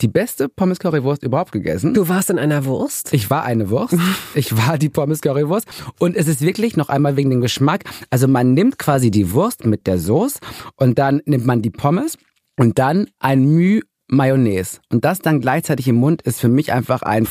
die 0.00 0.08
beste 0.08 0.48
Pommes 0.48 0.78
Currywurst 0.78 1.22
überhaupt 1.22 1.52
gegessen. 1.52 1.92
Du 1.92 2.08
warst 2.08 2.30
in 2.30 2.38
einer 2.38 2.64
Wurst? 2.64 3.12
Ich 3.12 3.28
war 3.28 3.44
eine 3.44 3.68
Wurst. 3.68 3.94
Ich 4.34 4.56
war 4.56 4.78
die 4.78 4.88
Pommes 4.88 5.20
Currywurst. 5.20 5.66
Und 5.98 6.16
es 6.16 6.28
ist 6.28 6.40
wirklich 6.40 6.76
noch 6.76 6.88
einmal 6.88 7.16
wegen 7.16 7.28
dem 7.28 7.42
Geschmack. 7.42 7.84
Also 8.08 8.26
man 8.26 8.54
nimmt 8.54 8.78
quasi 8.78 9.10
die 9.10 9.32
Wurst 9.32 9.66
mit 9.66 9.86
der 9.86 9.98
Soße 9.98 10.38
und 10.76 10.98
dann 10.98 11.20
nimmt 11.26 11.44
man 11.44 11.60
die 11.60 11.70
Pommes 11.70 12.16
und 12.58 12.78
dann 12.78 13.08
ein 13.18 13.44
Müh 13.44 13.82
Mayonnaise. 14.08 14.80
Und 14.90 15.04
das 15.04 15.18
dann 15.18 15.40
gleichzeitig 15.40 15.88
im 15.88 15.96
Mund 15.96 16.22
ist 16.22 16.40
für 16.40 16.48
mich 16.48 16.72
einfach 16.72 17.02
ein, 17.02 17.26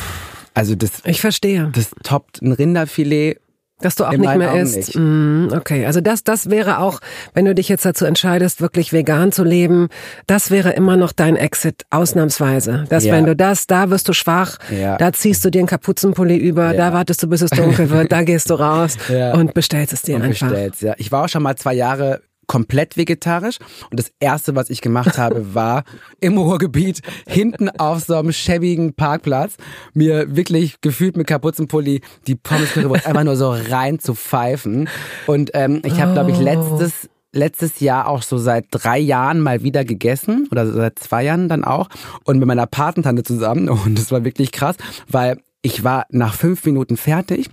also 0.54 0.76
das, 0.76 1.02
Ich 1.06 1.22
verstehe. 1.22 1.70
das 1.74 1.92
toppt 2.04 2.42
ein 2.42 2.52
Rinderfilet. 2.52 3.40
Dass 3.82 3.96
du 3.96 4.06
auch 4.06 4.12
nicht 4.12 4.36
mehr 4.36 4.52
Augen 4.52 4.60
isst. 4.62 4.76
nicht. 4.78 4.96
Mm, 4.96 5.48
okay, 5.54 5.86
also 5.86 6.02
das, 6.02 6.24
das 6.24 6.50
wäre 6.50 6.80
auch, 6.80 7.00
wenn 7.34 7.46
du 7.46 7.54
dich 7.56 7.70
jetzt 7.70 7.86
dazu 7.86 8.06
entscheidest, 8.06 8.62
wirklich 8.62 8.94
vegan 8.94 9.32
zu 9.32 9.44
leben, 9.44 9.90
das 10.28 10.52
wäre 10.52 10.72
immer 10.72 10.98
noch 10.98 11.12
dein 11.12 11.36
Exit, 11.36 11.84
ausnahmsweise. 11.90 12.86
Dass 12.90 13.06
Ja. 13.06 13.14
wenn 13.14 13.26
du 13.26 13.36
das, 13.36 13.68
da 13.68 13.90
wirst 13.90 14.08
du 14.10 14.14
schwach, 14.14 14.58
Ja. 14.70 14.98
da 14.98 15.12
ziehst 15.14 15.44
du 15.46 15.50
dir 15.50 15.60
einen 15.60 15.68
Kapuzenpulli 15.68 16.38
über, 16.38 16.74
da 16.74 16.94
wartest 16.94 17.24
du, 17.24 17.28
bis 17.28 17.42
es 17.42 17.50
dunkel 17.52 17.90
wird, 17.90 18.12
da 18.12 18.24
gehst 18.24 18.50
du 18.50 18.56
raus 18.56 18.98
Ja. 19.10 19.34
und 19.34 19.54
bestellst 19.54 19.94
es 19.94 20.02
dir 20.02 20.16
und 20.16 20.24
einfach. 20.24 20.50
bestellst, 20.50 20.82
ja. 20.82 20.94
Ich 20.98 21.12
war 21.12 21.24
auch 21.26 21.30
schon 21.30 21.44
mal 21.44 21.56
zwei 21.56 21.74
Jahre 21.74 22.22
komplett 22.52 22.98
vegetarisch. 22.98 23.60
Und 23.92 23.98
das 23.98 24.12
erste, 24.20 24.56
was 24.56 24.70
ich 24.70 24.82
gemacht 24.82 25.18
habe, 25.18 25.54
war 25.56 25.86
im 26.20 26.38
Ruhrgebiet 26.38 27.00
hinten 27.26 27.70
auf 27.70 28.02
so 28.02 28.16
einem 28.16 28.34
schäbigen 28.34 28.94
Parkplatz 28.94 29.56
mir 29.94 30.36
wirklich 30.36 30.82
gefühlt 30.82 31.16
mit 31.16 31.28
Kapuzenpulli 31.28 32.02
die 32.28 32.36
Pommes 32.36 32.76
einfach 32.76 33.24
nur 33.24 33.38
so 33.38 33.52
rein 33.52 34.00
zu 34.00 34.16
pfeifen. 34.16 34.90
Und 35.28 35.52
ähm, 35.54 35.82
ich 35.86 36.02
habe 36.02 36.12
glaube 36.12 36.32
ich 36.32 36.40
letztes 36.40 37.10
letztes 37.32 37.80
Jahr 37.80 38.10
auch 38.10 38.22
so 38.22 38.38
seit 38.38 38.66
drei 38.72 39.00
Jahren 39.00 39.40
mal 39.40 39.64
wieder 39.64 39.86
gegessen 39.86 40.50
oder 40.52 40.70
seit 40.70 41.00
zwei 41.00 41.24
Jahren 41.24 41.48
dann 41.48 41.64
auch 41.64 41.88
und 42.26 42.38
mit 42.38 42.48
meiner 42.50 42.68
Patentante 42.68 43.24
zusammen. 43.24 43.70
Und 43.70 43.98
das 43.98 44.12
war 44.12 44.26
wirklich 44.26 44.52
krass, 44.52 44.76
weil 45.08 45.38
ich 45.62 45.86
war 45.86 46.06
nach 46.10 46.34
fünf 46.34 46.66
Minuten 46.66 46.98
fertig 46.98 47.50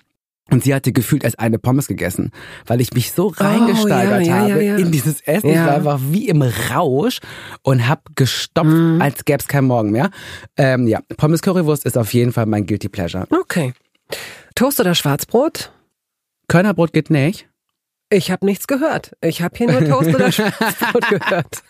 und 0.51 0.63
sie 0.63 0.73
hatte 0.73 0.91
gefühlt 0.91 1.23
erst 1.23 1.39
eine 1.39 1.59
Pommes 1.59 1.87
gegessen, 1.87 2.31
weil 2.65 2.81
ich 2.81 2.93
mich 2.93 3.11
so 3.11 3.27
reingesteigert 3.27 4.21
Oh, 4.21 4.25
ja, 4.25 4.35
ja, 4.47 4.53
habe 4.53 4.63
ja, 4.63 4.77
ja. 4.77 4.77
in 4.77 4.91
dieses 4.91 5.21
Essen. 5.21 5.49
Ich 5.49 5.55
Ja. 5.55 5.67
war 5.67 5.73
einfach 5.75 5.99
wie 6.09 6.27
im 6.27 6.41
Rausch 6.41 7.19
und 7.63 7.87
hab 7.87 8.15
gestopft, 8.15 8.69
Mhm. 8.69 9.01
als 9.01 9.25
gäbe 9.25 9.39
es 9.39 9.47
keinen 9.47 9.67
Morgen 9.67 9.91
mehr. 9.91 10.09
Ähm, 10.57 10.87
ja, 10.87 10.99
Pommes 11.17 11.41
Currywurst 11.41 11.85
ist 11.85 11.97
auf 11.97 12.13
jeden 12.13 12.31
Fall 12.33 12.45
mein 12.45 12.65
Guilty 12.65 12.89
Pleasure. 12.89 13.25
Okay. 13.29 13.73
Toast 14.55 14.79
oder 14.79 14.95
Schwarzbrot? 14.95 15.71
Körnerbrot 16.47 16.93
geht 16.93 17.09
nicht. 17.09 17.47
Ich 18.09 18.31
habe 18.31 18.45
nichts 18.45 18.65
gehört. 18.65 19.11
Ich 19.21 19.41
habe 19.43 19.55
hier 19.55 19.71
nur 19.71 19.85
Toast 19.85 20.13
oder 20.15 20.31
Schwarzbrot 20.31 21.07
gehört. 21.09 21.61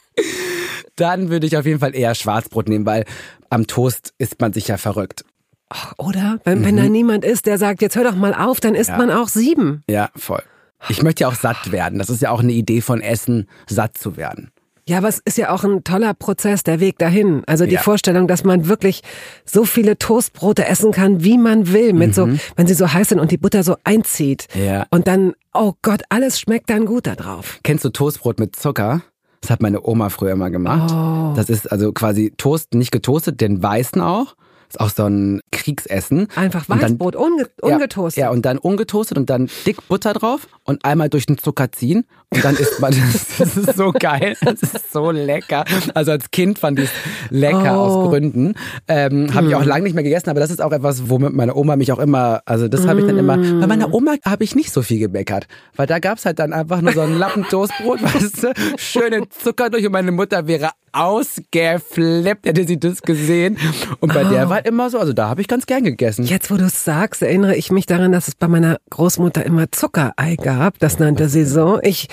Dann 0.95 1.29
würde 1.29 1.47
ich 1.47 1.57
auf 1.57 1.65
jeden 1.65 1.79
Fall 1.79 1.95
eher 1.95 2.15
Schwarzbrot 2.15 2.69
nehmen, 2.69 2.85
weil 2.85 3.05
am 3.49 3.67
Toast 3.67 4.13
ist 4.17 4.39
man 4.41 4.53
sicher 4.53 4.77
verrückt. 4.77 5.23
Ach, 5.69 5.93
Oder? 5.97 6.39
Wenn, 6.45 6.65
wenn 6.65 6.77
da 6.77 6.83
niemand 6.83 7.23
ist, 7.23 7.45
der 7.45 7.57
sagt, 7.57 7.81
jetzt 7.81 7.95
hör 7.95 8.03
doch 8.03 8.15
mal 8.15 8.33
auf, 8.33 8.59
dann 8.59 8.73
isst 8.75 8.89
Mhm. 8.89 8.99
Ja. 8.99 9.05
man 9.05 9.11
auch 9.11 9.27
sieben. 9.27 9.83
Ja, 9.89 10.09
voll. 10.15 10.41
Ich 10.87 11.03
möchte 11.03 11.21
ja 11.23 11.27
auch 11.27 11.35
satt 11.35 11.71
werden. 11.71 11.99
Das 11.99 12.09
ist 12.09 12.21
ja 12.21 12.31
auch 12.31 12.39
eine 12.39 12.53
Idee 12.53 12.81
von 12.81 13.01
Essen, 13.01 13.47
satt 13.67 13.97
zu 13.97 14.17
werden. 14.17 14.49
Ja, 14.87 14.97
aber 14.97 15.09
es 15.09 15.19
ist 15.23 15.37
ja 15.37 15.51
auch 15.51 15.63
ein 15.63 15.83
toller 15.83 16.15
Prozess, 16.15 16.63
der 16.63 16.79
Weg 16.79 16.97
dahin. 16.97 17.43
Also 17.45 17.65
die 17.67 17.73
Ja. 17.75 17.81
Vorstellung, 17.81 18.27
dass 18.27 18.43
man 18.43 18.67
wirklich 18.67 19.01
so 19.45 19.63
viele 19.65 19.99
Toastbrote 19.99 20.65
essen 20.65 20.91
kann, 20.91 21.23
wie 21.23 21.37
man 21.37 21.71
will, 21.71 21.93
mit 21.93 22.15
so, 22.15 22.27
wenn 22.55 22.65
sie 22.65 22.73
so 22.73 22.91
heiß 22.91 23.09
sind 23.09 23.19
und 23.19 23.29
die 23.29 23.37
Butter 23.37 23.61
so 23.61 23.75
einzieht. 23.83 24.47
Mhm. 24.55 24.63
Ja. 24.63 24.85
Und 24.89 25.07
dann, 25.07 25.33
oh 25.53 25.73
Gott, 25.83 26.01
alles 26.09 26.39
schmeckt 26.39 26.71
dann 26.71 26.85
gut 26.85 27.05
da 27.05 27.13
drauf. 27.15 27.59
Kennst 27.61 27.85
du 27.85 27.89
Toastbrot 27.89 28.39
mit 28.39 28.55
Zucker? 28.55 29.01
Das 29.41 29.51
hat 29.51 29.61
meine 29.61 29.85
Oma 29.85 30.09
früher 30.09 30.31
immer 30.31 30.49
gemacht. 30.49 30.91
Oh. 30.91 31.33
Das 31.35 31.49
ist 31.51 31.71
also 31.71 31.91
quasi 31.93 32.33
Toast, 32.35 32.73
nicht 32.73 32.91
getoastet, 32.91 33.39
den 33.41 33.61
weißen 33.61 34.01
auch. 34.01 34.35
Ist 34.69 34.79
auch 34.79 34.89
so 34.91 35.05
ein 35.05 35.41
Kriegsessen. 35.51 36.27
Einfach 36.35 36.69
Und 36.69 36.81
dann- 36.81 36.91
Weißbrot, 36.91 37.15
unge 37.15 37.49
ungetoastet. 37.61 38.21
Ja, 38.21 38.27
ja, 38.27 38.31
und 38.31 38.45
dann 38.45 38.57
ungetoastet 38.59 39.17
und 39.17 39.29
dann 39.29 39.49
dick 39.65 39.87
Butter 39.87 40.13
drauf 40.13 40.47
und 40.63 40.85
einmal 40.85 41.09
durch 41.09 41.25
den 41.25 41.39
Zucker 41.39 41.71
ziehen 41.71 42.05
und 42.29 42.43
dann 42.43 42.55
isst 42.55 42.79
man 42.79 42.91
das. 42.91 43.25
Das 43.39 43.57
ist 43.57 43.75
so 43.77 43.91
geil. 43.91 44.35
Das 44.41 44.61
ist 44.61 44.91
so 44.93 45.09
lecker. 45.09 45.65
Also 45.95 46.11
als 46.11 46.29
Kind 46.29 46.59
fand 46.59 46.77
ich 46.77 46.85
es 46.85 46.91
lecker 47.31 47.77
Oh. 47.77 47.81
aus 47.81 48.09
Gründen. 48.09 48.53
Ähm, 48.87 49.33
habe 49.33 49.47
ich 49.47 49.55
auch 49.55 49.65
lange 49.65 49.83
nicht 49.85 49.95
mehr 49.95 50.03
gegessen, 50.03 50.29
aber 50.29 50.39
das 50.39 50.51
ist 50.51 50.61
auch 50.61 50.71
etwas, 50.71 51.09
womit 51.09 51.33
meine 51.33 51.55
Oma 51.55 51.75
mich 51.75 51.91
auch 51.91 51.99
immer, 51.99 52.41
also 52.45 52.67
das 52.67 52.85
habe 52.85 52.99
ich 53.01 53.07
dann 53.07 53.17
immer, 53.17 53.37
bei 53.37 53.65
meiner 53.65 53.91
Oma 53.93 54.15
habe 54.23 54.43
ich 54.43 54.55
nicht 54.55 54.71
so 54.71 54.83
viel 54.83 54.99
gemeckert, 54.99 55.47
weil 55.77 55.87
da 55.87 55.97
gab's 55.99 56.25
halt 56.25 56.37
dann 56.37 56.53
einfach 56.53 56.81
nur 56.81 56.93
so 56.93 57.01
einen 57.01 57.17
Lappen 57.17 57.43
Toastbrot, 57.45 58.03
weißt 58.03 58.43
du, 58.43 58.53
schönen 58.77 59.25
Zucker 59.31 59.71
durch 59.71 59.85
und 59.87 59.93
meine 59.93 60.11
Mutter 60.11 60.45
wäre 60.45 60.69
ausgeflippt, 60.91 62.45
hätte 62.45 62.65
sie 62.67 62.79
das 62.79 63.01
gesehen. 63.01 63.57
Und 63.99 64.13
bei 64.13 64.23
der 64.23 64.49
war 64.49 64.58
immer 64.65 64.89
so, 64.89 64.99
also 64.99 65.13
da 65.13 65.29
habe 65.29 65.41
ich 65.41 65.47
ganz 65.47 65.65
gern 65.65 65.83
gegessen. 65.83 66.25
Jetzt, 66.25 66.51
wo 66.51 66.57
du 66.57 66.65
es 66.65 66.83
sagst, 66.83 67.21
erinnere 67.21 67.55
ich 67.55 67.71
mich 67.71 67.85
daran, 67.85 68.11
dass 68.11 68.27
es 68.27 68.35
bei 68.35 68.47
meiner 68.47 68.77
Großmutter 68.89 69.45
immer 69.45 69.71
Zuckerei 69.71 70.35
gab. 70.35 70.79
Das 70.79 70.99
nannte 70.99 71.29
sie 71.29 71.45
so. 71.45 71.79
Ich, 71.81 72.07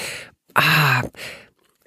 ah, 0.55 1.03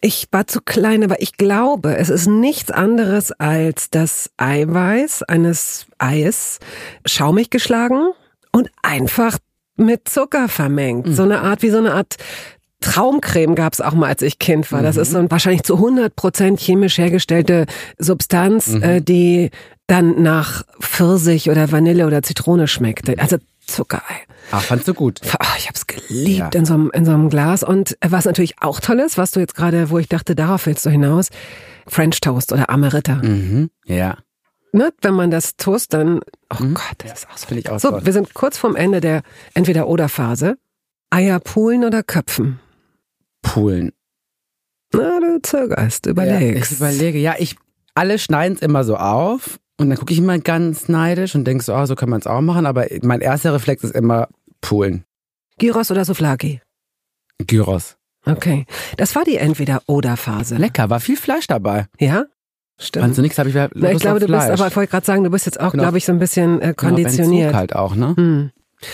Ich 0.01 0.27
war 0.31 0.47
zu 0.47 0.61
klein, 0.61 1.03
aber 1.03 1.21
ich 1.21 1.33
glaube, 1.33 1.97
es 1.97 2.09
ist 2.09 2.27
nichts 2.27 2.71
anderes 2.71 3.31
als 3.33 3.89
das 3.89 4.29
Eiweiß 4.37 5.23
eines 5.23 5.87
Eis 5.97 6.59
schaumig 7.05 7.49
geschlagen 7.49 8.11
und 8.53 8.69
einfach 8.81 9.37
mit 9.75 10.07
Zucker 10.07 10.47
vermengt. 10.47 11.07
Mhm. 11.07 11.13
So 11.13 11.23
eine 11.23 11.41
Art, 11.41 11.61
wie 11.63 11.69
so 11.69 11.79
eine 11.79 11.93
Art 11.93 12.15
Traumcreme 12.81 13.55
gab 13.55 13.73
es 13.73 13.81
auch 13.81 13.93
mal, 13.93 14.07
als 14.07 14.21
ich 14.21 14.39
Kind 14.39 14.71
war. 14.71 14.81
Das 14.81 14.95
mhm. 14.95 15.01
ist 15.01 15.11
so 15.11 15.17
ein 15.17 15.31
wahrscheinlich 15.31 15.63
zu 15.63 15.75
100 15.75 16.15
Prozent 16.15 16.59
chemisch 16.61 16.97
hergestellte 16.97 17.65
Substanz, 17.97 18.67
mhm. 18.67 18.83
äh, 18.83 19.01
die 19.01 19.51
dann 19.89 20.21
nach 20.21 20.63
Pfirsich 20.79 21.49
oder 21.49 21.71
Vanille 21.71 22.05
oder 22.05 22.21
Zitrone 22.21 22.67
schmeckte. 22.67 23.17
Also 23.17 23.37
Zuckerei. 23.65 24.01
Ach, 24.51 24.61
fandst 24.61 24.87
du 24.87 24.93
gut? 24.93 25.21
Ach, 25.39 25.57
ich 25.57 25.67
hab's 25.67 25.87
geliebt 25.87 26.53
ja. 26.53 26.59
in, 26.59 26.65
so 26.65 26.73
einem, 26.73 26.91
in 26.93 27.05
so 27.05 27.11
einem 27.11 27.29
Glas. 27.29 27.63
Und 27.63 27.97
was 28.05 28.25
natürlich 28.25 28.61
auch 28.61 28.79
toll 28.79 28.99
ist, 28.99 29.17
was 29.17 29.31
du 29.31 29.39
jetzt 29.39 29.55
gerade, 29.55 29.89
wo 29.89 29.99
ich 29.99 30.07
dachte, 30.07 30.35
darauf 30.35 30.65
willst 30.65 30.85
du 30.85 30.89
hinaus, 30.89 31.29
French 31.87 32.19
Toast 32.21 32.51
oder 32.51 32.69
Amerita. 32.69 33.15
Mhm. 33.15 33.69
Ja. 33.85 34.17
Ne, 34.71 34.91
wenn 35.01 35.13
man 35.15 35.31
das 35.31 35.55
toast, 35.55 35.93
dann, 35.93 36.19
oh 36.51 36.63
mhm. 36.63 36.75
Gott, 36.75 36.95
das 36.99 37.23
ist 37.23 37.27
auch 37.31 37.37
so. 37.37 37.55
Ich 37.55 37.69
auch 37.69 37.79
so, 37.79 37.89
toll. 37.89 38.05
wir 38.05 38.13
sind 38.13 38.33
kurz 38.33 38.57
vorm 38.57 38.75
Ende 38.75 39.01
der 39.01 39.23
Entweder-Oder-Phase. 39.55 40.57
Eier 41.09 41.39
poolen 41.39 41.83
oder 41.83 42.03
köpfen? 42.03 42.59
Poolen. 43.41 43.91
Na, 44.93 45.19
du 45.19 45.41
zögerst, 45.41 46.05
überlegst. 46.05 46.71
Ja, 46.71 46.87
ich 46.89 46.95
überlege, 46.95 47.19
ja, 47.19 47.35
ich, 47.39 47.55
alle 47.95 48.19
schneiden 48.19 48.55
es 48.55 48.61
immer 48.61 48.83
so 48.83 48.95
auf 48.97 49.59
und 49.79 49.89
dann 49.89 49.97
gucke 49.97 50.11
ich 50.11 50.19
immer 50.19 50.37
ganz 50.39 50.89
neidisch 50.89 51.35
und 51.35 51.45
denke 51.45 51.63
so, 51.63 51.73
oh, 51.73 51.85
so 51.85 51.95
kann 51.95 52.09
man 52.09 52.19
es 52.19 52.27
auch 52.27 52.41
machen, 52.41 52.65
aber 52.65 52.85
mein 53.01 53.21
erster 53.21 53.53
Reflex 53.53 53.83
ist 53.83 53.95
immer 53.95 54.27
Poolen. 54.61 55.05
Gyros 55.57 55.89
oder 55.89 56.03
Souflaki? 56.03 56.61
Gyros. 57.47 57.95
Okay. 58.25 58.65
Das 58.97 59.15
war 59.15 59.23
die 59.23 59.37
Entweder-Oder-Phase. 59.37 60.57
Lecker, 60.57 60.89
war 60.89 60.99
viel 60.99 61.15
Fleisch 61.15 61.47
dabei. 61.47 61.87
Ja? 61.97 62.25
Stimmt. 62.77 63.17
Du 63.17 63.21
nichts, 63.21 63.37
habe 63.39 63.49
ich 63.49 63.55
Na, 63.55 63.91
Ich 63.91 63.99
glaube, 63.99 64.19
du 64.19 64.27
bist, 64.27 64.49
aber 64.49 64.67
ich 64.67 64.75
wollte 64.75 64.91
gerade 64.91 65.05
sagen, 65.05 65.23
du 65.23 65.29
bist 65.29 65.45
jetzt 65.45 65.59
auch, 65.59 65.71
genau. 65.71 65.83
glaube 65.83 65.97
ich, 65.97 66.05
so 66.05 66.11
ein 66.11 66.19
bisschen 66.19 66.61
äh, 66.61 66.73
konditioniert. 66.73 67.49
Genau, 67.49 67.57
halt 67.57 67.75
auch, 67.75 67.95
ne? 67.95 68.15
Hm. 68.15 68.51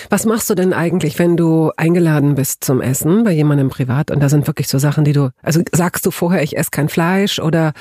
Was 0.10 0.26
machst 0.26 0.50
du 0.50 0.56
denn 0.56 0.74
eigentlich, 0.74 1.20
wenn 1.20 1.38
du 1.38 1.72
eingeladen 1.78 2.36
bist 2.36 2.64
zum 2.64 2.82
Essen 2.82 3.24
bei 3.24 3.32
jemandem 3.32 3.70
privat 3.70 4.12
und 4.12 4.20
da 4.20 4.30
sind 4.30 4.48
wirklich 4.48 4.68
so 4.68 4.80
Sachen, 4.80 5.04
die 5.04 5.14
du, 5.14 5.30
also 5.42 5.62
sagst 5.72 6.06
du 6.06 6.12
vorher, 6.12 6.42
ich 6.44 6.58
esse 6.58 6.72
kein 6.72 6.90
Fleisch 6.90 7.40
oder 7.40 7.74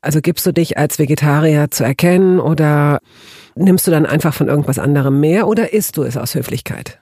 also 0.00 0.20
gibst 0.20 0.44
du 0.46 0.52
dich 0.52 0.78
als 0.78 0.98
Vegetarier 0.98 1.70
zu 1.70 1.84
erkennen 1.84 2.40
oder 2.40 3.00
nimmst 3.54 3.86
du 3.86 3.90
dann 3.90 4.06
einfach 4.06 4.34
von 4.34 4.48
irgendwas 4.48 4.78
anderem 4.78 5.20
mehr 5.20 5.46
oder 5.46 5.72
isst 5.72 5.96
du 5.96 6.02
es 6.02 6.16
aus 6.16 6.34
Höflichkeit? 6.34 6.98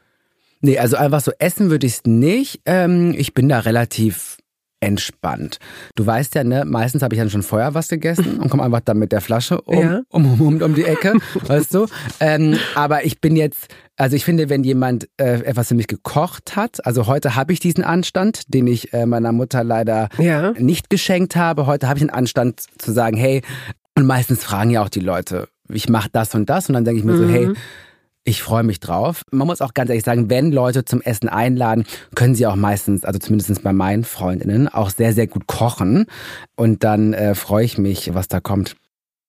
Nee, 0.60 0.78
also 0.78 0.96
einfach 0.96 1.20
so 1.20 1.32
essen 1.38 1.70
würde 1.70 1.86
ich 1.86 1.94
es 1.94 2.04
nicht. 2.04 2.60
Ähm, 2.66 3.14
ich 3.16 3.32
bin 3.32 3.48
da 3.48 3.60
relativ 3.60 4.36
entspannt. 4.80 5.58
Du 5.94 6.06
weißt 6.06 6.34
ja, 6.34 6.44
ne, 6.44 6.64
meistens 6.64 7.02
habe 7.02 7.14
ich 7.14 7.20
dann 7.20 7.30
schon 7.30 7.42
vorher 7.42 7.74
was 7.74 7.88
gegessen 7.88 8.38
und 8.40 8.48
komme 8.48 8.62
einfach 8.62 8.80
dann 8.80 8.98
mit 8.98 9.12
der 9.12 9.20
Flasche 9.20 9.60
um, 9.60 9.78
ja. 9.78 10.02
um, 10.08 10.24
um, 10.24 10.40
um, 10.40 10.62
um 10.62 10.74
die 10.74 10.84
Ecke, 10.84 11.14
weißt 11.46 11.74
du. 11.74 11.86
Ähm, 12.18 12.58
aber 12.74 13.04
ich 13.04 13.20
bin 13.20 13.36
jetzt, 13.36 13.68
also 14.00 14.16
ich 14.16 14.24
finde, 14.24 14.48
wenn 14.48 14.64
jemand 14.64 15.10
äh, 15.18 15.42
etwas 15.42 15.68
für 15.68 15.74
mich 15.74 15.86
gekocht 15.86 16.56
hat, 16.56 16.86
also 16.86 17.06
heute 17.06 17.36
habe 17.36 17.52
ich 17.52 17.60
diesen 17.60 17.84
Anstand, 17.84 18.54
den 18.54 18.66
ich 18.66 18.94
äh, 18.94 19.04
meiner 19.04 19.30
Mutter 19.30 19.62
leider 19.62 20.08
ja. 20.16 20.52
nicht 20.52 20.88
geschenkt 20.88 21.36
habe. 21.36 21.66
Heute 21.66 21.86
habe 21.86 21.98
ich 21.98 22.02
einen 22.04 22.10
Anstand 22.10 22.62
zu 22.78 22.92
sagen, 22.92 23.18
hey, 23.18 23.42
und 23.94 24.06
meistens 24.06 24.42
fragen 24.42 24.70
ja 24.70 24.82
auch 24.82 24.88
die 24.88 25.00
Leute, 25.00 25.48
ich 25.68 25.90
mache 25.90 26.08
das 26.10 26.34
und 26.34 26.48
das 26.48 26.70
und 26.70 26.74
dann 26.76 26.86
denke 26.86 26.98
ich 26.98 27.04
mir 27.04 27.12
mhm. 27.12 27.18
so, 27.18 27.28
hey, 27.28 27.52
ich 28.24 28.42
freue 28.42 28.62
mich 28.62 28.80
drauf. 28.80 29.22
Man 29.32 29.46
muss 29.46 29.60
auch 29.60 29.74
ganz 29.74 29.90
ehrlich 29.90 30.04
sagen, 30.04 30.30
wenn 30.30 30.50
Leute 30.50 30.86
zum 30.86 31.02
Essen 31.02 31.28
einladen, 31.28 31.84
können 32.14 32.34
sie 32.34 32.46
auch 32.46 32.56
meistens, 32.56 33.04
also 33.04 33.18
zumindest 33.18 33.62
bei 33.62 33.74
meinen 33.74 34.04
Freundinnen, 34.04 34.66
auch 34.68 34.88
sehr, 34.88 35.12
sehr 35.12 35.26
gut 35.26 35.46
kochen. 35.46 36.06
Und 36.56 36.84
dann 36.84 37.12
äh, 37.12 37.34
freue 37.34 37.66
ich 37.66 37.76
mich, 37.76 38.14
was 38.14 38.28
da 38.28 38.40
kommt. 38.40 38.76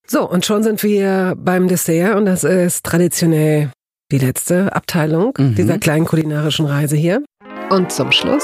So, 0.07 0.29
und 0.29 0.45
schon 0.45 0.63
sind 0.63 0.81
wir 0.81 1.35
beim 1.37 1.67
Dessert 1.67 2.15
und 2.15 2.25
das 2.25 2.45
ist 2.45 2.85
traditionell 2.85 3.69
die 4.11 4.17
letzte 4.17 4.75
Abteilung 4.75 5.33
mhm. 5.37 5.55
dieser 5.55 5.79
kleinen 5.79 6.05
kulinarischen 6.05 6.65
Reise 6.65 6.95
hier. 6.95 7.23
Und 7.69 7.91
zum 7.91 8.11
Schluss 8.11 8.43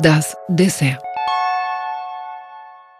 das 0.00 0.36
Dessert. 0.48 1.00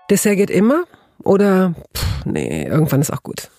Dessert 0.09 0.37
geht 0.37 0.51
immer 0.51 0.85
oder 1.23 1.75
pff, 1.97 2.25
nee, 2.27 2.67
irgendwann 2.67 3.01
ist 3.01 3.13
auch 3.13 3.23
gut. 3.23 3.51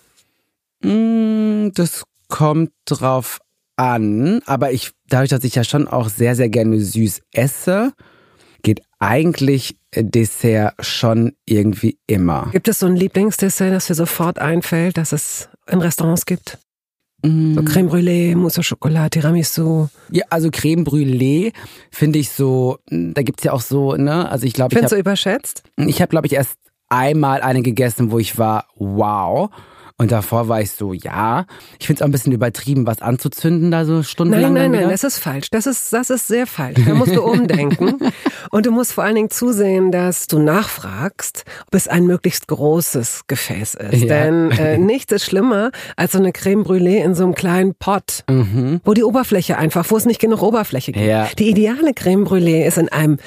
Mm, 0.84 1.70
das 1.74 2.04
kommt 2.28 2.72
drauf 2.86 3.40
an, 3.76 4.42
aber 4.46 4.72
ich, 4.72 4.92
dadurch, 5.10 5.30
dass 5.30 5.44
ich 5.44 5.56
ja 5.56 5.64
schon 5.64 5.88
auch 5.88 6.10
sehr, 6.10 6.36
sehr 6.36 6.50
gerne 6.50 6.80
süß 6.80 7.22
esse, 7.34 7.94
geht 8.64 8.82
eigentlich 9.00 9.78
Dessert 9.94 10.76
schon 10.86 11.34
irgendwie 11.46 11.98
immer. 12.08 12.50
Gibt 12.52 12.68
es 12.68 12.80
so 12.80 12.86
ein 12.86 12.96
Lieblingsdessert, 12.96 13.74
das 13.74 13.88
dir 13.88 13.96
sofort 13.96 14.40
einfällt, 14.40 14.98
dass 14.98 15.12
es 15.12 15.50
in 15.68 15.82
Restaurants 15.82 16.26
gibt? 16.26 16.58
Mm. 17.24 17.56
So 17.56 17.64
Creme 17.64 17.88
Brûlée, 17.88 18.36
Mousse 18.36 18.58
au 18.58 18.64
Chocolat, 18.64 19.10
Tiramisu. 19.10 19.88
Ja, 20.12 20.26
also 20.30 20.50
Creme 20.52 20.84
Brûlée 20.84 21.54
finde 21.92 22.20
ich 22.20 22.30
so, 22.32 22.80
da 22.90 23.22
gibt's 23.22 23.44
ja 23.44 23.54
auch 23.54 23.62
so, 23.62 23.96
ne, 23.96 24.30
also 24.30 24.46
ich 24.46 24.54
glaube, 24.54 24.74
ich 24.74 24.78
Findest 24.78 24.94
du 24.94 24.98
überschätzt? 24.98 25.64
Ich 25.78 26.02
habe 26.02 26.10
glaube 26.10 26.28
ich 26.28 26.34
erst 26.34 26.58
einmal 26.90 27.42
eine 27.42 27.62
gegessen, 27.62 28.12
wo 28.12 28.20
ich 28.20 28.38
war, 28.38 28.66
wow. 28.76 29.50
Und 30.02 30.12
davor 30.12 30.48
war 30.48 30.60
ich 30.60 30.72
so, 30.72 30.94
ja, 30.94 31.46
ich 31.78 31.86
finde 31.86 32.00
es 32.00 32.02
auch 32.02 32.08
ein 32.08 32.12
bisschen 32.12 32.32
übertrieben, 32.32 32.88
was 32.88 33.04
anzuzünden 33.04 33.70
da 33.70 33.86
so 33.86 34.02
stundenlang. 34.02 34.52
Nein, 34.52 34.72
nein, 34.72 34.82
nein, 34.82 34.90
das 34.90 35.04
ist 35.04 35.20
falsch. 35.20 35.52
Das 35.52 35.68
ist, 35.68 35.94
das 35.94 36.10
ist 36.10 36.26
sehr 36.26 36.48
falsch. 36.48 36.80
Da 36.84 36.96
musst 36.96 37.16
du 37.16 37.22
umdenken. 37.22 38.00
und 38.50 38.66
du 38.66 38.72
musst 38.72 38.94
vor 38.94 39.04
allen 39.04 39.14
Dingen 39.14 39.30
zusehen, 39.30 39.92
dass 39.92 40.26
du 40.26 40.40
nachfragst, 40.40 41.46
ob 41.68 41.76
es 41.76 41.88
ein 41.88 42.08
möglichst 42.08 42.48
großes 42.48 43.28
Gefäß 43.28 43.76
ist. 43.76 44.02
Ja. 44.02 44.08
Denn 44.08 44.50
äh, 44.50 44.78
nichts 44.80 45.12
ist 45.12 45.26
schlimmer 45.26 45.70
als 45.98 46.14
so 46.14 46.18
eine 46.18 46.32
Creme 46.32 46.64
Brûlée 46.64 47.04
in 47.04 47.14
so 47.14 47.24
einem 47.24 47.36
kleinen 47.36 47.76
Pot, 47.76 48.24
mhm. 48.28 48.82
wo 48.84 48.96
die 48.96 49.04
Oberfläche 49.04 49.60
einfach, 49.60 49.86
wo 49.90 49.98
es 49.98 50.06
nicht 50.06 50.20
genug 50.20 50.42
Oberfläche 50.42 50.94
gibt. 50.94 51.06
Ja. 51.06 51.28
Die 51.38 51.48
ideale 51.48 51.94
Creme 51.94 52.24
Brûlée 52.24 52.66
ist 52.66 52.80
in 52.80 52.90
einem 52.90 53.20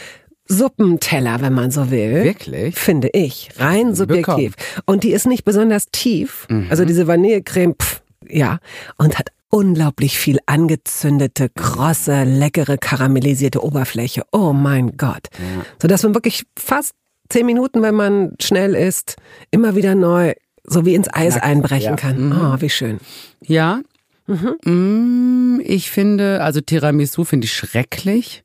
Suppenteller, 0.47 1.41
wenn 1.41 1.55
man 1.55 1.71
so 1.71 1.91
will. 1.91 2.25
Wirklich? 2.25 2.75
Finde 2.77 3.09
ich. 3.13 3.51
Rein 3.57 3.95
subjektiv. 3.95 4.57
Bekommen. 4.57 4.83
Und 4.87 5.05
die 5.05 5.13
ist 5.13 5.27
nicht 5.27 5.45
besonders 5.45 5.87
tief. 5.91 6.47
Mhm. 6.51 6.67
Also 6.71 6.85
diese 6.85 7.07
Vanillecreme, 7.07 7.75
pff, 7.75 8.03
ja. 8.29 8.59
Und 8.99 9.19
hat 9.19 9.31
unglaublich 9.49 10.19
viel 10.19 10.39
angezündete, 10.47 11.49
krosse, 11.49 12.25
leckere, 12.25 12.77
karamellisierte 12.77 13.63
Oberfläche. 13.63 14.23
Oh 14.33 14.53
mein 14.53 14.97
Gott. 14.97 15.29
Ja. 15.39 15.65
So 15.81 15.89
dass 15.89 16.03
man 16.03 16.15
wirklich 16.15 16.45
fast 16.59 16.93
zehn 17.29 17.47
Minuten, 17.47 17.81
wenn 17.83 17.95
man 17.95 18.35
schnell 18.41 18.75
ist, 18.75 19.17
immer 19.51 19.77
wieder 19.77 19.95
neu, 19.95 20.35
so 20.65 20.85
wie 20.85 20.95
ins 20.95 21.09
Eis 21.13 21.35
Knack, 21.35 21.45
einbrechen 21.45 21.91
ja. 21.91 21.97
kann. 21.97 22.29
Mhm. 22.29 22.33
Oh, 22.33 22.61
wie 22.61 22.71
schön. 22.71 22.99
Ja. 23.41 23.81
Mhm. 24.27 24.57
Mm, 24.65 25.61
ich 25.65 25.91
finde, 25.91 26.43
also 26.43 26.61
Tiramisu 26.61 27.25
finde 27.25 27.47
ich 27.47 27.53
schrecklich. 27.53 28.44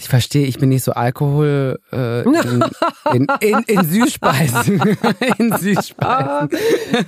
Ich 0.00 0.08
verstehe, 0.08 0.46
ich 0.46 0.58
bin 0.58 0.70
nicht 0.70 0.82
so 0.82 0.92
Alkohol 0.92 1.78
äh, 1.92 2.22
in, 2.22 2.64
in, 3.12 3.26
in, 3.40 3.58
in 3.66 3.84
Süßspeisen. 3.84 4.80
in 5.38 5.52
Süßspeisen. 5.58 6.48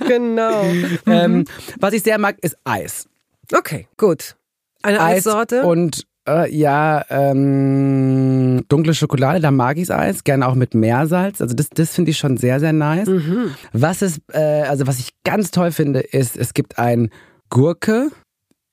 genau. 0.07 0.61
ähm, 1.07 1.37
mhm. 1.37 1.45
was 1.79 1.93
ich 1.93 2.03
sehr 2.03 2.19
mag, 2.19 2.37
ist 2.43 2.55
Eis. 2.63 3.09
Okay, 3.51 3.87
gut. 3.97 4.35
Eine 4.83 5.01
Eis 5.01 5.25
Eissorte? 5.25 5.65
Und 5.65 6.05
äh, 6.27 6.55
ja, 6.55 7.03
ähm, 7.09 8.63
dunkle 8.69 8.93
Schokolade, 8.93 9.39
da 9.39 9.49
mag 9.49 9.77
ich 9.77 9.91
Eis, 9.91 10.23
gerne 10.23 10.47
auch 10.47 10.55
mit 10.55 10.75
Meersalz. 10.75 11.41
Also 11.41 11.55
das, 11.55 11.69
das 11.69 11.95
finde 11.95 12.11
ich 12.11 12.19
schon 12.19 12.37
sehr, 12.37 12.59
sehr 12.59 12.73
nice. 12.73 13.07
Mhm. 13.07 13.55
Was 13.71 14.03
ist, 14.03 14.21
äh, 14.31 14.65
also 14.69 14.85
was 14.85 14.99
ich 14.99 15.09
ganz 15.23 15.49
toll 15.49 15.71
finde, 15.71 16.01
ist, 16.01 16.37
es 16.37 16.53
gibt 16.53 16.77
ein 16.77 17.09
Gurke, 17.49 18.11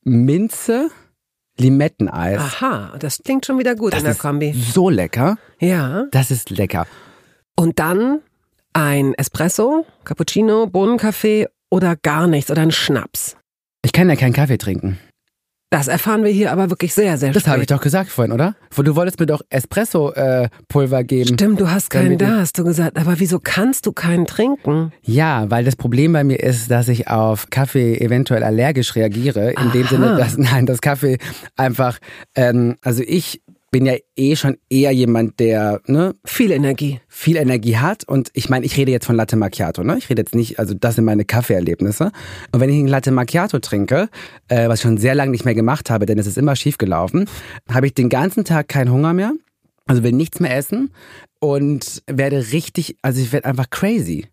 Minze, 0.05 0.91
Limetteneis. 1.61 2.41
Aha, 2.41 2.97
das 2.99 3.19
klingt 3.23 3.47
schon 3.47 3.59
wieder 3.59 3.75
gut 3.77 3.93
das 3.93 4.01
in 4.01 4.07
der 4.07 4.15
Kombi. 4.15 4.51
Ist 4.51 4.75
so 4.75 4.89
lecker. 4.91 5.37
Ja. 5.61 6.07
Das 6.11 6.31
ist 6.31 6.51
lecker. 6.51 6.87
Und 7.57 7.79
dann 7.79 8.21
ein 8.73 9.15
Espresso, 9.15 9.87
Cappuccino, 10.05 10.67
Bohnenkaffee 10.67 11.47
oder 11.71 11.97
gar 11.97 12.27
nichts 12.27 12.51
oder 12.51 12.63
ein 12.63 12.71
Schnaps. 12.71 13.37
Ich 13.85 13.93
kann 13.93 14.09
ja 14.09 14.17
keinen 14.17 14.33
Kaffee 14.33 14.59
trinken. 14.59 14.99
Das 15.71 15.87
erfahren 15.87 16.25
wir 16.25 16.33
hier 16.33 16.51
aber 16.51 16.68
wirklich 16.68 16.93
sehr, 16.93 17.16
sehr 17.16 17.33
Das 17.33 17.47
habe 17.47 17.61
ich 17.61 17.68
doch 17.68 17.81
gesagt 17.81 18.11
vorhin, 18.11 18.33
oder? 18.33 18.57
Du 18.75 18.97
wolltest 18.97 19.21
mir 19.21 19.27
doch 19.27 19.41
Espresso-Pulver 19.51 20.99
äh, 20.99 21.05
geben. 21.05 21.35
Stimmt, 21.35 21.61
du 21.61 21.71
hast 21.71 21.91
keinen 21.91 22.18
da, 22.18 22.39
hast 22.39 22.59
du 22.59 22.64
gesagt. 22.64 22.99
Aber 22.99 23.21
wieso 23.21 23.39
kannst 23.39 23.87
du 23.87 23.93
keinen 23.93 24.27
trinken? 24.27 24.93
Ja, 25.03 25.49
weil 25.49 25.64
das 25.64 25.77
Problem 25.77 26.12
bei 26.12 26.25
mir 26.25 26.41
ist, 26.41 26.73
dass 26.73 26.89
ich 26.89 27.07
auf 27.07 27.51
Kaffee 27.51 27.99
eventuell 27.99 28.43
allergisch 28.43 28.97
reagiere. 28.97 29.53
In 29.53 29.59
Aha. 29.59 29.71
dem 29.73 29.87
Sinne, 29.87 30.16
dass, 30.16 30.37
nein, 30.39 30.66
das 30.66 30.81
Kaffee 30.81 31.18
einfach, 31.57 31.99
ähm, 32.35 32.75
also 32.83 33.05
ich 33.07 33.41
bin 33.71 33.87
ja 33.87 33.95
eh 34.16 34.37
schon 34.37 34.57
eher 34.68 34.91
jemand, 34.91 35.39
der 35.39 35.81
ne, 35.87 36.14
viel 36.25 36.51
Energie, 36.51 37.01
viel 37.09 37.37
Energie 37.37 37.77
hat. 37.77 38.05
Und 38.05 38.31
ich 38.35 38.49
meine, 38.49 38.66
ich 38.66 38.77
rede 38.77 38.91
jetzt 38.91 39.07
von 39.07 39.16
Latte 39.16 39.37
Macchiato. 39.37 39.85
Ne? 39.85 39.97
Ich 39.99 40.11
rede 40.11 40.23
jetzt 40.23 40.35
nicht, 40.35 40.59
also 40.59 40.75
das 40.75 40.97
sind 40.97 41.05
meine 41.05 41.25
Kaffeeerlebnisse. 41.25 42.11
Und 42.53 42.61
wenn 42.61 42.71
ich 42.71 42.77
einen 42.77 42.89
Latte 42.89 43.12
Macchiato 43.12 43.59
trinke, 43.61 44.09
äh, 44.49 44.68
was 44.68 44.81
ich 44.81 44.83
schon 44.83 44.99
sehr 44.99 45.14
lange 45.14 45.31
nicht 45.31 45.45
mehr 45.45 45.55
gemacht 45.55 45.91
habe, 45.91 46.07
denn 46.07 46.18
es 46.18 46.27
ist 46.27 46.39
immer 46.39 46.57
schief 46.57 46.79
gelaufen, 46.79 47.27
habe 47.71 47.87
ich 47.87 47.95
den 47.95 48.09
ganzen 48.09 48.45
Tag 48.45 48.68
keinen 48.68 48.91
Hunger 48.91 49.12
mehr. 49.12 49.33
Also 49.87 50.03
will 50.03 50.12
nichts 50.12 50.41
mehr 50.41 50.57
essen 50.57 50.91
und 51.41 52.03
werde 52.07 52.53
richtig, 52.53 52.97
also 53.03 53.21
ich 53.21 53.33
werde 53.33 53.47
einfach 53.47 53.71
crazy 53.71 54.27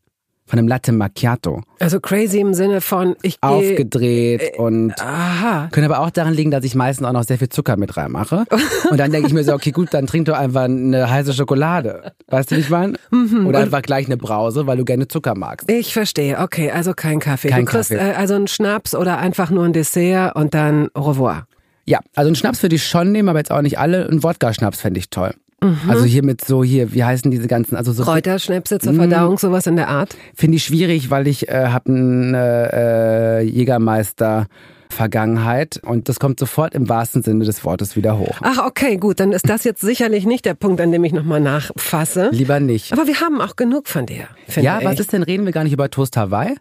von 0.47 0.57
einem 0.57 0.67
Latte 0.67 0.91
Macchiato. 0.93 1.61
Also 1.79 1.99
crazy 1.99 2.39
im 2.39 2.53
Sinne 2.53 2.81
von 2.81 3.15
ich 3.21 3.37
Aufgedreht 3.41 4.41
äh, 4.41 4.57
und 4.57 4.93
aha. 4.99 5.67
könnte 5.71 5.93
aber 5.93 6.03
auch 6.03 6.09
daran 6.09 6.33
liegen, 6.33 6.51
dass 6.51 6.63
ich 6.63 6.73
meistens 6.73 7.05
auch 7.05 7.11
noch 7.11 7.23
sehr 7.23 7.37
viel 7.37 7.49
Zucker 7.49 7.77
mit 7.77 7.97
reinmache. 7.97 8.45
und 8.89 8.97
dann 8.97 9.11
denke 9.11 9.27
ich 9.27 9.33
mir 9.33 9.43
so, 9.43 9.53
okay, 9.53 9.71
gut, 9.71 9.93
dann 9.93 10.07
trink 10.07 10.25
doch 10.25 10.37
einfach 10.37 10.63
eine 10.63 11.09
heiße 11.09 11.33
Schokolade. 11.33 12.13
Weißt 12.27 12.49
du, 12.49 12.55
wie 12.55 12.61
ich 12.61 12.69
meine? 12.69 12.97
Mhm. 13.11 13.45
Oder 13.45 13.59
einfach 13.59 13.81
gleich 13.81 14.05
eine 14.05 14.17
Brause, 14.17 14.65
weil 14.65 14.77
du 14.77 14.85
gerne 14.85 15.07
Zucker 15.07 15.35
magst. 15.35 15.69
Ich 15.69 15.93
verstehe. 15.93 16.39
Okay, 16.39 16.71
also 16.71 16.93
kein 16.93 17.19
Kaffee. 17.19 17.49
Kein 17.49 17.65
du 17.65 17.71
kriegst 17.71 17.91
Kaffee. 17.91 18.11
Äh, 18.11 18.15
also 18.15 18.35
einen 18.35 18.47
Schnaps 18.47 18.95
oder 18.95 19.17
einfach 19.17 19.49
nur 19.49 19.65
ein 19.65 19.73
Dessert 19.73 20.35
und 20.35 20.53
dann 20.53 20.89
au 20.93 21.01
revoir. 21.01 21.45
Ja, 21.85 21.99
also 22.15 22.27
einen 22.27 22.35
Schnaps 22.35 22.61
würde 22.63 22.75
ich 22.75 22.85
schon 22.85 23.11
nehmen, 23.11 23.29
aber 23.29 23.39
jetzt 23.39 23.51
auch 23.51 23.61
nicht 23.61 23.79
alle. 23.79 24.07
Ein 24.09 24.23
Wodka-Schnaps 24.23 24.81
fände 24.81 24.99
ich 24.99 25.09
toll. 25.09 25.33
Mhm. 25.61 25.77
Also 25.89 26.05
hier 26.05 26.23
mit 26.23 26.43
so 26.45 26.63
hier, 26.63 26.93
wie 26.93 27.03
heißen 27.03 27.31
diese 27.31 27.47
ganzen, 27.47 27.75
also 27.75 27.91
so 27.91 28.03
Kräuterschnäpse 28.03 28.77
zur 28.79 28.93
Mhm. 28.93 28.97
Verdauung, 28.97 29.37
sowas 29.39 29.65
in 29.67 29.75
der 29.75 29.87
Art. 29.89 30.15
finde 30.35 30.57
ich 30.57 30.63
schwierig, 30.63 31.09
weil 31.09 31.27
ich 31.27 31.49
äh, 31.49 31.67
habe 31.69 31.91
eine 31.91 32.69
äh, 32.73 33.41
Jägermeister 33.43 34.45
Vergangenheit 34.89 35.81
und 35.83 36.07
das 36.09 36.19
kommt 36.19 36.39
sofort 36.39 36.73
im 36.73 36.87
wahrsten 36.89 37.21
Sinne 37.21 37.43
des 37.43 37.63
Wortes 37.65 37.95
wieder 37.95 38.17
hoch. 38.17 38.37
Ach, 38.41 38.65
okay, 38.65 38.97
gut, 38.97 39.19
dann 39.19 39.31
ist 39.33 39.49
das 39.49 39.63
jetzt 39.65 39.81
sicherlich 39.81 40.25
nicht 40.25 40.45
der 40.45 40.53
Punkt, 40.53 40.79
an 40.79 40.91
dem 40.91 41.03
ich 41.03 41.11
nochmal 41.11 41.41
nachfasse. 41.41 42.29
Lieber 42.31 42.59
nicht. 42.59 42.93
Aber 42.93 43.05
wir 43.05 43.19
haben 43.19 43.41
auch 43.41 43.55
genug 43.57 43.87
von 43.89 44.05
dir. 44.05 44.27
Finde 44.47 44.65
Ja, 44.65 44.79
ich. 44.79 44.85
was 44.85 44.99
ist 44.99 45.11
denn, 45.11 45.23
reden 45.23 45.45
wir 45.45 45.51
gar 45.51 45.63
nicht 45.65 45.73
über 45.73 45.89
Toast 45.89 46.15
Hawaii? 46.17 46.55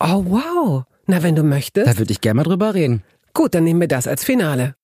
Oh, 0.00 0.24
wow. 0.28 0.84
Na, 1.06 1.22
wenn 1.22 1.34
du 1.36 1.42
möchtest. 1.42 1.86
Da 1.86 1.98
würde 1.98 2.10
ich 2.10 2.20
gerne 2.20 2.36
mal 2.38 2.42
drüber 2.44 2.72
reden. 2.74 3.02
Gut, 3.34 3.54
dann 3.54 3.64
nehmen 3.64 3.80
wir 3.80 3.88
das 3.88 4.06
als 4.06 4.24
Finale. 4.24 4.74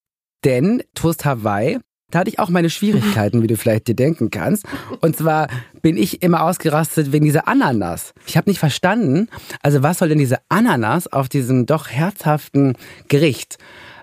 Denn 0.44 0.82
Toast 0.94 1.24
Hawaii, 1.24 1.78
da 2.10 2.20
hatte 2.20 2.30
ich 2.30 2.38
auch 2.38 2.48
meine 2.48 2.70
Schwierigkeiten, 2.70 3.42
wie 3.42 3.48
du 3.48 3.56
vielleicht 3.56 3.88
dir 3.88 3.96
denken 3.96 4.30
kannst. 4.30 4.64
Und 5.00 5.16
zwar 5.16 5.48
bin 5.82 5.96
ich 5.96 6.22
immer 6.22 6.44
ausgerastet 6.44 7.10
wegen 7.12 7.24
dieser 7.24 7.48
Ananas. 7.48 8.14
Ich 8.26 8.36
habe 8.36 8.48
nicht 8.48 8.60
verstanden, 8.60 9.28
also 9.62 9.82
was 9.82 9.98
soll 9.98 10.08
denn 10.08 10.18
diese 10.18 10.38
Ananas 10.48 11.08
auf 11.08 11.28
diesem 11.28 11.66
doch 11.66 11.88
herzhaften 11.88 12.74
Gericht? 13.08 13.58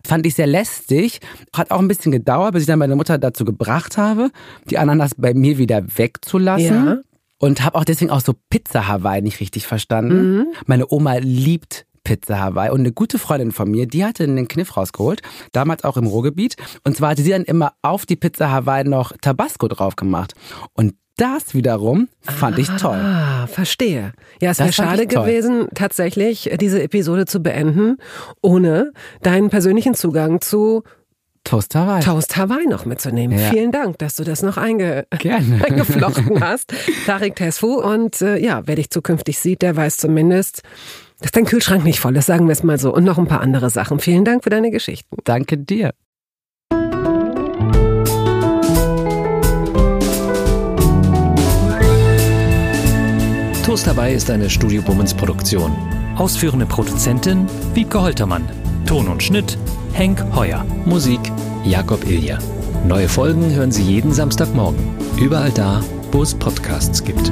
Fand 0.05 0.25
ich 0.25 0.35
sehr 0.35 0.47
lästig. 0.47 1.21
Hat 1.55 1.71
auch 1.71 1.79
ein 1.79 1.87
bisschen 1.87 2.11
gedauert, 2.11 2.53
bis 2.53 2.63
ich 2.63 2.67
dann 2.67 2.79
meine 2.79 2.97
Mutter 2.97 3.17
dazu 3.17 3.45
gebracht 3.45 3.97
habe, 3.97 4.31
die 4.69 4.77
Ananas 4.77 5.15
bei 5.15 5.33
mir 5.33 5.57
wieder 5.57 5.81
wegzulassen. 5.97 6.85
Ja. 6.85 6.97
Und 7.39 7.63
habe 7.63 7.77
auch 7.77 7.85
deswegen 7.85 8.11
auch 8.11 8.21
so 8.21 8.33
Pizza 8.49 8.87
Hawaii 8.87 9.21
nicht 9.21 9.39
richtig 9.39 9.65
verstanden. 9.65 10.47
Meine 10.65 10.91
Oma 10.91 11.15
liebt 11.17 11.85
Pizza 12.03 12.39
Hawaii 12.39 12.69
und 12.71 12.81
eine 12.81 12.91
gute 12.91 13.19
Freundin 13.19 13.51
von 13.51 13.69
mir, 13.69 13.87
die 13.87 14.03
hatte 14.03 14.23
einen 14.23 14.47
Kniff 14.47 14.75
rausgeholt, 14.75 15.21
damals 15.51 15.83
auch 15.83 15.97
im 15.97 16.05
Ruhrgebiet. 16.05 16.55
Und 16.83 16.97
zwar 16.97 17.11
hatte 17.11 17.21
sie 17.21 17.31
dann 17.31 17.43
immer 17.43 17.73
auf 17.81 18.05
die 18.05 18.15
Pizza 18.15 18.51
Hawaii 18.51 18.83
noch 18.83 19.13
Tabasco 19.21 19.67
drauf 19.67 19.95
gemacht. 19.95 20.33
Und 20.73 20.95
das 21.17 21.53
wiederum 21.53 22.09
fand 22.21 22.57
ich 22.57 22.67
toll. 22.69 22.97
Ah, 22.97 23.45
verstehe. 23.47 24.13
Ja, 24.41 24.51
es 24.51 24.59
wäre 24.59 24.73
schade 24.73 25.05
gewesen, 25.05 25.67
tatsächlich 25.75 26.49
diese 26.59 26.81
Episode 26.81 27.25
zu 27.25 27.41
beenden, 27.41 27.97
ohne 28.41 28.93
deinen 29.21 29.49
persönlichen 29.49 29.93
Zugang 29.93 30.41
zu 30.41 30.83
Toast 31.43 31.75
Hawaii. 31.75 32.01
Toast 32.01 32.37
Hawaii 32.37 32.65
noch 32.67 32.85
mitzunehmen. 32.85 33.37
Ja. 33.37 33.49
Vielen 33.49 33.71
Dank, 33.71 33.99
dass 33.99 34.15
du 34.15 34.23
das 34.23 34.41
noch 34.43 34.57
einge 34.57 35.05
Gerne. 35.19 35.63
eingeflochten 35.69 36.41
hast. 36.41 36.73
Tarek 37.05 37.35
Tesfu. 37.35 37.81
Und 37.81 38.21
äh, 38.21 38.37
ja, 38.37 38.61
wer 38.65 38.75
dich 38.75 38.89
zukünftig 38.89 39.37
sieht, 39.37 39.61
der 39.61 39.75
weiß 39.75 39.97
zumindest, 39.97 40.63
dass 41.19 41.31
dein 41.31 41.45
Kühlschrank 41.45 41.83
nicht 41.83 41.99
voll 41.99 42.15
ist, 42.15 42.25
sagen 42.25 42.47
wir 42.47 42.53
es 42.53 42.63
mal 42.63 42.77
so. 42.77 42.93
Und 42.93 43.03
noch 43.03 43.17
ein 43.17 43.27
paar 43.27 43.41
andere 43.41 43.69
Sachen. 43.69 43.99
Vielen 43.99 44.25
Dank 44.25 44.43
für 44.43 44.49
deine 44.49 44.71
Geschichten. 44.71 45.17
Danke 45.23 45.57
dir. 45.57 45.93
Toast 53.65 53.87
dabei 53.87 54.13
ist 54.13 54.29
eine 54.29 54.49
Studio 54.49 54.81
Bummens 54.81 55.13
Produktion. 55.13 55.75
Ausführende 56.17 56.65
Produzentin 56.65 57.47
Wiebke 57.73 58.01
Holtermann. 58.01 58.43
Ton 58.85 59.07
und 59.07 59.23
Schnitt 59.23 59.57
Henk 59.93 60.23
Heuer. 60.35 60.65
Musik 60.85 61.19
Jakob 61.63 62.05
Ilja. 62.05 62.37
Neue 62.87 63.07
Folgen 63.07 63.51
hören 63.55 63.71
Sie 63.71 63.83
jeden 63.83 64.11
Samstagmorgen. 64.11 64.83
Überall 65.17 65.51
da, 65.51 65.81
wo 66.11 66.21
es 66.21 66.35
Podcasts 66.35 67.03
gibt. 67.03 67.31